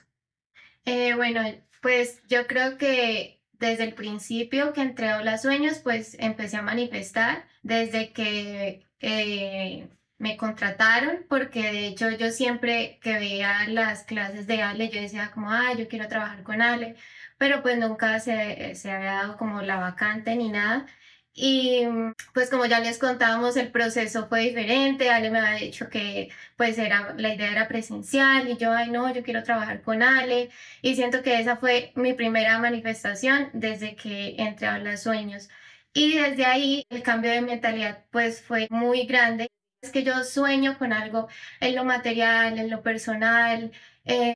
Eh, 0.85 1.13
bueno, 1.15 1.41
pues 1.81 2.21
yo 2.27 2.47
creo 2.47 2.77
que 2.77 3.41
desde 3.53 3.83
el 3.83 3.93
principio 3.93 4.73
que 4.73 4.81
entré 4.81 5.09
a 5.09 5.23
los 5.23 5.41
sueños, 5.41 5.79
pues 5.79 6.15
empecé 6.19 6.57
a 6.57 6.62
manifestar 6.62 7.45
desde 7.62 8.12
que 8.13 8.88
eh, 9.01 9.89
me 10.17 10.38
contrataron, 10.38 11.25
porque 11.29 11.62
de 11.71 11.88
hecho 11.88 12.09
yo 12.12 12.31
siempre 12.31 12.99
que 13.01 13.13
veía 13.13 13.67
las 13.67 14.03
clases 14.03 14.47
de 14.47 14.62
Ale, 14.62 14.89
yo 14.89 15.01
decía 15.01 15.31
como, 15.31 15.51
ah, 15.51 15.73
yo 15.77 15.88
quiero 15.88 16.07
trabajar 16.07 16.43
con 16.43 16.62
Ale, 16.62 16.95
pero 17.38 17.62
pues 17.62 17.77
nunca 17.77 18.19
se, 18.19 18.75
se 18.75 18.91
había 18.91 19.13
dado 19.13 19.38
como 19.38 19.62
la 19.62 19.77
vacante 19.77 20.35
ni 20.35 20.49
nada. 20.49 20.85
Y 21.33 21.85
mm, 21.85 22.13
pues 22.33 22.49
como 22.49 22.65
ya 22.65 22.79
les 22.79 22.97
contábamos, 22.99 23.55
el 23.57 23.71
proceso 23.71 24.27
fue 24.27 24.41
diferente. 24.41 25.09
Ale 25.09 25.29
me 25.31 25.39
había 25.39 25.65
dicho 25.65 25.89
que 25.89 26.29
pues 26.57 26.77
era, 26.77 27.13
la 27.17 27.33
idea 27.33 27.51
era 27.51 27.67
presencial 27.67 28.49
y 28.49 28.57
yo, 28.57 28.71
ay 28.73 28.89
no, 28.91 29.13
yo 29.13 29.23
quiero 29.23 29.43
trabajar 29.43 29.81
con 29.81 30.03
Ale. 30.03 30.49
Y 30.81 30.95
siento 30.95 31.21
que 31.23 31.39
esa 31.39 31.57
fue 31.57 31.91
mi 31.95 32.13
primera 32.13 32.59
manifestación 32.59 33.49
desde 33.53 33.95
que 33.95 34.35
entré 34.37 34.67
a 34.67 34.79
los 34.79 35.01
sueños. 35.01 35.49
Y 35.93 36.17
desde 36.17 36.45
ahí 36.45 36.85
el 36.89 37.03
cambio 37.03 37.31
de 37.31 37.41
mentalidad 37.41 38.05
pues 38.11 38.41
fue 38.41 38.67
muy 38.69 39.05
grande. 39.05 39.49
Es 39.81 39.91
que 39.91 40.03
yo 40.03 40.23
sueño 40.23 40.77
con 40.77 40.91
algo 40.93 41.27
en 41.61 41.75
lo 41.75 41.85
material, 41.85 42.59
en 42.59 42.69
lo 42.69 42.83
personal, 42.83 43.71
eh, 44.05 44.35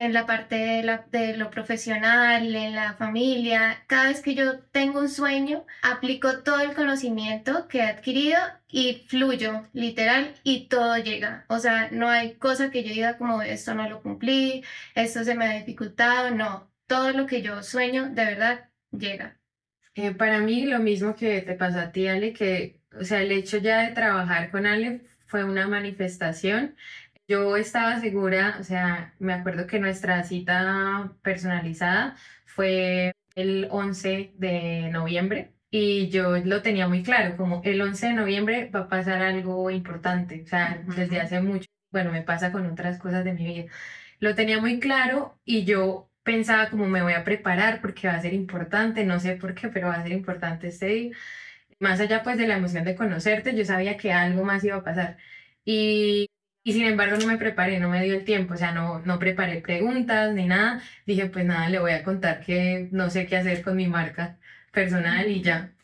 en 0.00 0.14
la 0.14 0.26
parte 0.26 0.56
de, 0.56 1.36
lo 1.36 1.50
profesional, 1.50 2.56
en 2.56 2.74
la 2.74 2.94
familia. 2.94 3.84
Cada 3.86 4.08
vez 4.08 4.22
que 4.22 4.34
yo 4.34 4.58
tengo 4.72 4.98
un 4.98 5.10
sueño, 5.10 5.66
aplico 5.82 6.38
todo 6.42 6.60
el 6.60 6.74
conocimiento 6.74 7.68
que 7.68 7.78
he 7.78 7.82
adquirido 7.82 8.38
y 8.66 9.04
fluyo, 9.08 9.68
literal, 9.74 10.34
y 10.42 10.68
todo 10.68 10.96
llega. 10.96 11.44
O 11.48 11.58
sea, 11.58 11.90
no 11.92 12.08
hay 12.08 12.34
cosa 12.36 12.70
que 12.70 12.82
yo 12.82 12.94
diga 12.94 13.18
como 13.18 13.42
esto 13.42 13.74
no 13.74 13.88
lo 13.88 14.02
cumplí, 14.02 14.64
esto 14.94 15.22
se 15.22 15.34
me 15.34 15.44
ha 15.46 15.58
dificultado, 15.58 16.30
no. 16.30 16.70
Todo 16.86 17.12
lo 17.12 17.26
que 17.26 17.42
yo 17.42 17.62
sueño, 17.62 18.08
de 18.08 18.24
verdad, 18.24 18.70
llega. 18.90 19.38
Eh, 19.94 20.12
para 20.14 20.40
mí, 20.40 20.64
lo 20.64 20.78
mismo 20.78 21.14
que 21.14 21.42
te 21.42 21.54
pasó 21.54 21.80
a 21.80 21.92
ti, 21.92 22.08
Ale, 22.08 22.32
que, 22.32 22.80
o 22.98 23.04
sea, 23.04 23.20
el 23.20 23.32
hecho 23.32 23.58
ya 23.58 23.82
de 23.82 23.92
trabajar 23.92 24.50
con 24.50 24.66
Ale 24.66 25.02
fue 25.26 25.44
una 25.44 25.68
manifestación 25.68 26.74
yo 27.30 27.56
estaba 27.56 28.00
segura, 28.00 28.56
o 28.60 28.64
sea, 28.64 29.14
me 29.20 29.32
acuerdo 29.34 29.66
que 29.68 29.78
nuestra 29.78 30.24
cita 30.24 31.12
personalizada 31.22 32.16
fue 32.44 33.12
el 33.36 33.68
11 33.70 34.32
de 34.36 34.90
noviembre 34.90 35.54
y 35.70 36.08
yo 36.10 36.38
lo 36.38 36.60
tenía 36.62 36.88
muy 36.88 37.04
claro, 37.04 37.36
como 37.36 37.62
el 37.64 37.80
11 37.80 38.08
de 38.08 38.14
noviembre 38.14 38.68
va 38.74 38.80
a 38.80 38.88
pasar 38.88 39.22
algo 39.22 39.70
importante, 39.70 40.42
o 40.44 40.46
sea, 40.48 40.82
desde 40.96 41.20
hace 41.20 41.40
mucho, 41.40 41.68
bueno, 41.92 42.10
me 42.10 42.22
pasa 42.22 42.50
con 42.50 42.66
otras 42.66 42.98
cosas 42.98 43.24
de 43.24 43.32
mi 43.34 43.44
vida. 43.46 43.72
Lo 44.18 44.34
tenía 44.34 44.60
muy 44.60 44.80
claro 44.80 45.38
y 45.44 45.64
yo 45.64 46.10
pensaba 46.24 46.68
como 46.70 46.86
me 46.88 47.02
voy 47.02 47.12
a 47.14 47.24
preparar 47.24 47.80
porque 47.80 48.08
va 48.08 48.14
a 48.14 48.22
ser 48.22 48.34
importante, 48.34 49.04
no 49.04 49.20
sé 49.20 49.36
por 49.36 49.54
qué, 49.54 49.68
pero 49.68 49.88
va 49.88 49.94
a 49.94 50.02
ser 50.02 50.12
importante 50.12 50.68
este 50.68 50.86
día. 50.86 51.16
Más 51.78 52.00
allá 52.00 52.22
pues 52.22 52.38
de 52.38 52.46
la 52.48 52.56
emoción 52.58 52.84
de 52.84 52.96
conocerte, 52.96 53.56
yo 53.56 53.64
sabía 53.64 53.96
que 53.96 54.12
algo 54.12 54.44
más 54.44 54.64
iba 54.64 54.76
a 54.76 54.84
pasar. 54.84 55.18
Y 55.64 56.28
y 56.62 56.72
sin 56.72 56.84
embargo 56.86 57.16
no 57.18 57.26
me 57.26 57.38
preparé, 57.38 57.78
no 57.80 57.88
me 57.88 58.02
dio 58.04 58.14
el 58.14 58.24
tiempo, 58.24 58.54
o 58.54 58.56
sea, 58.56 58.72
no, 58.72 59.00
no 59.00 59.18
preparé 59.18 59.60
preguntas 59.62 60.32
ni 60.34 60.46
nada. 60.46 60.82
Dije, 61.06 61.26
pues 61.26 61.44
nada, 61.46 61.68
le 61.68 61.78
voy 61.78 61.92
a 61.92 62.04
contar 62.04 62.44
que 62.44 62.88
no 62.92 63.10
sé 63.10 63.26
qué 63.26 63.36
hacer 63.36 63.62
con 63.62 63.76
mi 63.76 63.88
marca 63.88 64.38
personal 64.72 65.28
y 65.30 65.42
ya. 65.42 65.74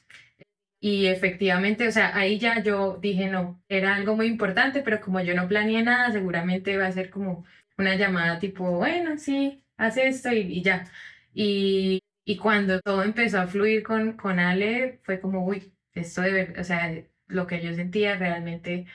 Y 0.81 1.07
efectivamente, 1.07 1.89
o 1.89 1.93
sea, 1.93 2.17
ahí 2.17 2.39
ya 2.39 2.62
yo 2.62 2.99
dije, 3.01 3.29
no, 3.29 3.62
era 3.69 3.97
algo 3.97 4.15
muy 4.17 4.27
importante, 4.27 4.83
pero 4.83 5.01
como 5.01 5.21
yo 5.21 5.35
no 5.35 5.49
planeé 5.49 5.83
nada, 5.83 6.12
seguramente 6.12 6.77
va 6.77 6.87
a 6.87 6.93
ser 6.93 7.11
como 7.11 7.45
una 7.79 7.97
llamada 7.97 8.39
tipo, 8.39 8.71
bueno, 8.73 9.19
sí, 9.19 9.65
haz 9.77 9.97
esto 9.97 10.31
y, 10.33 10.41
y 10.41 10.62
ya. 10.62 10.85
Y, 11.35 12.03
y, 12.25 12.37
cuando 12.39 12.81
todo 12.81 13.03
empezó 13.03 13.41
a 13.41 13.47
fluir 13.47 13.83
con, 13.83 14.17
con 14.17 14.39
Ale, 14.39 15.01
fue 15.03 15.21
como, 15.21 15.45
uy, 15.47 15.73
esto 15.93 16.23
debe, 16.23 16.59
o 16.61 16.65
sea, 16.65 16.95
lo 17.27 17.47
que 17.47 17.62
yo 17.62 17.75
sentía 17.75 18.17
realmente 18.17 18.87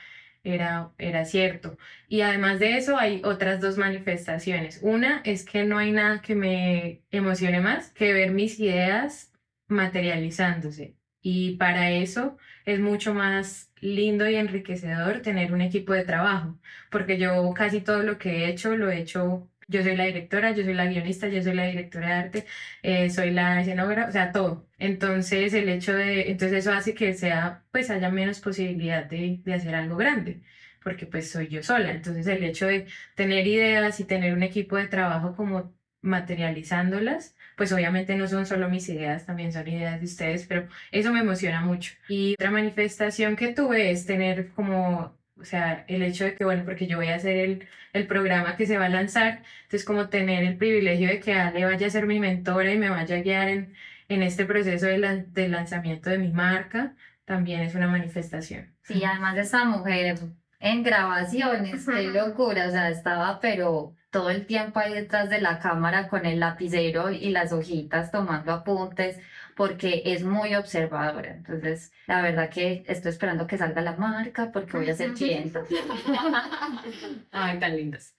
era, 0.44 0.92
era 0.98 1.24
cierto. 1.24 1.76
Y 2.08 2.22
además 2.22 2.58
de 2.60 2.76
eso 2.76 2.98
hay 2.98 3.22
otras 3.24 3.60
dos 3.60 3.78
manifestaciones. 3.78 4.80
Una 4.82 5.20
es 5.24 5.44
que 5.44 5.64
no 5.64 5.78
hay 5.78 5.92
nada 5.92 6.20
que 6.22 6.34
me 6.34 7.02
emocione 7.10 7.60
más 7.60 7.90
que 7.90 8.12
ver 8.12 8.32
mis 8.32 8.58
ideas 8.60 9.32
materializándose. 9.68 10.96
Y 11.20 11.56
para 11.56 11.90
eso 11.90 12.36
es 12.64 12.80
mucho 12.80 13.14
más 13.14 13.72
lindo 13.80 14.28
y 14.28 14.36
enriquecedor 14.36 15.20
tener 15.22 15.52
un 15.52 15.60
equipo 15.60 15.92
de 15.92 16.04
trabajo, 16.04 16.58
porque 16.90 17.18
yo 17.18 17.52
casi 17.54 17.80
todo 17.80 18.02
lo 18.02 18.18
que 18.18 18.44
he 18.44 18.48
hecho 18.50 18.76
lo 18.76 18.90
he 18.90 18.98
hecho, 19.00 19.48
yo 19.68 19.82
soy 19.82 19.96
la 19.96 20.04
directora, 20.04 20.52
yo 20.52 20.64
soy 20.64 20.74
la 20.74 20.86
guionista, 20.86 21.28
yo 21.28 21.42
soy 21.42 21.54
la 21.54 21.66
directora 21.66 22.08
de 22.08 22.12
arte, 22.14 22.46
eh, 22.82 23.10
soy 23.10 23.30
la 23.30 23.60
escenógrafa, 23.60 24.08
o 24.08 24.12
sea, 24.12 24.32
todo. 24.32 24.68
Entonces 24.78 25.52
el 25.54 25.68
hecho 25.68 25.94
de, 25.94 26.30
entonces 26.30 26.58
eso 26.58 26.72
hace 26.72 26.94
que 26.94 27.14
sea, 27.14 27.64
pues 27.72 27.90
haya 27.90 28.10
menos 28.10 28.40
posibilidad 28.40 29.04
de, 29.04 29.40
de 29.44 29.54
hacer 29.54 29.74
algo 29.74 29.96
grande 29.96 30.42
porque 30.82 31.06
pues 31.06 31.30
soy 31.30 31.48
yo 31.48 31.62
sola. 31.62 31.92
Entonces 31.92 32.26
el 32.26 32.42
hecho 32.44 32.66
de 32.66 32.86
tener 33.14 33.46
ideas 33.46 34.00
y 34.00 34.04
tener 34.04 34.34
un 34.34 34.42
equipo 34.42 34.76
de 34.76 34.88
trabajo 34.88 35.34
como 35.36 35.74
materializándolas, 36.00 37.36
pues 37.56 37.72
obviamente 37.72 38.16
no 38.16 38.26
son 38.26 38.46
solo 38.46 38.68
mis 38.68 38.88
ideas, 38.88 39.26
también 39.26 39.52
son 39.52 39.68
ideas 39.68 40.00
de 40.00 40.06
ustedes, 40.06 40.46
pero 40.46 40.68
eso 40.90 41.12
me 41.12 41.20
emociona 41.20 41.60
mucho. 41.60 41.94
Y 42.08 42.34
otra 42.34 42.50
manifestación 42.50 43.36
que 43.36 43.52
tuve 43.54 43.90
es 43.90 44.06
tener 44.06 44.50
como, 44.52 45.16
o 45.40 45.44
sea, 45.44 45.84
el 45.88 46.02
hecho 46.02 46.24
de 46.24 46.34
que, 46.34 46.44
bueno, 46.44 46.64
porque 46.64 46.86
yo 46.86 46.98
voy 46.98 47.08
a 47.08 47.16
hacer 47.16 47.36
el, 47.36 47.68
el 47.92 48.06
programa 48.06 48.56
que 48.56 48.66
se 48.66 48.78
va 48.78 48.86
a 48.86 48.88
lanzar, 48.88 49.42
entonces 49.64 49.84
como 49.84 50.08
tener 50.08 50.44
el 50.44 50.56
privilegio 50.56 51.08
de 51.08 51.20
que 51.20 51.34
Ale 51.34 51.64
vaya 51.64 51.86
a 51.86 51.90
ser 51.90 52.06
mi 52.06 52.20
mentora 52.20 52.72
y 52.72 52.78
me 52.78 52.90
vaya 52.90 53.16
a 53.16 53.20
guiar 53.20 53.48
en, 53.48 53.74
en 54.08 54.22
este 54.22 54.44
proceso 54.44 54.86
de, 54.86 54.98
la, 54.98 55.16
de 55.16 55.48
lanzamiento 55.48 56.10
de 56.10 56.18
mi 56.18 56.32
marca, 56.32 56.94
también 57.24 57.60
es 57.60 57.74
una 57.74 57.88
manifestación. 57.88 58.74
Sí, 58.82 59.02
además 59.04 59.34
de 59.34 59.42
esa 59.42 59.64
mujer 59.64 60.18
en 60.60 60.82
grabaciones, 60.82 61.86
qué 61.86 62.02
locura, 62.08 62.68
o 62.68 62.70
sea, 62.70 62.90
estaba 62.90 63.40
pero 63.40 63.94
todo 64.12 64.30
el 64.30 64.46
tiempo 64.46 64.78
ahí 64.78 64.92
detrás 64.92 65.30
de 65.30 65.40
la 65.40 65.58
cámara 65.58 66.06
con 66.08 66.26
el 66.26 66.38
lapicero 66.38 67.10
y 67.10 67.30
las 67.30 67.52
hojitas 67.52 68.12
tomando 68.12 68.52
apuntes, 68.52 69.18
porque 69.56 70.02
es 70.04 70.22
muy 70.22 70.54
observadora. 70.54 71.32
Entonces, 71.32 71.92
la 72.06 72.20
verdad 72.22 72.50
que 72.50 72.84
estoy 72.86 73.10
esperando 73.10 73.46
que 73.46 73.58
salga 73.58 73.80
la 73.80 73.96
marca 73.96 74.52
porque 74.52 74.76
voy 74.76 74.90
a 74.90 74.94
ser 74.94 75.14
clienta. 75.14 75.62
Ay, 77.32 77.58
tan 77.58 77.74
lindas. 77.74 78.14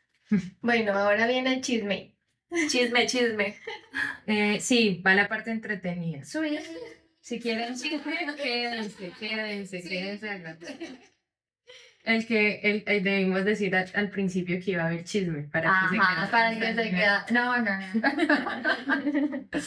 Bueno, 0.61 0.93
ahora 0.93 1.27
viene 1.27 1.53
el 1.55 1.61
chisme. 1.61 2.15
Chisme, 2.69 3.05
chisme. 3.05 3.55
Eh, 4.25 4.59
sí, 4.59 5.01
va 5.05 5.13
la 5.13 5.27
parte 5.27 5.51
entretenida. 5.51 6.23
Si 6.23 7.39
quieren 7.39 7.75
chisme, 7.75 8.35
quédense, 8.35 9.11
quédense, 9.19 9.81
quédense 9.83 10.29
acá. 10.29 10.57
El 12.03 12.25
que 12.27 12.59
el, 12.63 12.83
el 12.85 13.03
debimos 13.03 13.45
decir 13.45 13.73
al, 13.75 13.89
al 13.95 14.09
principio 14.09 14.59
que 14.63 14.71
iba 14.71 14.83
a 14.83 14.87
haber 14.87 15.03
chisme 15.05 15.43
para 15.43 15.69
que 15.89 15.95
se 15.95 16.01
Ajá, 16.01 16.13
quedara 16.15 16.31
para 16.31 16.49
que 16.51 16.59
se 16.65 16.73
tranquila. 16.73 16.99
queda. 16.99 17.25
No, 17.31 17.61
no, 17.61 17.79
no. 17.79 17.85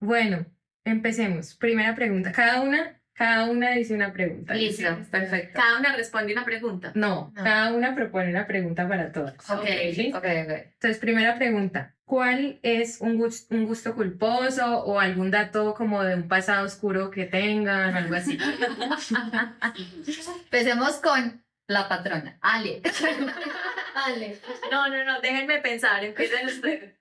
Bueno, 0.00 0.46
empecemos. 0.84 1.54
Primera 1.56 1.94
pregunta. 1.94 2.32
Cada 2.32 2.60
una, 2.62 3.00
cada 3.12 3.44
una 3.50 3.72
dice 3.72 3.94
una 3.94 4.12
pregunta. 4.12 4.54
Listo, 4.54 4.88
perfecto. 5.10 5.58
Cada 5.60 5.78
una 5.78 5.94
responde 5.96 6.32
una 6.32 6.44
pregunta. 6.44 6.92
No, 6.94 7.32
No. 7.34 7.44
cada 7.44 7.72
una 7.74 7.94
propone 7.94 8.30
una 8.30 8.46
pregunta 8.46 8.88
para 8.88 9.12
todas. 9.12 9.34
Ok, 9.50 9.66
¿sí? 9.94 10.12
ok, 10.14 10.24
ok. 10.24 10.50
Entonces, 10.74 10.98
primera 10.98 11.36
pregunta. 11.36 11.94
¿Cuál 12.04 12.58
es 12.62 13.00
un 13.00 13.18
gus- 13.18 13.46
un 13.50 13.66
gusto 13.66 13.94
culposo 13.94 14.82
o 14.84 14.98
algún 14.98 15.30
dato 15.30 15.74
como 15.74 16.02
de 16.02 16.16
un 16.16 16.26
pasado 16.28 16.64
oscuro 16.66 17.10
que 17.10 17.26
tengan, 17.26 17.94
algo 17.94 18.16
así? 18.16 18.36
Empecemos 20.44 20.96
con 20.96 21.44
la 21.70 21.88
patrona, 21.88 22.36
Ale. 22.40 22.82
Ale. 23.94 24.38
No, 24.70 24.88
no, 24.88 25.04
no, 25.04 25.20
déjenme 25.20 25.58
pensar, 25.60 26.04
empiecen 26.04 26.46
ustedes. 26.46 26.94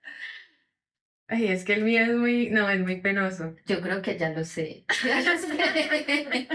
Ay, 1.28 1.48
es 1.48 1.64
que 1.64 1.74
el 1.74 1.84
mío 1.84 2.02
es 2.02 2.10
muy, 2.10 2.50
no, 2.50 2.70
es 2.70 2.80
muy 2.80 3.02
penoso. 3.02 3.56
Yo 3.66 3.82
creo 3.82 4.02
que 4.02 4.18
ya 4.18 4.30
lo 4.30 4.44
sé. 4.44 4.86
Ya 5.04 5.22
lo 5.22 5.38
sé. 5.38 6.48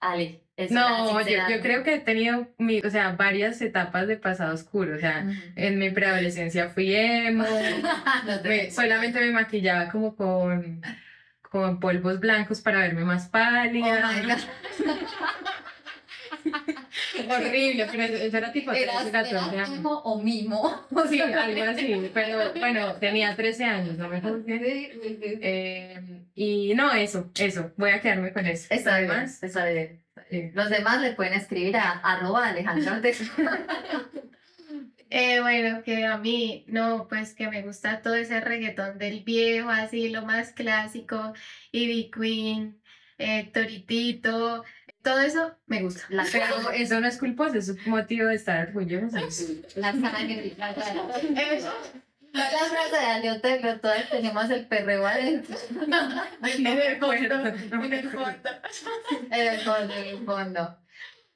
Ale. 0.00 0.42
es 0.56 0.70
No, 0.70 1.20
yo, 1.22 1.36
yo 1.48 1.60
creo 1.60 1.82
que 1.84 1.94
he 1.94 2.00
tenido, 2.00 2.48
mi, 2.58 2.80
o 2.80 2.90
sea, 2.90 3.12
varias 3.12 3.60
etapas 3.60 4.06
de 4.08 4.16
pasado 4.16 4.54
oscuro. 4.54 4.94
O 4.96 4.98
sea, 4.98 5.26
en 5.56 5.78
mi 5.78 5.90
preadolescencia 5.90 6.68
fui 6.70 6.94
emo, 6.94 7.44
No 8.26 8.40
te- 8.40 8.48
me- 8.48 8.70
solamente 8.70 9.20
me 9.20 9.30
maquillaba 9.32 9.90
como 9.90 10.16
con, 10.16 10.80
con 11.42 11.78
polvos 11.80 12.18
blancos 12.20 12.60
para 12.62 12.80
verme 12.80 13.04
más 13.04 13.26
Oh 13.28 13.30
pálida. 13.32 14.10
God. 14.22 14.86
Horrible, 17.28 17.86
pero 17.90 18.02
eso, 18.04 18.36
era 18.36 18.52
tipo 18.52 18.70
13, 18.70 18.84
¿Eras, 18.84 19.04
14 19.10 19.30
eras 19.30 19.48
años. 19.48 19.68
emo 19.70 19.98
o 20.00 20.20
mimo? 20.22 20.86
Sí, 21.08 21.20
algo 21.20 21.62
así, 21.64 22.10
pero 22.12 22.52
bueno, 22.54 22.96
tenía 22.96 23.34
13 23.36 23.64
años, 23.64 23.96
no 23.98 24.08
me. 24.08 24.20
Eh, 25.40 26.26
y 26.34 26.74
no, 26.74 26.92
eso, 26.92 27.30
eso, 27.38 27.72
voy 27.76 27.90
a 27.90 28.00
quedarme 28.00 28.32
con 28.32 28.46
eso. 28.46 28.66
Está 28.70 28.98
bien, 29.00 29.12
está 29.42 29.64
bien. 29.66 30.04
eh, 30.30 30.50
Los 30.54 30.70
demás 30.70 31.00
le 31.00 31.12
pueden 31.12 31.34
escribir 31.34 31.76
a 31.76 31.92
arroba 31.92 32.48
Alejandro. 32.48 32.92
Eh, 35.08 35.40
bueno, 35.40 35.82
que 35.84 36.04
a 36.04 36.18
mí, 36.18 36.64
no, 36.68 37.06
pues 37.08 37.32
que 37.34 37.48
me 37.48 37.62
gusta 37.62 38.02
todo 38.02 38.16
ese 38.16 38.40
reggaetón 38.40 38.98
del 38.98 39.22
viejo, 39.22 39.70
así 39.70 40.08
lo 40.08 40.22
más 40.26 40.52
clásico, 40.52 41.32
Ivy 41.70 42.10
Queen, 42.10 42.82
eh, 43.18 43.48
Toritito, 43.52 44.64
todo 45.06 45.20
eso 45.20 45.54
me 45.66 45.82
gusta. 45.82 46.02
La 46.08 46.26
pero 46.32 46.70
eso 46.72 47.00
no 47.00 47.06
es 47.06 47.16
culposo, 47.16 47.56
es 47.56 47.86
motivo 47.86 48.26
de 48.26 48.34
estar 48.34 48.66
orgullosa. 48.66 49.20
La 49.76 49.92
sangre, 49.92 50.54
la 50.58 50.74
cara. 50.74 51.04
Eso. 51.52 51.72
La 52.32 52.44
frase 52.46 52.96
de 52.96 53.06
Ale 53.06 53.30
Otelo, 53.30 53.80
todas 53.80 54.10
tenemos 54.10 54.50
el 54.50 54.66
perreo 54.66 55.06
adentro. 55.06 55.56
En 56.42 56.66
el 56.66 56.98
fondo, 56.98 57.12
en 57.84 57.92
el 57.92 58.10
fondo. 58.10 58.50
En 59.30 59.46
el 59.46 59.60
fondo, 59.60 59.94
en 59.94 60.06
el 60.06 60.24
fondo. 60.26 60.78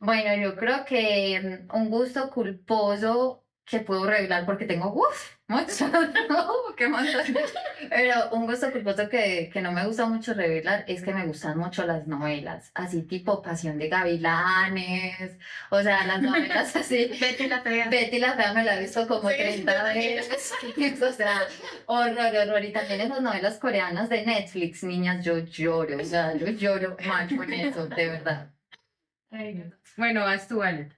Bueno, 0.01 0.35
yo 0.43 0.57
creo 0.57 0.85
que 0.85 1.69
mm, 1.71 1.77
un 1.77 1.91
gusto 1.91 2.29
culposo 2.29 3.45
que 3.65 3.81
puedo 3.81 4.05
revelar 4.05 4.47
porque 4.47 4.67
tengo, 4.67 4.93
uff, 4.93 5.37
mucho, 5.51 5.87
no, 6.31 6.75
qué 6.77 6.89
montón. 6.89 7.23
Pero 7.91 8.31
un 8.33 8.47
gusto 8.47 8.71
culposo 8.73 9.09
que, 9.09 9.51
que 9.53 9.61
no 9.61 9.73
me 9.73 9.85
gusta 9.87 10.07
mucho 10.07 10.33
revelar 10.35 10.85
es 10.89 11.03
que 11.03 11.13
me 11.13 11.27
gustan 11.27 11.59
mucho 11.59 11.85
las 11.85 12.07
novelas, 12.07 12.71
así 12.75 13.03
tipo 13.03 13.43
Pasión 13.43 13.79
de 13.79 13.89
Gavilanes, 13.89 15.37
o 15.71 15.83
sea, 15.83 16.07
las 16.07 16.23
novelas 16.23 16.75
así. 16.77 17.11
Betty 17.21 17.49
la 17.49 17.61
fea. 17.63 17.89
Betty 17.89 18.19
la 18.19 18.35
fea 18.35 18.53
me 18.55 18.65
la 18.65 18.77
he 18.77 18.81
visto 18.81 19.07
como 19.09 19.29
Sí, 19.29 19.37
30 19.37 19.73
yo 19.73 19.79
también. 19.85 20.17
veces. 20.17 20.53
O 21.03 21.13
sea, 21.13 21.41
horror, 21.87 22.37
horror. 22.37 22.65
Y 22.65 22.73
también 22.73 23.01
esas 23.03 23.21
novelas 23.21 23.59
coreanas 23.59 24.09
de 24.09 24.25
Netflix, 24.25 24.85
niñas, 24.85 25.25
yo 25.25 25.39
lloro. 25.39 25.99
O 25.99 26.05
sea, 26.05 26.35
yo 26.37 26.47
lloro 26.49 26.97
mucho 26.99 27.37
con 27.37 27.53
eso, 27.53 27.87
de 27.87 28.09
verdad. 28.09 28.51
Ay. 29.31 29.73
Bueno, 29.97 30.23
vas 30.23 30.49
tú, 30.49 30.63
Ale. 30.63 30.91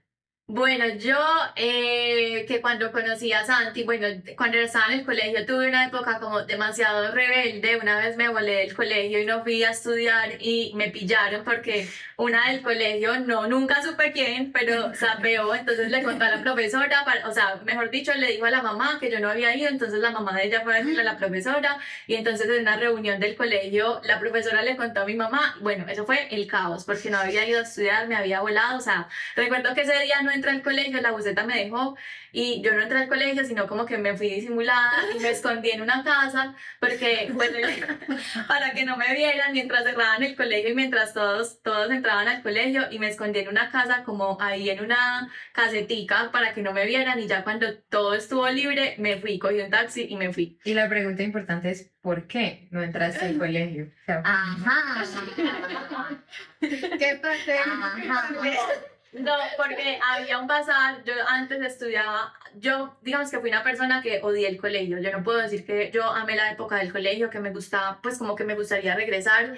Bueno, 0.54 0.84
yo 0.98 1.16
eh, 1.56 2.44
que 2.46 2.60
cuando 2.60 2.92
conocí 2.92 3.32
a 3.32 3.42
Santi, 3.42 3.84
bueno, 3.84 4.06
cuando 4.36 4.58
estaba 4.58 4.92
en 4.92 5.00
el 5.00 5.04
colegio 5.06 5.46
tuve 5.46 5.68
una 5.68 5.86
época 5.86 6.20
como 6.20 6.42
demasiado 6.44 7.10
rebelde. 7.10 7.78
Una 7.78 7.96
vez 7.98 8.18
me 8.18 8.28
volé 8.28 8.56
del 8.56 8.74
colegio 8.76 9.18
y 9.20 9.24
no 9.24 9.42
fui 9.42 9.64
a 9.64 9.70
estudiar 9.70 10.32
y 10.40 10.72
me 10.74 10.90
pillaron 10.90 11.42
porque 11.42 11.88
una 12.18 12.50
del 12.50 12.60
colegio, 12.60 13.18
no, 13.20 13.46
nunca 13.46 13.82
supe 13.82 14.12
quién, 14.12 14.52
pero 14.52 14.94
sapeó. 14.94 15.54
Entonces 15.54 15.90
le 15.90 16.02
contó 16.02 16.24
a 16.26 16.30
la 16.36 16.42
profesora, 16.42 17.02
para- 17.06 17.26
o 17.26 17.32
sea, 17.32 17.56
mejor 17.64 17.88
dicho, 17.90 18.12
le 18.12 18.26
dijo 18.32 18.44
a 18.44 18.50
la 18.50 18.60
mamá 18.62 18.98
que 19.00 19.10
yo 19.10 19.20
no 19.20 19.30
había 19.30 19.56
ido. 19.56 19.70
Entonces 19.70 20.00
la 20.00 20.10
mamá 20.10 20.36
de 20.36 20.44
ella 20.48 20.60
fue 20.62 20.74
a 20.74 20.78
decirle 20.80 21.00
a 21.00 21.04
la 21.04 21.16
profesora 21.16 21.78
y 22.06 22.14
entonces 22.16 22.46
en 22.50 22.60
una 22.60 22.76
reunión 22.76 23.18
del 23.20 23.36
colegio 23.36 24.02
la 24.04 24.20
profesora 24.20 24.62
le 24.62 24.76
contó 24.76 25.00
a 25.00 25.04
mi 25.06 25.14
mamá. 25.14 25.56
Bueno, 25.62 25.86
eso 25.88 26.04
fue 26.04 26.28
el 26.30 26.46
caos 26.46 26.84
porque 26.84 27.08
no 27.08 27.16
había 27.18 27.46
ido 27.48 27.60
a 27.60 27.62
estudiar, 27.62 28.06
me 28.06 28.16
había 28.16 28.40
volado, 28.42 28.76
o 28.76 28.80
sea, 28.82 29.08
Recuerdo 29.34 29.74
que 29.74 29.82
ese 29.82 29.98
día 30.00 30.20
no 30.22 30.30
entré 30.42 30.50
al 30.50 30.62
colegio, 30.62 31.00
la 31.00 31.12
buceta 31.12 31.44
me 31.44 31.56
dejó 31.56 31.96
y 32.32 32.62
yo 32.62 32.72
no 32.72 32.82
entré 32.82 32.98
al 32.98 33.08
colegio, 33.08 33.44
sino 33.44 33.68
como 33.68 33.86
que 33.86 33.96
me 33.96 34.16
fui 34.16 34.28
disimulada 34.28 34.92
y 35.14 35.20
me 35.20 35.30
escondí 35.30 35.70
en 35.70 35.82
una 35.82 36.02
casa 36.02 36.56
porque, 36.80 37.30
pues, 37.34 37.50
para 38.48 38.72
que 38.72 38.84
no 38.84 38.96
me 38.96 39.14
vieran 39.14 39.52
mientras 39.52 39.84
cerraban 39.84 40.22
el 40.22 40.34
colegio 40.34 40.70
y 40.70 40.74
mientras 40.74 41.14
todos, 41.14 41.62
todos 41.62 41.90
entraban 41.90 42.26
al 42.26 42.42
colegio 42.42 42.90
y 42.90 42.98
me 42.98 43.08
escondí 43.08 43.38
en 43.38 43.48
una 43.48 43.70
casa 43.70 44.02
como 44.02 44.36
ahí 44.40 44.68
en 44.68 44.82
una 44.82 45.30
casetica 45.52 46.30
para 46.32 46.54
que 46.54 46.62
no 46.62 46.72
me 46.72 46.86
vieran 46.86 47.20
y 47.20 47.28
ya 47.28 47.44
cuando 47.44 47.78
todo 47.90 48.14
estuvo 48.14 48.48
libre 48.48 48.96
me 48.98 49.18
fui, 49.18 49.38
cogí 49.38 49.60
un 49.60 49.70
taxi 49.70 50.06
y 50.08 50.16
me 50.16 50.32
fui. 50.32 50.58
Y 50.64 50.74
la 50.74 50.88
pregunta 50.88 51.22
importante 51.22 51.70
es, 51.70 51.92
¿por 52.00 52.26
qué 52.26 52.66
no 52.70 52.82
entraste 52.82 53.26
al 53.26 53.38
colegio? 53.38 53.84
O 53.84 54.04
sea, 54.04 54.22
Ajá. 54.24 55.04
¿Qué 56.60 57.20
pasé? 57.22 57.58
Ajá. 57.58 58.28
No, 59.12 59.32
porque 59.58 59.98
había 60.02 60.38
un 60.38 60.46
pasar, 60.46 61.04
yo 61.04 61.12
antes 61.28 61.60
estudiaba, 61.60 62.32
yo 62.54 62.96
digamos 63.02 63.30
que 63.30 63.38
fui 63.40 63.50
una 63.50 63.62
persona 63.62 64.00
que 64.00 64.20
odié 64.22 64.48
el 64.48 64.56
colegio, 64.58 64.98
yo 65.00 65.12
no 65.12 65.22
puedo 65.22 65.36
decir 65.38 65.66
que 65.66 65.90
yo 65.92 66.02
amé 66.04 66.34
la 66.34 66.50
época 66.50 66.76
del 66.76 66.90
colegio, 66.90 67.28
que 67.28 67.38
me 67.38 67.50
gustaba, 67.50 68.00
pues 68.00 68.16
como 68.16 68.34
que 68.36 68.44
me 68.44 68.54
gustaría 68.54 68.94
regresar. 68.94 69.54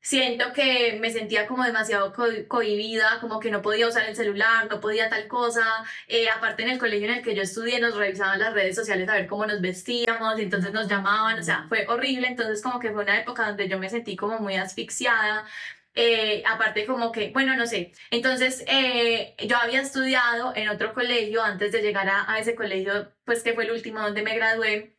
Siento 0.00 0.52
que 0.52 0.98
me 1.00 1.10
sentía 1.10 1.46
como 1.46 1.64
demasiado 1.64 2.12
co- 2.12 2.24
cohibida, 2.48 3.18
como 3.20 3.40
que 3.40 3.50
no 3.50 3.62
podía 3.62 3.88
usar 3.88 4.04
el 4.08 4.14
celular, 4.14 4.66
no 4.70 4.78
podía 4.80 5.08
tal 5.08 5.26
cosa. 5.26 5.64
Eh, 6.06 6.28
aparte 6.30 6.62
en 6.62 6.70
el 6.70 6.78
colegio 6.78 7.08
en 7.08 7.14
el 7.16 7.22
que 7.24 7.34
yo 7.34 7.42
estudié 7.42 7.80
nos 7.80 7.96
revisaban 7.96 8.38
las 8.38 8.52
redes 8.54 8.76
sociales 8.76 9.08
a 9.08 9.14
ver 9.14 9.26
cómo 9.26 9.44
nos 9.46 9.60
vestíamos 9.60 10.38
y 10.38 10.42
entonces 10.42 10.72
nos 10.72 10.86
llamaban, 10.88 11.38
o 11.38 11.42
sea, 11.42 11.64
fue 11.68 11.86
horrible. 11.88 12.28
Entonces 12.28 12.62
como 12.62 12.78
que 12.78 12.92
fue 12.92 13.02
una 13.02 13.18
época 13.20 13.46
donde 13.48 13.68
yo 13.68 13.78
me 13.78 13.88
sentí 13.90 14.16
como 14.16 14.38
muy 14.38 14.54
asfixiada 14.56 15.44
eh, 16.00 16.44
aparte 16.46 16.86
como 16.86 17.10
que, 17.10 17.30
bueno, 17.30 17.56
no 17.56 17.66
sé, 17.66 17.90
entonces 18.12 18.62
eh, 18.68 19.34
yo 19.48 19.56
había 19.56 19.80
estudiado 19.80 20.52
en 20.54 20.68
otro 20.68 20.94
colegio 20.94 21.42
antes 21.42 21.72
de 21.72 21.82
llegar 21.82 22.08
a, 22.08 22.32
a 22.32 22.38
ese 22.38 22.54
colegio, 22.54 23.12
pues 23.24 23.42
que 23.42 23.52
fue 23.52 23.64
el 23.64 23.72
último 23.72 24.00
donde 24.00 24.22
me 24.22 24.36
gradué, 24.36 24.96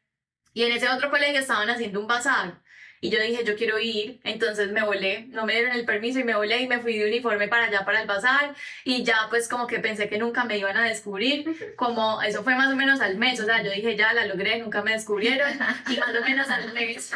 y 0.53 0.63
en 0.63 0.73
ese 0.73 0.89
otro 0.89 1.09
colegio 1.09 1.39
estaban 1.39 1.69
haciendo 1.69 2.01
un 2.01 2.07
bazar. 2.07 2.61
Y 2.99 3.11
yo 3.11 3.21
dije, 3.21 3.45
yo 3.45 3.55
quiero 3.55 3.79
ir, 3.79 4.19
entonces 4.25 4.73
me 4.73 4.83
volé, 4.83 5.27
no 5.29 5.45
me 5.45 5.53
dieron 5.53 5.71
el 5.71 5.85
permiso 5.85 6.19
y 6.19 6.25
me 6.25 6.35
volé 6.35 6.63
y 6.63 6.67
me 6.67 6.79
fui 6.79 6.97
de 6.97 7.07
uniforme 7.07 7.47
para 7.47 7.67
allá, 7.67 7.85
para 7.85 8.01
el 8.01 8.07
bazar, 8.07 8.53
y 8.83 9.03
ya 9.05 9.27
pues 9.29 9.47
como 9.47 9.67
que 9.67 9.79
pensé 9.79 10.09
que 10.09 10.17
nunca 10.17 10.43
me 10.43 10.57
iban 10.57 10.75
a 10.75 10.83
descubrir, 10.83 11.75
como 11.77 12.21
eso 12.21 12.43
fue 12.43 12.55
más 12.55 12.73
o 12.73 12.75
menos 12.75 12.99
al 12.99 13.15
mes, 13.17 13.39
o 13.39 13.45
sea, 13.45 13.63
yo 13.63 13.71
dije, 13.71 13.95
ya 13.95 14.11
la 14.11 14.25
logré, 14.25 14.59
nunca 14.59 14.81
me 14.81 14.91
descubrieron, 14.91 15.49
y 15.89 15.95
más 15.97 16.13
o 16.13 16.21
menos 16.25 16.49
al 16.49 16.73
mes, 16.73 17.13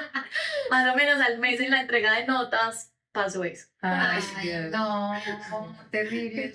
más 0.70 0.92
o 0.92 0.94
menos 0.94 1.18
al 1.22 1.38
mes 1.38 1.58
en 1.60 1.70
la 1.70 1.80
entrega 1.80 2.12
de 2.12 2.26
notas 2.26 2.93
pasó 3.14 3.44
eso. 3.44 3.68
Ay, 3.80 4.22
Ay, 4.36 4.48
Dios. 4.48 4.72
no, 4.72 5.14
terrible. 5.90 6.52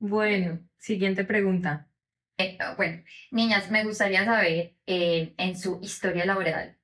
Bueno, 0.00 0.58
siguiente 0.78 1.24
pregunta. 1.24 1.88
Eh, 2.38 2.58
bueno, 2.76 3.04
niñas, 3.30 3.70
me 3.70 3.84
gustaría 3.84 4.24
saber 4.24 4.74
eh, 4.86 5.34
en 5.36 5.56
su 5.56 5.78
historia 5.82 6.24
laboral, 6.24 6.78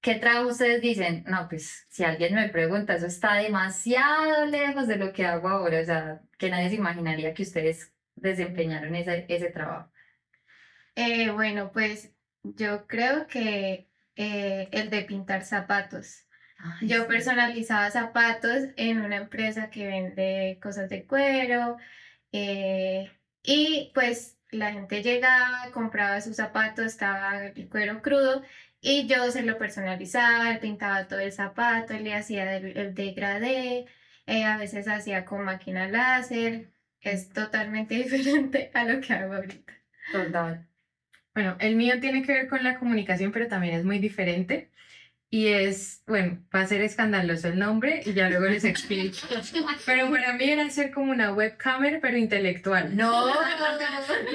¿qué 0.00 0.14
trabajo 0.16 0.48
ustedes 0.50 0.80
dicen? 0.80 1.24
No, 1.26 1.48
pues 1.48 1.86
si 1.90 2.04
alguien 2.04 2.34
me 2.34 2.48
pregunta, 2.48 2.94
eso 2.94 3.06
está 3.06 3.34
demasiado 3.36 4.46
lejos 4.46 4.86
de 4.88 4.96
lo 4.96 5.12
que 5.12 5.26
hago 5.26 5.48
ahora, 5.48 5.80
o 5.80 5.84
sea, 5.84 6.22
que 6.38 6.50
nadie 6.50 6.70
se 6.70 6.76
imaginaría 6.76 7.34
que 7.34 7.42
ustedes 7.42 7.92
desempeñaron 8.16 8.94
ese, 8.94 9.26
ese 9.28 9.50
trabajo. 9.50 9.90
Eh, 10.94 11.30
bueno, 11.30 11.72
pues 11.72 12.14
yo 12.42 12.86
creo 12.86 13.26
que 13.26 13.89
eh, 14.20 14.68
el 14.72 14.90
de 14.90 15.02
pintar 15.02 15.44
zapatos. 15.44 16.26
Ay, 16.58 16.88
Yo 16.88 17.08
personalizaba 17.08 17.90
zapatos 17.90 18.64
en 18.76 19.00
una 19.00 19.16
empresa 19.16 19.70
que 19.70 19.86
vende 19.86 20.58
cosas 20.62 20.90
de 20.90 21.06
cuero 21.06 21.78
eh, 22.32 23.10
y 23.42 23.90
pues 23.94 24.38
la 24.50 24.72
gente 24.72 25.02
llegaba, 25.02 25.70
compraba 25.72 26.20
sus 26.20 26.36
zapatos, 26.36 26.84
estaba 26.86 27.46
el 27.46 27.68
cuero 27.70 28.02
crudo 28.02 28.42
y 28.82 29.06
yo 29.06 29.30
se 29.30 29.42
lo 29.42 29.56
personalizaba, 29.58 30.58
pintaba 30.60 31.08
todo 31.08 31.20
el 31.20 31.32
zapato, 31.32 31.94
le 31.94 32.14
hacía 32.14 32.56
el, 32.56 32.76
el 32.76 32.94
degradé, 32.94 33.86
eh, 34.26 34.44
a 34.44 34.58
veces 34.58 34.86
hacía 34.88 35.24
con 35.24 35.44
máquina 35.44 35.88
láser, 35.88 36.72
es 37.00 37.30
totalmente 37.30 37.94
diferente 38.04 38.70
a 38.74 38.84
lo 38.84 39.00
que 39.00 39.14
hago 39.14 39.34
ahorita. 39.34 39.72
Total. 40.12 40.69
Bueno, 41.40 41.56
el 41.58 41.74
mío 41.74 41.98
tiene 42.00 42.22
que 42.22 42.34
ver 42.34 42.48
con 42.48 42.62
la 42.62 42.78
comunicación, 42.78 43.32
pero 43.32 43.48
también 43.48 43.74
es 43.74 43.82
muy 43.82 43.98
diferente. 43.98 44.68
Y 45.30 45.46
es, 45.46 46.02
bueno, 46.06 46.38
va 46.54 46.60
a 46.60 46.66
ser 46.66 46.82
escandaloso 46.82 47.48
el 47.48 47.58
nombre 47.58 48.02
y 48.04 48.12
ya 48.12 48.28
luego 48.28 48.44
les 48.44 48.62
explico. 48.64 49.16
Pero 49.86 50.10
para 50.10 50.34
mí 50.34 50.44
era 50.44 50.68
ser 50.68 50.90
como 50.90 51.12
una 51.12 51.32
webcamer, 51.32 52.00
pero 52.02 52.18
intelectual. 52.18 52.94
No, 52.94 53.10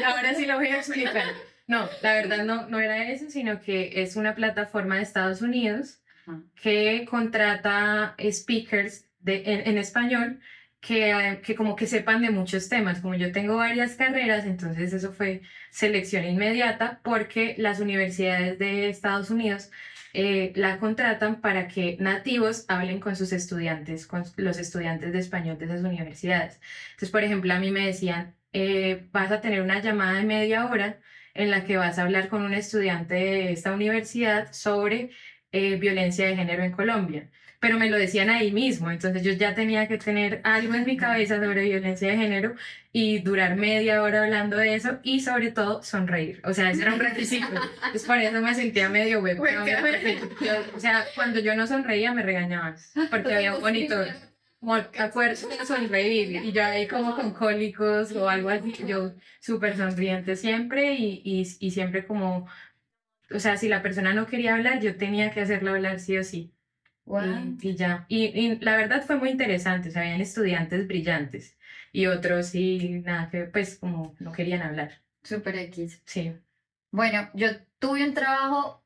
Ahora 0.03 0.33
sí 0.35 0.47
lo 0.47 0.55
voy 0.55 0.69
a 0.69 0.77
explicar. 0.77 1.25
No, 1.67 1.87
la 2.01 2.13
verdad 2.13 2.43
no, 2.43 2.67
no 2.69 2.79
era 2.79 3.11
eso, 3.11 3.29
sino 3.29 3.61
que 3.61 4.01
es 4.01 4.15
una 4.15 4.33
plataforma 4.33 4.95
de 4.95 5.03
Estados 5.03 5.43
Unidos 5.43 5.99
Ajá. 6.25 6.41
que 6.59 7.05
contrata 7.07 8.15
speakers 8.31 9.05
de, 9.19 9.43
en, 9.45 9.67
en 9.67 9.77
español 9.77 10.39
que, 10.85 11.39
que 11.43 11.55
como 11.55 11.75
que 11.75 11.87
sepan 11.87 12.21
de 12.21 12.29
muchos 12.29 12.69
temas. 12.69 12.99
Como 13.01 13.15
yo 13.15 13.31
tengo 13.31 13.57
varias 13.57 13.95
carreras, 13.95 14.45
entonces 14.45 14.93
eso 14.93 15.11
fue 15.13 15.41
selección 15.71 16.25
inmediata 16.25 16.99
porque 17.03 17.55
las 17.57 17.79
universidades 17.79 18.59
de 18.59 18.89
Estados 18.89 19.29
Unidos 19.31 19.71
eh, 20.13 20.53
la 20.55 20.77
contratan 20.79 21.41
para 21.41 21.67
que 21.67 21.97
nativos 21.99 22.65
hablen 22.67 22.99
con 22.99 23.15
sus 23.15 23.33
estudiantes, 23.33 24.07
con 24.07 24.23
los 24.37 24.57
estudiantes 24.59 25.11
de 25.11 25.19
español 25.19 25.57
de 25.57 25.65
esas 25.65 25.81
universidades. 25.81 26.61
Entonces, 26.91 27.09
por 27.11 27.23
ejemplo, 27.23 27.53
a 27.53 27.59
mí 27.59 27.71
me 27.71 27.87
decían, 27.87 28.35
eh, 28.53 29.07
vas 29.11 29.31
a 29.31 29.41
tener 29.41 29.61
una 29.61 29.81
llamada 29.81 30.13
de 30.13 30.23
media 30.23 30.67
hora 30.67 30.99
en 31.33 31.51
la 31.51 31.65
que 31.65 31.77
vas 31.77 31.97
a 31.99 32.03
hablar 32.03 32.29
con 32.29 32.43
un 32.43 32.53
estudiante 32.53 33.15
de 33.15 33.51
esta 33.53 33.73
universidad 33.73 34.53
sobre 34.53 35.11
eh, 35.51 35.75
violencia 35.77 36.27
de 36.27 36.35
género 36.35 36.63
en 36.63 36.71
Colombia. 36.71 37.29
Pero 37.65 37.79
me 37.79 37.89
lo 37.89 37.97
decían 37.97 38.29
ahí 38.29 38.51
mismo, 38.51 38.91
entonces 38.91 39.23
yo 39.23 39.31
ya 39.31 39.55
tenía 39.55 39.87
que 39.87 39.97
tener 39.97 40.39
algo 40.43 40.75
en 40.75 40.85
mi 40.85 40.97
cabeza 40.97 41.43
sobre 41.43 41.63
violencia 41.63 42.11
de 42.11 42.15
género 42.15 42.53
y 42.91 43.21
durar 43.23 43.55
media 43.55 44.03
hora 44.03 44.21
hablando 44.23 44.55
de 44.55 44.75
eso 44.75 44.99
y 45.01 45.21
sobre 45.21 45.49
todo 45.49 45.81
sonreír. 45.81 46.41
O 46.43 46.53
sea, 46.53 46.69
ese 46.69 46.83
era 46.83 46.93
un 46.93 46.99
requisito. 46.99 47.47
Entonces 47.47 48.03
por 48.03 48.19
eso 48.19 48.39
me 48.39 48.53
sentía 48.53 48.87
medio 48.87 49.19
web. 49.19 49.41
o 50.75 50.79
sea, 50.79 51.05
cuando 51.15 51.39
yo 51.39 51.55
no 51.55 51.65
sonreía 51.65 52.13
me 52.13 52.21
regañaban 52.21 52.75
porque 53.09 53.33
había 53.33 53.55
un. 53.55 53.63
Como 54.59 54.75
acuerdo 54.75 55.49
de 55.49 55.65
sonreír 55.65 56.43
y 56.43 56.51
yo 56.51 56.63
ahí 56.63 56.87
como 56.87 57.15
con 57.15 57.33
cólicos 57.33 58.11
o 58.11 58.29
algo 58.29 58.49
así, 58.49 58.75
yo 58.85 59.15
súper 59.39 59.75
sonriente 59.75 60.35
siempre 60.35 60.93
y, 60.93 61.19
y, 61.25 61.41
y 61.59 61.71
siempre 61.71 62.05
como, 62.05 62.47
o 63.31 63.39
sea, 63.39 63.57
si 63.57 63.69
la 63.69 63.81
persona 63.81 64.13
no 64.13 64.27
quería 64.27 64.53
hablar, 64.55 64.81
yo 64.81 64.97
tenía 64.97 65.31
que 65.31 65.41
hacerla 65.41 65.71
hablar 65.71 65.99
sí 65.99 66.17
o 66.19 66.23
sí. 66.23 66.54
Guau. 67.05 67.57
Y, 67.61 67.69
y 67.69 67.75
ya. 67.75 68.05
Y, 68.09 68.25
y 68.25 68.59
la 68.59 68.77
verdad 68.77 69.03
fue 69.05 69.17
muy 69.17 69.29
interesante. 69.29 69.89
O 69.89 69.91
sea, 69.91 70.01
habían 70.03 70.21
estudiantes 70.21 70.87
brillantes 70.87 71.57
y 71.91 72.07
otros 72.07 72.47
sí, 72.47 73.01
nada, 73.05 73.29
que 73.29 73.45
pues 73.45 73.77
como 73.77 74.15
no 74.19 74.31
querían 74.31 74.61
hablar. 74.61 75.01
Super 75.23 75.55
X. 75.57 76.01
Sí. 76.05 76.33
Bueno, 76.91 77.29
yo 77.33 77.47
tuve 77.79 78.03
un 78.07 78.13
trabajo 78.13 78.83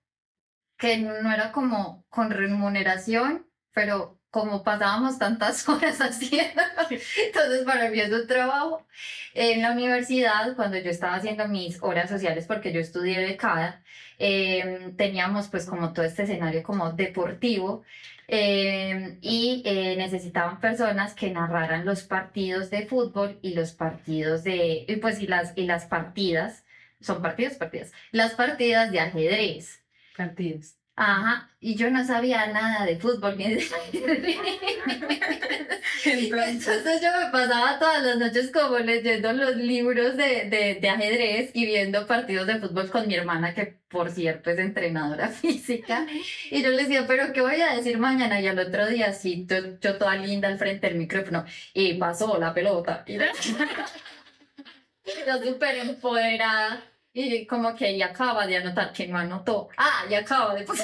que 0.78 0.98
no 0.98 1.32
era 1.32 1.52
como 1.52 2.06
con 2.10 2.32
remuneración, 2.32 3.48
pero 3.74 4.19
como 4.32 4.64
pasábamos 4.64 5.18
tantas 5.18 5.68
horas 5.70 6.00
haciendo, 6.00 6.62
entonces 6.90 7.64
para 7.66 7.90
mí 7.90 8.00
es 8.00 8.12
un 8.12 8.28
trabajo. 8.28 8.86
En 9.34 9.62
la 9.62 9.72
universidad, 9.72 10.56
cuando 10.56 10.78
yo 10.78 10.90
estaba 10.90 11.16
haciendo 11.16 11.48
mis 11.48 11.82
horas 11.82 12.10
sociales, 12.10 12.46
porque 12.48 12.72
yo 12.74 12.80
estudié 12.80 13.20
becada, 13.20 13.84
eh, 14.18 14.94
teníamos 14.98 15.48
pues 15.48 15.66
como 15.66 15.94
todo 15.94 16.06
este 16.06 16.24
escenario 16.24 16.62
como 16.64 16.92
deportivo 16.92 17.84
eh, 18.28 19.18
y 19.22 19.64
eh, 19.66 19.96
necesitaban 19.98 20.60
personas 20.60 21.14
que 21.16 21.32
narraran 21.32 21.86
los 21.86 22.04
partidos 22.04 22.70
de 22.70 22.86
fútbol 22.86 23.40
y 23.42 23.54
los 23.54 23.72
partidos 23.74 24.44
de, 24.44 24.86
y 24.88 24.96
pues 24.98 25.22
y 25.22 25.28
las, 25.28 25.54
y 25.56 25.64
las 25.66 25.86
partidas, 25.86 26.66
son 27.02 27.22
partidos, 27.22 27.56
partidas, 27.56 27.92
las 28.12 28.34
partidas 28.34 28.92
de 28.92 29.00
ajedrez. 29.00 29.84
Partidos. 30.18 30.79
Ajá, 31.02 31.50
y 31.62 31.76
yo 31.76 31.90
no 31.90 32.06
sabía 32.06 32.48
nada 32.48 32.86
de 32.86 33.00
fútbol 33.00 33.38
ni 33.38 33.54
de 33.54 33.64
ajedrez. 33.64 34.38
Entonces, 36.06 37.02
yo 37.02 37.08
me 37.18 37.32
pasaba 37.32 37.80
todas 37.80 38.04
las 38.04 38.18
noches 38.18 38.52
como 38.52 38.80
leyendo 38.80 39.32
los 39.32 39.56
libros 39.56 40.18
de, 40.18 40.50
de, 40.50 40.78
de 40.82 40.90
ajedrez 40.90 41.52
y 41.54 41.66
viendo 41.66 42.06
partidos 42.06 42.48
de 42.48 42.60
fútbol 42.60 42.92
con 42.92 43.08
mi 43.08 43.16
hermana, 43.16 43.54
que 43.54 43.80
por 43.88 44.12
cierto 44.12 44.50
es 44.52 44.60
entrenadora 44.60 45.30
física. 45.42 46.06
Y 46.52 46.62
yo 46.62 46.70
le 46.70 46.84
decía, 46.84 47.08
pero 47.08 47.32
¿qué 47.32 47.40
voy 47.40 47.62
a 47.62 47.76
decir 47.76 47.98
mañana? 47.98 48.42
Y 48.42 48.48
al 48.48 48.60
otro 48.60 48.86
día, 48.88 49.14
sí, 49.14 49.46
yo, 49.50 49.80
yo 49.80 49.98
toda 49.98 50.18
linda 50.18 50.50
al 50.50 50.58
frente 50.58 50.88
del 50.88 50.98
micrófono, 50.98 51.46
y 51.74 51.94
pasó 51.94 52.38
la 52.38 52.54
pelota. 52.54 53.06
Y 53.08 53.14
yo 53.18 53.24
súper 55.44 55.78
empoderada. 55.78 56.84
Y 57.12 57.48
como 57.48 57.76
que 57.76 57.90
ella 57.90 58.08
acaba 58.08 58.46
de 58.46 58.58
anotar 58.58 58.94
que 58.94 59.08
no 59.08 59.18
anotó. 59.18 59.70
Ah, 59.78 60.06
ya 60.10 60.20
acaba 60.20 60.54
de 60.54 60.66
o 60.70 60.76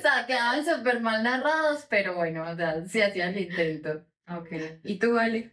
sea, 0.00 0.26
quedaban 0.26 0.64
súper 0.64 1.00
mal 1.00 1.22
narrados, 1.22 1.86
pero 1.88 2.14
bueno, 2.14 2.50
o 2.50 2.56
sea, 2.56 2.84
sí 2.86 3.00
hacían 3.00 3.34
el 3.34 3.42
intento. 3.42 4.04
ok. 4.28 4.48
¿Y 4.84 4.98
tú, 4.98 5.18
Ale? 5.18 5.52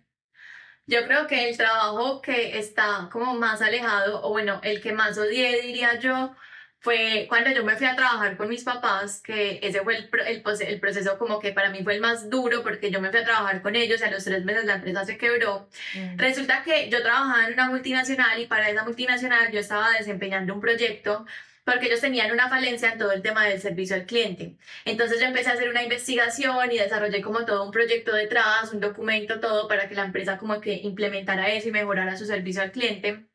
Yo 0.88 1.06
creo 1.06 1.28
que 1.28 1.50
el 1.50 1.58
trabajo 1.58 2.22
que 2.22 2.58
está 2.58 3.10
como 3.12 3.36
más 3.36 3.62
alejado, 3.62 4.24
o 4.24 4.30
bueno, 4.30 4.62
el 4.64 4.82
que 4.82 4.94
más 4.94 5.18
odié, 5.18 5.62
diría 5.62 6.00
yo, 6.00 6.34
fue 6.80 7.26
cuando 7.28 7.52
yo 7.52 7.64
me 7.64 7.76
fui 7.76 7.88
a 7.88 7.96
trabajar 7.96 8.38
con 8.38 8.50
mis 8.50 8.64
papás, 8.64 9.22
que 9.22 9.60
ese 9.62 9.82
fue 9.82 9.98
el, 9.98 10.10
el, 10.28 10.44
el 10.68 10.80
proceso 10.80 11.18
como 11.18 11.40
que 11.40 11.52
para 11.52 11.70
mí 11.70 11.84
fue 11.84 11.96
el 11.96 12.02
más 12.02 12.30
duro, 12.30 12.64
porque 12.64 12.92
yo 12.92 13.02
me 13.02 13.10
fui 13.10 13.20
a 13.20 13.26
trabajar 13.26 13.62
con 13.62 13.76
ellos 13.76 14.00
y 14.00 14.04
a 14.04 14.12
los 14.12 14.24
tres 14.24 14.46
meses 14.46 14.66
la 14.66 14.76
empresa 14.76 15.06
se 15.06 15.18
quebró. 15.18 15.70
Resulta 16.16 16.64
que 16.64 16.90
yo 16.90 17.02
trabajaba 17.02 17.48
en 17.48 17.54
una 17.54 17.70
multinacional 17.70 18.40
y 18.40 18.48
para 18.48 18.70
esa 18.70 18.84
multinacional 18.84 19.52
yo 19.52 19.60
estaba 19.60 19.92
desempeñando 19.92 20.54
un 20.54 20.62
proyecto 20.62 21.26
porque 21.66 21.88
ellos 21.88 22.00
tenían 22.00 22.32
una 22.32 22.48
falencia 22.48 22.94
en 22.94 22.98
todo 22.98 23.12
el 23.12 23.22
tema 23.22 23.46
del 23.46 23.60
servicio 23.60 23.98
al 23.98 24.06
cliente. 24.06 24.56
Entonces 24.86 25.20
yo 25.20 25.26
empecé 25.26 25.50
a 25.50 25.54
hacer 25.54 25.68
una 25.70 25.84
investigación 25.84 26.72
y 26.72 26.78
desarrollé 26.78 27.22
como 27.22 27.44
todo 27.46 27.66
un 27.66 27.72
proyecto 27.72 28.16
detrás, 28.16 28.72
un 28.72 28.80
documento, 28.80 29.42
todo 29.42 29.68
para 29.68 29.90
que 29.90 29.96
la 29.96 30.06
empresa 30.06 30.38
como 30.38 30.62
que 30.62 30.76
implementara 30.76 31.50
eso 31.50 31.68
y 31.68 31.72
mejorara 31.74 32.16
su 32.16 32.26
servicio 32.26 32.62
al 32.62 32.72
cliente. 32.72 33.28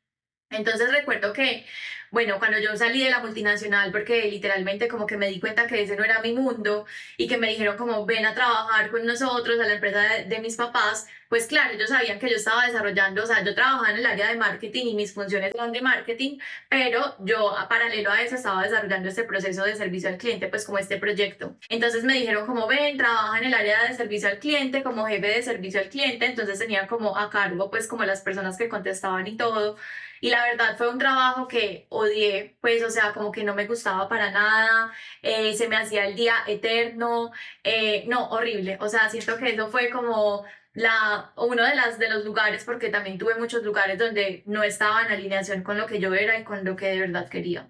Entonces 0.52 0.90
recuerdo 0.92 1.32
que 1.32 1.66
bueno, 2.12 2.38
cuando 2.38 2.58
yo 2.58 2.76
salí 2.76 3.02
de 3.02 3.08
la 3.08 3.20
multinacional, 3.20 3.90
porque 3.90 4.24
literalmente 4.30 4.86
como 4.86 5.06
que 5.06 5.16
me 5.16 5.28
di 5.28 5.40
cuenta 5.40 5.66
que 5.66 5.82
ese 5.82 5.96
no 5.96 6.04
era 6.04 6.20
mi 6.20 6.34
mundo 6.34 6.84
y 7.16 7.26
que 7.26 7.38
me 7.38 7.48
dijeron 7.48 7.78
como 7.78 8.04
ven 8.04 8.26
a 8.26 8.34
trabajar 8.34 8.90
con 8.90 9.06
nosotros 9.06 9.58
a 9.58 9.66
la 9.66 9.72
empresa 9.72 10.00
de, 10.00 10.24
de 10.26 10.38
mis 10.40 10.56
papás, 10.56 11.06
pues 11.30 11.46
claro, 11.46 11.72
ellos 11.72 11.88
sabían 11.88 12.18
que 12.18 12.28
yo 12.28 12.36
estaba 12.36 12.66
desarrollando, 12.66 13.22
o 13.22 13.26
sea, 13.26 13.42
yo 13.42 13.54
trabajaba 13.54 13.90
en 13.92 13.96
el 13.96 14.04
área 14.04 14.28
de 14.28 14.36
marketing 14.36 14.88
y 14.88 14.94
mis 14.94 15.14
funciones 15.14 15.54
eran 15.54 15.72
de 15.72 15.80
marketing, 15.80 16.38
pero 16.68 17.16
yo 17.20 17.56
a 17.56 17.66
paralelo 17.66 18.10
a 18.10 18.20
eso 18.20 18.34
estaba 18.34 18.62
desarrollando 18.62 19.08
este 19.08 19.24
proceso 19.24 19.64
de 19.64 19.74
servicio 19.74 20.10
al 20.10 20.18
cliente, 20.18 20.48
pues 20.48 20.66
como 20.66 20.76
este 20.76 20.98
proyecto. 20.98 21.56
Entonces 21.70 22.04
me 22.04 22.12
dijeron 22.12 22.46
como 22.46 22.66
ven, 22.66 22.98
trabaja 22.98 23.38
en 23.38 23.44
el 23.44 23.54
área 23.54 23.84
de 23.88 23.96
servicio 23.96 24.28
al 24.28 24.38
cliente, 24.38 24.82
como 24.82 25.06
jefe 25.06 25.28
de 25.28 25.42
servicio 25.42 25.80
al 25.80 25.88
cliente, 25.88 26.26
entonces 26.26 26.58
tenía 26.58 26.86
como 26.86 27.16
a 27.16 27.30
cargo 27.30 27.70
pues 27.70 27.86
como 27.88 28.04
las 28.04 28.20
personas 28.20 28.58
que 28.58 28.68
contestaban 28.68 29.26
y 29.26 29.38
todo. 29.38 29.78
Y 30.22 30.30
la 30.30 30.44
verdad 30.44 30.76
fue 30.78 30.88
un 30.88 31.00
trabajo 31.00 31.48
que 31.48 31.86
odié, 31.88 32.56
pues, 32.60 32.80
o 32.84 32.90
sea, 32.90 33.12
como 33.12 33.32
que 33.32 33.42
no 33.42 33.56
me 33.56 33.66
gustaba 33.66 34.08
para 34.08 34.30
nada, 34.30 34.92
eh, 35.20 35.52
se 35.54 35.66
me 35.66 35.74
hacía 35.74 36.06
el 36.06 36.14
día 36.14 36.36
eterno, 36.46 37.32
eh, 37.64 38.04
no, 38.06 38.30
horrible. 38.30 38.78
O 38.80 38.88
sea, 38.88 39.10
siento 39.10 39.36
que 39.36 39.50
eso 39.50 39.68
fue 39.68 39.90
como 39.90 40.44
la, 40.74 41.32
uno 41.36 41.64
de, 41.64 41.74
las, 41.74 41.98
de 41.98 42.08
los 42.08 42.24
lugares, 42.24 42.62
porque 42.62 42.88
también 42.88 43.18
tuve 43.18 43.34
muchos 43.34 43.64
lugares 43.64 43.98
donde 43.98 44.44
no 44.46 44.62
estaba 44.62 45.02
en 45.02 45.10
alineación 45.10 45.64
con 45.64 45.76
lo 45.76 45.88
que 45.88 45.98
yo 45.98 46.14
era 46.14 46.38
y 46.38 46.44
con 46.44 46.64
lo 46.64 46.76
que 46.76 46.86
de 46.86 47.00
verdad 47.00 47.28
quería. 47.28 47.68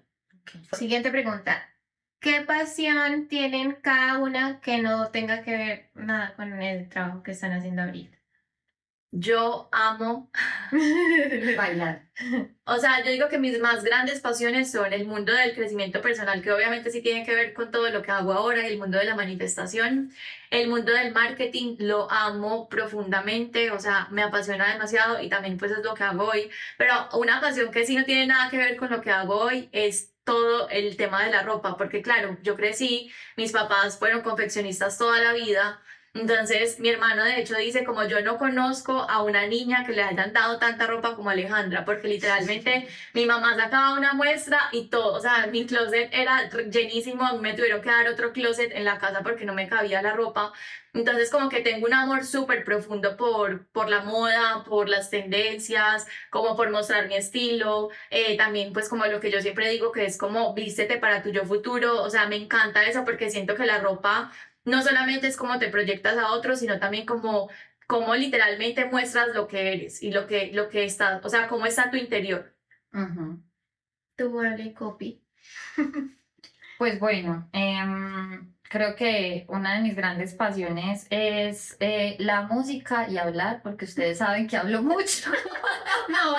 Siguiente 0.73 1.09
pregunta. 1.09 1.67
¿Qué 2.19 2.41
pasión 2.41 3.27
tienen 3.29 3.77
cada 3.81 4.19
una 4.19 4.61
que 4.61 4.77
no 4.77 5.09
tenga 5.09 5.41
que 5.41 5.57
ver 5.57 5.89
nada 5.95 6.35
con 6.35 6.61
el 6.61 6.87
trabajo 6.87 7.23
que 7.23 7.31
están 7.31 7.53
haciendo 7.53 7.81
ahorita? 7.81 8.15
Yo 9.15 9.69
amo 9.71 10.31
Bailar. 11.55 12.07
O 12.65 12.77
sea, 12.77 13.03
yo 13.03 13.11
digo 13.11 13.29
que 13.29 13.37
mis 13.37 13.59
más 13.59 13.83
grandes 13.83 14.19
pasiones 14.21 14.71
son 14.71 14.91
el 14.91 15.05
mundo 15.05 15.31
del 15.31 15.53
crecimiento 15.53 16.01
personal, 16.01 16.41
que 16.41 16.51
obviamente 16.51 16.89
sí 16.89 17.03
tiene 17.03 17.23
que 17.23 17.35
ver 17.35 17.53
con 17.53 17.69
todo 17.69 17.91
lo 17.91 18.01
que 18.01 18.09
hago 18.09 18.33
ahora, 18.33 18.67
y 18.67 18.71
el 18.71 18.79
mundo 18.79 18.97
de 18.97 19.05
la 19.05 19.15
manifestación, 19.15 20.11
el 20.49 20.67
mundo 20.67 20.91
del 20.93 21.13
marketing, 21.13 21.75
lo 21.79 22.09
amo 22.09 22.67
profundamente, 22.69 23.69
o 23.69 23.79
sea, 23.79 24.07
me 24.09 24.23
apasiona 24.23 24.71
demasiado 24.73 25.21
y 25.21 25.29
también 25.29 25.59
pues 25.59 25.71
es 25.71 25.83
lo 25.83 25.93
que 25.93 26.03
hago 26.03 26.25
hoy, 26.25 26.49
pero 26.79 26.93
una 27.13 27.39
pasión 27.39 27.69
que 27.71 27.85
sí 27.85 27.95
no 27.95 28.05
tiene 28.05 28.25
nada 28.25 28.49
que 28.49 28.57
ver 28.57 28.77
con 28.77 28.89
lo 28.89 29.01
que 29.01 29.11
hago 29.11 29.35
hoy 29.35 29.69
es 29.73 30.11
todo 30.23 30.69
el 30.69 30.97
tema 30.97 31.23
de 31.23 31.31
la 31.31 31.43
ropa, 31.43 31.77
porque 31.77 32.01
claro, 32.01 32.37
yo 32.41 32.55
crecí, 32.55 33.11
mis 33.37 33.51
papás 33.51 33.99
fueron 33.99 34.21
confeccionistas 34.21 34.97
toda 34.97 35.19
la 35.21 35.33
vida, 35.33 35.81
entonces, 36.15 36.79
mi 36.79 36.89
hermano 36.89 37.23
de 37.23 37.39
hecho 37.41 37.55
dice 37.55 37.83
como 37.83 38.03
yo 38.05 38.21
no 38.21 38.37
conozco 38.37 38.93
a 39.09 39.23
una 39.23 39.47
niña 39.47 39.83
que 39.83 39.93
le 39.93 40.03
hayan 40.03 40.31
dado 40.31 40.59
tanta 40.59 40.85
ropa 40.85 41.15
como 41.15 41.31
Alejandra, 41.31 41.85
porque 41.85 42.07
literalmente 42.07 42.87
mi 43.13 43.25
mamá 43.25 43.55
sacaba 43.55 43.95
una 43.97 44.13
muestra 44.13 44.59
y 44.71 44.89
todo, 44.89 45.13
o 45.15 45.19
sea, 45.19 45.47
mi 45.47 45.65
closet 45.65 46.09
era 46.13 46.49
llenísimo, 46.69 47.25
a 47.25 47.33
mí 47.33 47.39
me 47.39 47.53
tuvieron 47.53 47.81
que 47.81 47.89
dar 47.89 48.07
otro 48.09 48.31
closet 48.31 48.71
en 48.73 48.85
la 48.85 48.99
casa 48.99 49.23
porque 49.23 49.45
no 49.45 49.55
me 49.55 49.67
cabía 49.67 50.03
la 50.03 50.13
ropa. 50.13 50.53
Entonces, 50.93 51.31
como 51.31 51.49
que 51.49 51.61
tengo 51.61 51.87
un 51.87 51.93
amor 51.95 52.23
súper 52.23 52.63
profundo 52.63 53.17
por, 53.17 53.65
por 53.69 53.89
la 53.89 54.03
moda, 54.03 54.63
por 54.63 54.87
las 54.89 55.09
tendencias, 55.09 56.05
como 56.29 56.55
por 56.55 56.69
mostrar 56.69 57.07
mi 57.07 57.15
estilo, 57.15 57.89
eh, 58.11 58.37
también 58.37 58.73
pues 58.73 58.89
como 58.89 59.05
lo 59.07 59.19
que 59.19 59.31
yo 59.31 59.41
siempre 59.41 59.69
digo 59.69 59.91
que 59.91 60.05
es 60.05 60.17
como 60.19 60.53
vístete 60.53 60.97
para 60.97 61.23
tu 61.23 61.31
yo 61.31 61.45
futuro, 61.45 62.03
o 62.03 62.09
sea, 62.11 62.27
me 62.27 62.35
encanta 62.35 62.83
eso 62.85 63.03
porque 63.05 63.31
siento 63.31 63.55
que 63.55 63.65
la 63.65 63.79
ropa 63.79 64.31
no 64.65 64.81
solamente 64.81 65.27
es 65.27 65.37
cómo 65.37 65.59
te 65.59 65.69
proyectas 65.69 66.17
a 66.17 66.31
otros, 66.31 66.59
sino 66.59 66.79
también 66.79 67.05
como, 67.05 67.49
como 67.87 68.15
literalmente 68.15 68.85
muestras 68.85 69.29
lo 69.33 69.47
que 69.47 69.73
eres 69.73 70.01
y 70.01 70.11
lo 70.11 70.27
que, 70.27 70.51
lo 70.53 70.69
que 70.69 70.85
está, 70.85 71.21
o 71.23 71.29
sea, 71.29 71.47
cómo 71.47 71.65
está 71.65 71.91
tu 71.91 71.97
interior. 71.97 72.53
Ujú. 72.93 73.41
Tu 74.15 74.31
vale 74.31 74.73
copy. 74.73 75.21
Pues 76.79 76.99
bueno, 76.99 77.47
em, 77.53 78.53
creo 78.63 78.95
que 78.95 79.45
una 79.47 79.75
de 79.75 79.81
mis 79.81 79.95
grandes 79.95 80.33
pasiones 80.33 81.07
es 81.11 81.77
eh, 81.79 82.17
la 82.19 82.41
música 82.41 83.07
y 83.07 83.17
hablar, 83.17 83.61
porque 83.63 83.85
ustedes 83.85 84.17
saben 84.17 84.47
que 84.47 84.57
hablo 84.57 84.81
mucho. 84.81 85.31
No, 86.09 86.35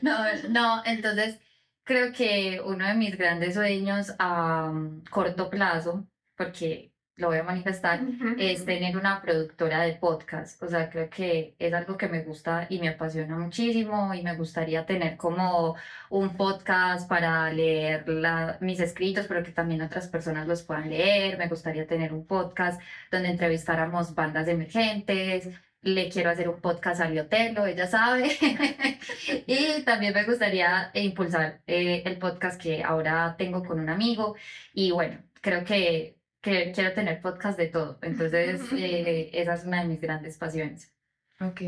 no, 0.00 0.48
no, 0.48 0.82
entonces 0.86 1.38
creo 1.86 2.12
que 2.12 2.60
uno 2.64 2.86
de 2.86 2.94
mis 2.94 3.16
grandes 3.16 3.54
sueños 3.54 4.14
a 4.18 4.70
mm, 4.72 5.04
corto 5.10 5.48
plazo, 5.48 6.06
porque 6.36 6.92
lo 7.18 7.28
voy 7.28 7.38
a 7.38 7.44
manifestar, 7.44 8.00
es 8.38 8.66
tener 8.66 8.94
una 8.98 9.22
productora 9.22 9.80
de 9.84 9.94
podcast. 9.94 10.62
O 10.62 10.68
sea, 10.68 10.90
creo 10.90 11.08
que 11.08 11.54
es 11.58 11.72
algo 11.72 11.96
que 11.96 12.08
me 12.08 12.22
gusta 12.22 12.66
y 12.68 12.78
me 12.78 12.90
apasiona 12.90 13.38
muchísimo 13.38 14.12
y 14.12 14.20
me 14.22 14.36
gustaría 14.36 14.84
tener 14.84 15.16
como 15.16 15.76
un 16.10 16.36
podcast 16.36 17.08
para 17.08 17.50
leer 17.50 18.06
la- 18.06 18.58
mis 18.60 18.80
escritos, 18.80 19.26
pero 19.28 19.42
que 19.42 19.52
también 19.52 19.80
otras 19.80 20.08
personas 20.08 20.46
los 20.46 20.62
puedan 20.62 20.90
leer. 20.90 21.38
Me 21.38 21.48
gustaría 21.48 21.86
tener 21.86 22.12
un 22.12 22.26
podcast 22.26 22.82
donde 23.10 23.30
entrevistáramos 23.30 24.14
bandas 24.14 24.46
emergentes. 24.48 25.48
Le 25.82 26.08
quiero 26.08 26.30
hacer 26.30 26.48
un 26.48 26.60
podcast 26.60 27.00
a 27.00 27.08
Liotelo, 27.08 27.66
ella 27.66 27.86
sabe. 27.86 28.30
Y 29.46 29.82
también 29.82 30.14
me 30.14 30.24
gustaría 30.24 30.90
impulsar 30.94 31.62
eh, 31.66 32.02
el 32.04 32.18
podcast 32.18 32.60
que 32.60 32.82
ahora 32.82 33.36
tengo 33.38 33.62
con 33.64 33.80
un 33.80 33.88
amigo. 33.88 34.36
Y 34.74 34.90
bueno, 34.90 35.22
creo 35.40 35.64
que 35.64 36.16
que 36.46 36.70
quiero 36.72 36.92
tener 36.94 37.20
podcast 37.20 37.58
de 37.58 37.66
todo. 37.66 37.98
Entonces, 38.02 38.60
eh, 38.72 39.30
esa 39.32 39.54
es 39.54 39.64
una 39.64 39.82
de 39.82 39.88
mis 39.88 40.00
grandes 40.00 40.38
pasiones. 40.38 40.94
Ok, 41.40 41.60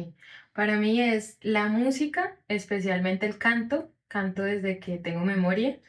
para 0.52 0.76
mí 0.76 1.00
es 1.00 1.36
la 1.42 1.66
música, 1.66 2.36
especialmente 2.46 3.26
el 3.26 3.38
canto, 3.38 3.92
canto 4.06 4.42
desde 4.42 4.78
que 4.78 4.98
tengo 4.98 5.20
memoria, 5.20 5.80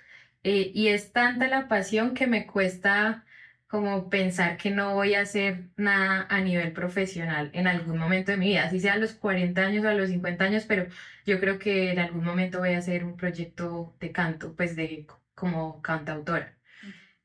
eh, 0.44 0.72
y 0.74 0.88
es 0.88 1.14
tanta 1.14 1.48
la 1.48 1.68
pasión 1.68 2.16
que 2.16 2.28
me 2.28 2.48
cuesta 2.48 3.26
como 3.70 4.10
pensar 4.10 4.58
que 4.58 4.72
no 4.72 4.96
voy 4.96 5.16
a 5.16 5.22
hacer 5.22 5.70
nada 5.78 6.28
a 6.30 6.42
nivel 6.42 6.74
profesional 6.74 7.52
en 7.54 7.68
algún 7.68 7.98
momento 8.00 8.32
de 8.32 8.38
mi 8.40 8.48
vida, 8.50 8.66
así 8.66 8.80
sea 8.82 8.96
a 8.96 8.98
los 8.98 9.14
40 9.14 9.62
años 9.64 9.86
o 9.86 9.90
a 9.90 9.96
los 9.96 10.10
50 10.10 10.46
años, 10.46 10.66
pero 10.68 10.88
yo 11.26 11.40
creo 11.40 11.60
que 11.60 11.92
en 11.92 12.00
algún 12.00 12.26
momento 12.26 12.60
voy 12.60 12.72
a 12.74 12.80
hacer 12.80 13.06
un 13.06 13.18
proyecto 13.18 13.96
de 14.02 14.12
canto, 14.12 14.56
pues 14.56 14.76
de 14.76 15.08
como 15.36 15.82
cantautora. 15.84 16.58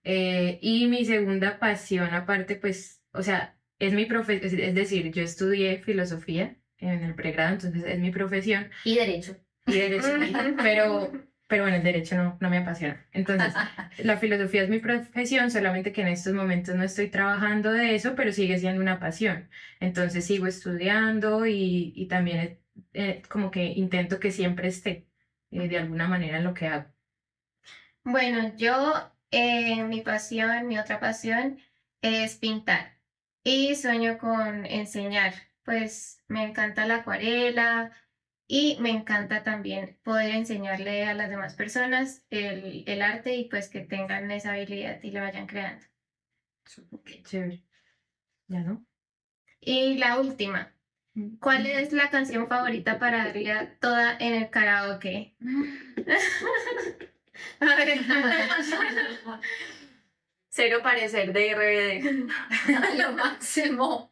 Eh, 0.05 0.59
y 0.63 0.87
mi 0.89 1.05
segunda 1.05 1.59
pasión, 1.59 2.13
aparte, 2.15 2.57
pues, 2.57 3.03
o 3.13 3.23
sea, 3.23 3.59
es 3.79 3.95
mi 3.95 4.05
profe, 4.07 4.45
es 4.47 4.53
es 4.53 4.75
decir, 4.75 5.11
yo 5.13 5.23
estudié 5.23 5.83
filosofía 5.83 6.57
en 6.79 7.03
el 7.05 7.15
pregrado, 7.15 7.55
entonces 7.55 7.85
es 7.87 7.99
mi 7.99 8.11
profesión 8.11 8.71
Y 8.85 8.97
derecho. 8.97 9.37
y 9.67 9.79
derecho, 9.79 10.09
pero, 10.63 11.11
pero 11.47 11.65
bueno, 11.65 11.77
el 11.77 11.83
derecho 11.85 12.17
no, 12.17 12.37
no 12.41 12.51
me 12.51 12.59
apasiona. 12.59 13.07
Entonces, 13.13 13.55
la 13.99 14.17
filosofía 14.19 14.63
es 14.63 14.71
mi 14.71 14.79
profesión, 14.81 15.51
solamente 15.51 15.93
que 15.93 16.03
en 16.03 16.09
estos 16.09 16.33
momentos 16.35 16.75
no 16.75 16.83
estoy 16.85 17.09
trabajando 17.11 17.73
de 17.73 17.95
eso, 17.95 18.15
pero 18.15 18.33
sigue 18.33 18.59
siendo 18.59 18.81
una 18.81 18.99
pasión. 19.01 19.49
Entonces, 19.81 20.25
sigo 20.27 20.47
estudiando 20.47 21.47
y, 21.47 21.93
y 21.95 22.07
también 22.09 22.59
eh, 22.93 23.23
como 23.29 23.51
que 23.51 23.65
intento 23.67 24.21
que 24.21 24.31
siempre 24.33 24.69
esté 24.69 25.09
eh, 25.51 25.69
de 25.69 25.79
alguna 25.79 26.09
manera 26.09 26.39
en 26.39 26.45
lo 26.45 26.55
que 26.55 26.69
hago. 26.69 26.91
Bueno, 28.05 28.55
yo, 28.57 29.13
eh, 29.31 29.83
mi 29.85 30.01
pasión, 30.03 30.67
mi 30.69 30.79
otra 30.79 31.01
pasión 31.01 31.59
es 32.03 32.37
pintar 32.37 32.99
y 33.43 33.75
sueño 33.77 34.19
con 34.19 34.67
enseñar. 34.67 35.35
Pues 35.65 36.23
me 36.29 36.45
encanta 36.45 36.87
la 36.87 36.97
acuarela 36.97 37.91
y 38.47 38.77
me 38.81 38.91
encanta 38.91 39.43
también 39.43 39.99
poder 40.03 40.35
enseñarle 40.35 41.05
a 41.05 41.15
las 41.15 41.31
demás 41.31 41.55
personas 41.55 42.25
el, 42.31 42.85
el 42.87 43.03
arte 43.03 43.35
y 43.37 43.49
pues 43.49 43.69
que 43.69 43.81
tengan 43.81 44.31
esa 44.31 44.53
habilidad 44.53 45.03
y 45.03 45.11
lo 45.11 45.21
vayan 45.21 45.47
creando. 45.47 45.85
Qué 47.05 47.23
chévere. 47.23 47.65
¿Ya 48.49 48.61
no? 48.61 48.85
Y 49.61 49.97
la 49.97 50.21
última, 50.21 50.75
¿cuál 51.41 51.67
es 51.67 51.93
la 51.93 52.11
canción 52.11 52.49
favorita 52.49 52.99
para 52.99 53.25
darle 53.25 53.53
a 53.53 53.79
toda 53.79 54.17
en 54.19 54.35
el 54.35 54.51
karaoke? 54.51 55.37
A 57.61 57.77
ver. 57.77 57.99
Cero 60.49 60.81
parecer 60.83 61.33
de 61.33 61.51
RBD. 61.51 62.29
Lo 62.99 63.13
máximo. 63.13 64.11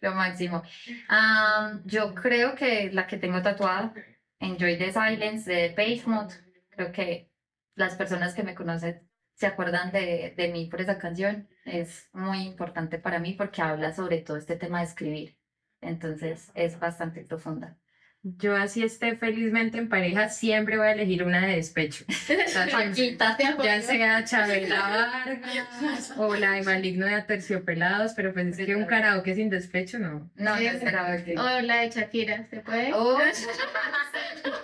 Lo 0.00 0.14
máximo. 0.14 0.62
Am, 1.08 1.82
yo 1.84 2.14
creo 2.14 2.54
que 2.54 2.90
la 2.92 3.06
que 3.06 3.16
tengo 3.16 3.42
tatuada, 3.42 3.92
Enjoy 4.40 4.76
the 4.78 4.92
Silence 4.92 5.50
de 5.50 5.70
Page 5.70 6.02
Mode, 6.06 6.34
creo 6.70 6.92
que 6.92 7.30
las 7.74 7.94
personas 7.96 8.34
que 8.34 8.42
me 8.42 8.54
conocen 8.54 9.08
se 9.34 9.46
acuerdan 9.46 9.90
de, 9.92 10.34
de 10.36 10.48
mí 10.48 10.66
por 10.66 10.80
esa 10.80 10.98
canción. 10.98 11.48
Es 11.64 12.08
muy 12.12 12.42
importante 12.42 12.98
para 12.98 13.18
mí 13.18 13.34
porque 13.34 13.62
habla 13.62 13.92
sobre 13.92 14.18
todo 14.18 14.36
este 14.36 14.56
tema 14.56 14.80
de 14.80 14.84
escribir. 14.84 15.38
Entonces 15.80 16.50
es 16.54 16.78
bastante 16.78 17.24
profunda. 17.24 17.78
Yo 18.26 18.56
así 18.56 18.82
esté 18.82 19.16
felizmente 19.16 19.76
en 19.76 19.90
pareja, 19.90 20.30
siempre 20.30 20.78
voy 20.78 20.86
a 20.86 20.92
elegir 20.92 21.24
una 21.24 21.46
de 21.46 21.56
despecho. 21.56 22.06
O 22.08 22.12
sea, 22.14 22.46
siempre- 22.48 22.72
Paquita, 22.72 23.36
te 23.36 23.44
Ya 23.62 23.82
sea 23.82 24.24
Chabela 24.24 25.12
Vargas 25.26 26.14
o 26.16 26.34
la 26.34 26.52
de 26.52 26.62
Maligno 26.62 27.04
de 27.04 27.14
Aterciopelados, 27.16 28.14
pero 28.14 28.32
pues 28.32 28.58
es 28.58 28.64
que 28.64 28.76
un 28.76 28.86
karaoke 28.86 29.34
sin 29.34 29.50
despecho 29.50 29.98
no. 29.98 30.30
No, 30.36 30.54
no 30.54 30.56
esperaba 30.56 31.18
que... 31.18 31.38
O 31.38 31.60
la 31.60 31.82
de 31.82 31.90
Shakira, 31.90 32.46
¿se 32.48 32.60
puede? 32.60 32.94
Oh. 32.94 33.18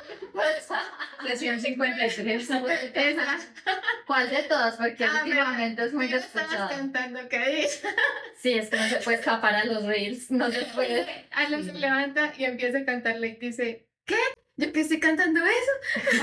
Sesión 1.27 1.61
53. 1.61 2.19
Esa. 2.95 3.39
¿Cuál 4.07 4.31
de 4.31 4.43
todas? 4.45 4.77
Porque 4.77 5.05
Ah, 5.05 5.21
últimamente 5.25 5.85
es 5.85 5.93
muy 5.93 6.09
tú 6.09 6.17
estabas 6.17 6.49
despechada. 6.51 6.69
cantando, 6.77 7.29
¿qué 7.29 7.39
dices? 7.51 7.83
Sí, 8.41 8.55
es 8.55 8.69
que 8.69 8.77
no 8.77 8.89
se 8.89 8.97
puede 8.97 9.19
escapar 9.19 9.55
a 9.55 9.65
los 9.65 9.85
reels, 9.85 10.31
no 10.31 10.51
se 10.51 10.63
puede. 10.67 11.27
Ala 11.31 11.63
se 11.63 11.73
levanta 11.75 12.33
y 12.37 12.45
empieza 12.45 12.79
a 12.79 12.85
cantarle 12.85 13.29
y 13.29 13.37
dice, 13.37 13.87
¿qué? 14.07 14.17
¿Yo 14.57 14.73
que 14.75 14.81
estoy 14.83 15.01
cantando 15.01 15.41
eso? 15.45 16.11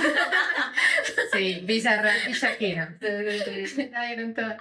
Sí, 1.33 1.61
Bizarrap 1.63 2.15
y 2.27 2.33
Shakira. 2.33 2.97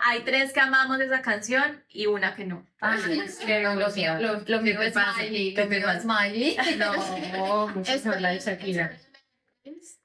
Hay 0.01 0.21
tres 0.21 0.53
que 0.53 0.61
amamos 0.61 1.01
esa 1.01 1.23
canción 1.23 1.83
y 1.89 2.07
una 2.07 2.35
que 2.35 2.45
no. 2.45 2.67
Ay, 2.81 3.21
es 3.25 3.37
que 3.39 3.61
lo 3.63 3.75
mío, 3.75 4.15
lo, 4.19 4.35
lo 4.35 4.45
¿Qué 4.45 4.59
mío 4.61 4.83
es 4.83 4.95
¿Qué 4.95 5.55
lo 5.57 5.67
mío 5.67 5.91
es 5.91 6.03
Smiley. 6.03 6.57
No, 6.79 7.69
mucho 7.69 7.93
mejor 7.93 8.21
la 8.21 8.31
de 8.31 8.41
Shakira. 8.41 8.93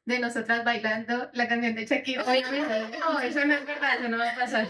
De 0.05 0.20
nosotras 0.20 0.66
bailando 0.66 1.30
la 1.34 1.47
canción 1.47 1.76
de 1.76 1.86
Shakira. 1.86 2.24
No, 2.24 3.20
eso 3.22 3.45
no 3.45 3.53
es 3.53 3.66
verdad, 3.66 3.99
eso 3.99 4.09
no 4.09 4.18
va 4.18 4.32
a 4.32 4.36
pasar. 4.36 4.68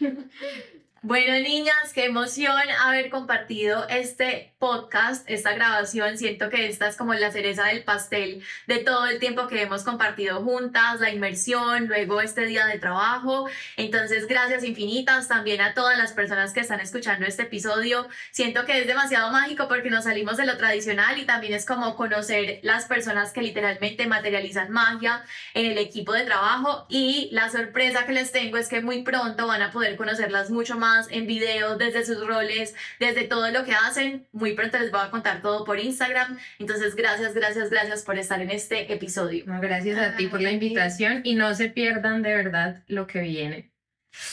Bueno, 1.06 1.34
niñas, 1.38 1.92
qué 1.94 2.06
emoción 2.06 2.56
haber 2.82 3.10
compartido 3.10 3.86
este 3.90 4.54
podcast, 4.58 5.28
esta 5.28 5.52
grabación. 5.52 6.16
Siento 6.16 6.48
que 6.48 6.66
esta 6.66 6.88
es 6.88 6.96
como 6.96 7.12
la 7.12 7.30
cereza 7.30 7.66
del 7.66 7.84
pastel 7.84 8.42
de 8.66 8.78
todo 8.78 9.04
el 9.08 9.18
tiempo 9.18 9.46
que 9.46 9.60
hemos 9.60 9.82
compartido 9.82 10.42
juntas, 10.42 11.00
la 11.00 11.10
inmersión, 11.10 11.88
luego 11.88 12.22
este 12.22 12.46
día 12.46 12.64
de 12.64 12.78
trabajo. 12.78 13.46
Entonces, 13.76 14.26
gracias 14.26 14.64
infinitas 14.64 15.28
también 15.28 15.60
a 15.60 15.74
todas 15.74 15.98
las 15.98 16.14
personas 16.14 16.54
que 16.54 16.60
están 16.60 16.80
escuchando 16.80 17.26
este 17.26 17.42
episodio. 17.42 18.08
Siento 18.30 18.64
que 18.64 18.80
es 18.80 18.86
demasiado 18.86 19.30
mágico 19.30 19.68
porque 19.68 19.90
nos 19.90 20.04
salimos 20.04 20.38
de 20.38 20.46
lo 20.46 20.56
tradicional 20.56 21.18
y 21.18 21.26
también 21.26 21.52
es 21.52 21.66
como 21.66 21.96
conocer 21.96 22.60
las 22.62 22.86
personas 22.86 23.30
que 23.32 23.42
literalmente 23.42 24.06
materializan 24.06 24.72
magia 24.72 25.22
en 25.52 25.70
el 25.70 25.76
equipo 25.76 26.14
de 26.14 26.24
trabajo 26.24 26.86
y 26.88 27.28
la 27.30 27.50
sorpresa 27.50 28.06
que 28.06 28.12
les 28.12 28.32
tengo 28.32 28.56
es 28.56 28.68
que 28.68 28.80
muy 28.80 29.02
pronto 29.02 29.46
van 29.46 29.60
a 29.60 29.70
poder 29.70 29.96
conocerlas 29.96 30.48
mucho 30.48 30.78
más 30.78 30.93
en 31.10 31.26
video, 31.26 31.76
desde 31.76 32.04
sus 32.04 32.26
roles, 32.26 32.74
desde 33.00 33.24
todo 33.24 33.50
lo 33.50 33.64
que 33.64 33.72
hacen. 33.72 34.26
Muy 34.32 34.54
pronto 34.54 34.78
les 34.78 34.90
voy 34.90 35.00
a 35.02 35.10
contar 35.10 35.42
todo 35.42 35.64
por 35.64 35.78
Instagram. 35.78 36.38
Entonces, 36.58 36.94
gracias, 36.94 37.34
gracias, 37.34 37.70
gracias 37.70 38.02
por 38.02 38.18
estar 38.18 38.40
en 38.40 38.50
este 38.50 38.92
episodio. 38.92 39.44
No, 39.46 39.60
gracias 39.60 39.98
a 39.98 40.16
ti 40.16 40.26
por 40.26 40.40
la 40.40 40.52
invitación 40.52 41.20
y 41.24 41.34
no 41.34 41.54
se 41.54 41.68
pierdan 41.68 42.22
de 42.22 42.34
verdad 42.34 42.82
lo 42.86 43.06
que 43.06 43.20
viene. 43.20 43.74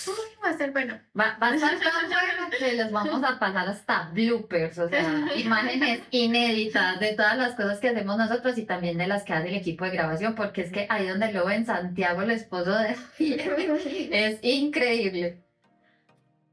Uy, 0.08 0.14
va 0.44 0.50
a 0.50 0.58
ser 0.58 0.72
bueno. 0.72 1.00
Va, 1.20 1.38
va 1.42 1.50
a 1.50 1.56
estar 1.56 1.80
tan 1.80 2.10
bueno 2.10 2.50
que 2.58 2.74
les 2.74 2.92
vamos 2.92 3.24
a 3.24 3.40
pasar 3.40 3.68
hasta 3.68 4.10
bloopers, 4.14 4.78
o 4.78 4.90
sea, 4.90 5.28
imágenes 5.36 6.02
inéditas 6.12 7.00
de 7.00 7.14
todas 7.14 7.38
las 7.38 7.56
cosas 7.56 7.80
que 7.80 7.90
hacemos 7.90 8.18
nosotros 8.18 8.58
y 8.58 8.66
también 8.66 8.98
de 8.98 9.08
las 9.08 9.24
que 9.24 9.34
hace 9.34 9.50
el 9.50 9.56
equipo 9.56 9.86
de 9.86 9.92
grabación, 9.92 10.36
porque 10.36 10.62
es 10.62 10.72
que 10.72 10.86
ahí 10.90 11.08
donde 11.08 11.34
lo 11.34 11.46
ven 11.46 11.66
Santiago, 11.66 12.22
el 12.22 12.32
esposo 12.32 12.78
de 12.78 12.96
es 14.12 14.40
increíble. 14.44 15.44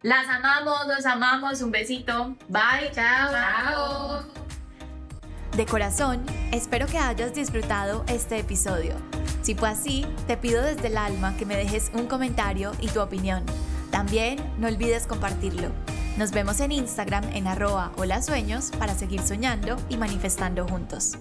Las 0.02 0.28
amamos, 0.28 0.86
los 0.86 1.04
amamos. 1.06 1.60
Un 1.60 1.72
besito. 1.72 2.36
Bye. 2.48 2.92
Chao. 2.92 3.32
Chao. 3.32 4.22
De 5.56 5.66
corazón, 5.66 6.24
espero 6.52 6.86
que 6.86 6.98
hayas 6.98 7.34
disfrutado 7.34 8.04
este 8.06 8.38
episodio. 8.38 8.94
Si 9.42 9.56
fue 9.56 9.70
así, 9.70 10.06
te 10.28 10.36
pido 10.36 10.62
desde 10.62 10.86
el 10.86 10.96
alma 10.96 11.36
que 11.36 11.46
me 11.46 11.56
dejes 11.56 11.90
un 11.94 12.06
comentario 12.06 12.70
y 12.80 12.86
tu 12.86 13.00
opinión. 13.00 13.42
También 13.90 14.38
no 14.58 14.68
olvides 14.68 15.08
compartirlo. 15.08 15.72
Nos 16.16 16.30
vemos 16.30 16.60
en 16.60 16.70
Instagram 16.70 17.24
en 17.32 17.48
arroba 17.48 17.90
hola 17.96 18.22
sueños 18.22 18.70
para 18.78 18.94
seguir 18.94 19.20
soñando 19.22 19.76
y 19.88 19.96
manifestando 19.96 20.68
juntos. 20.68 21.18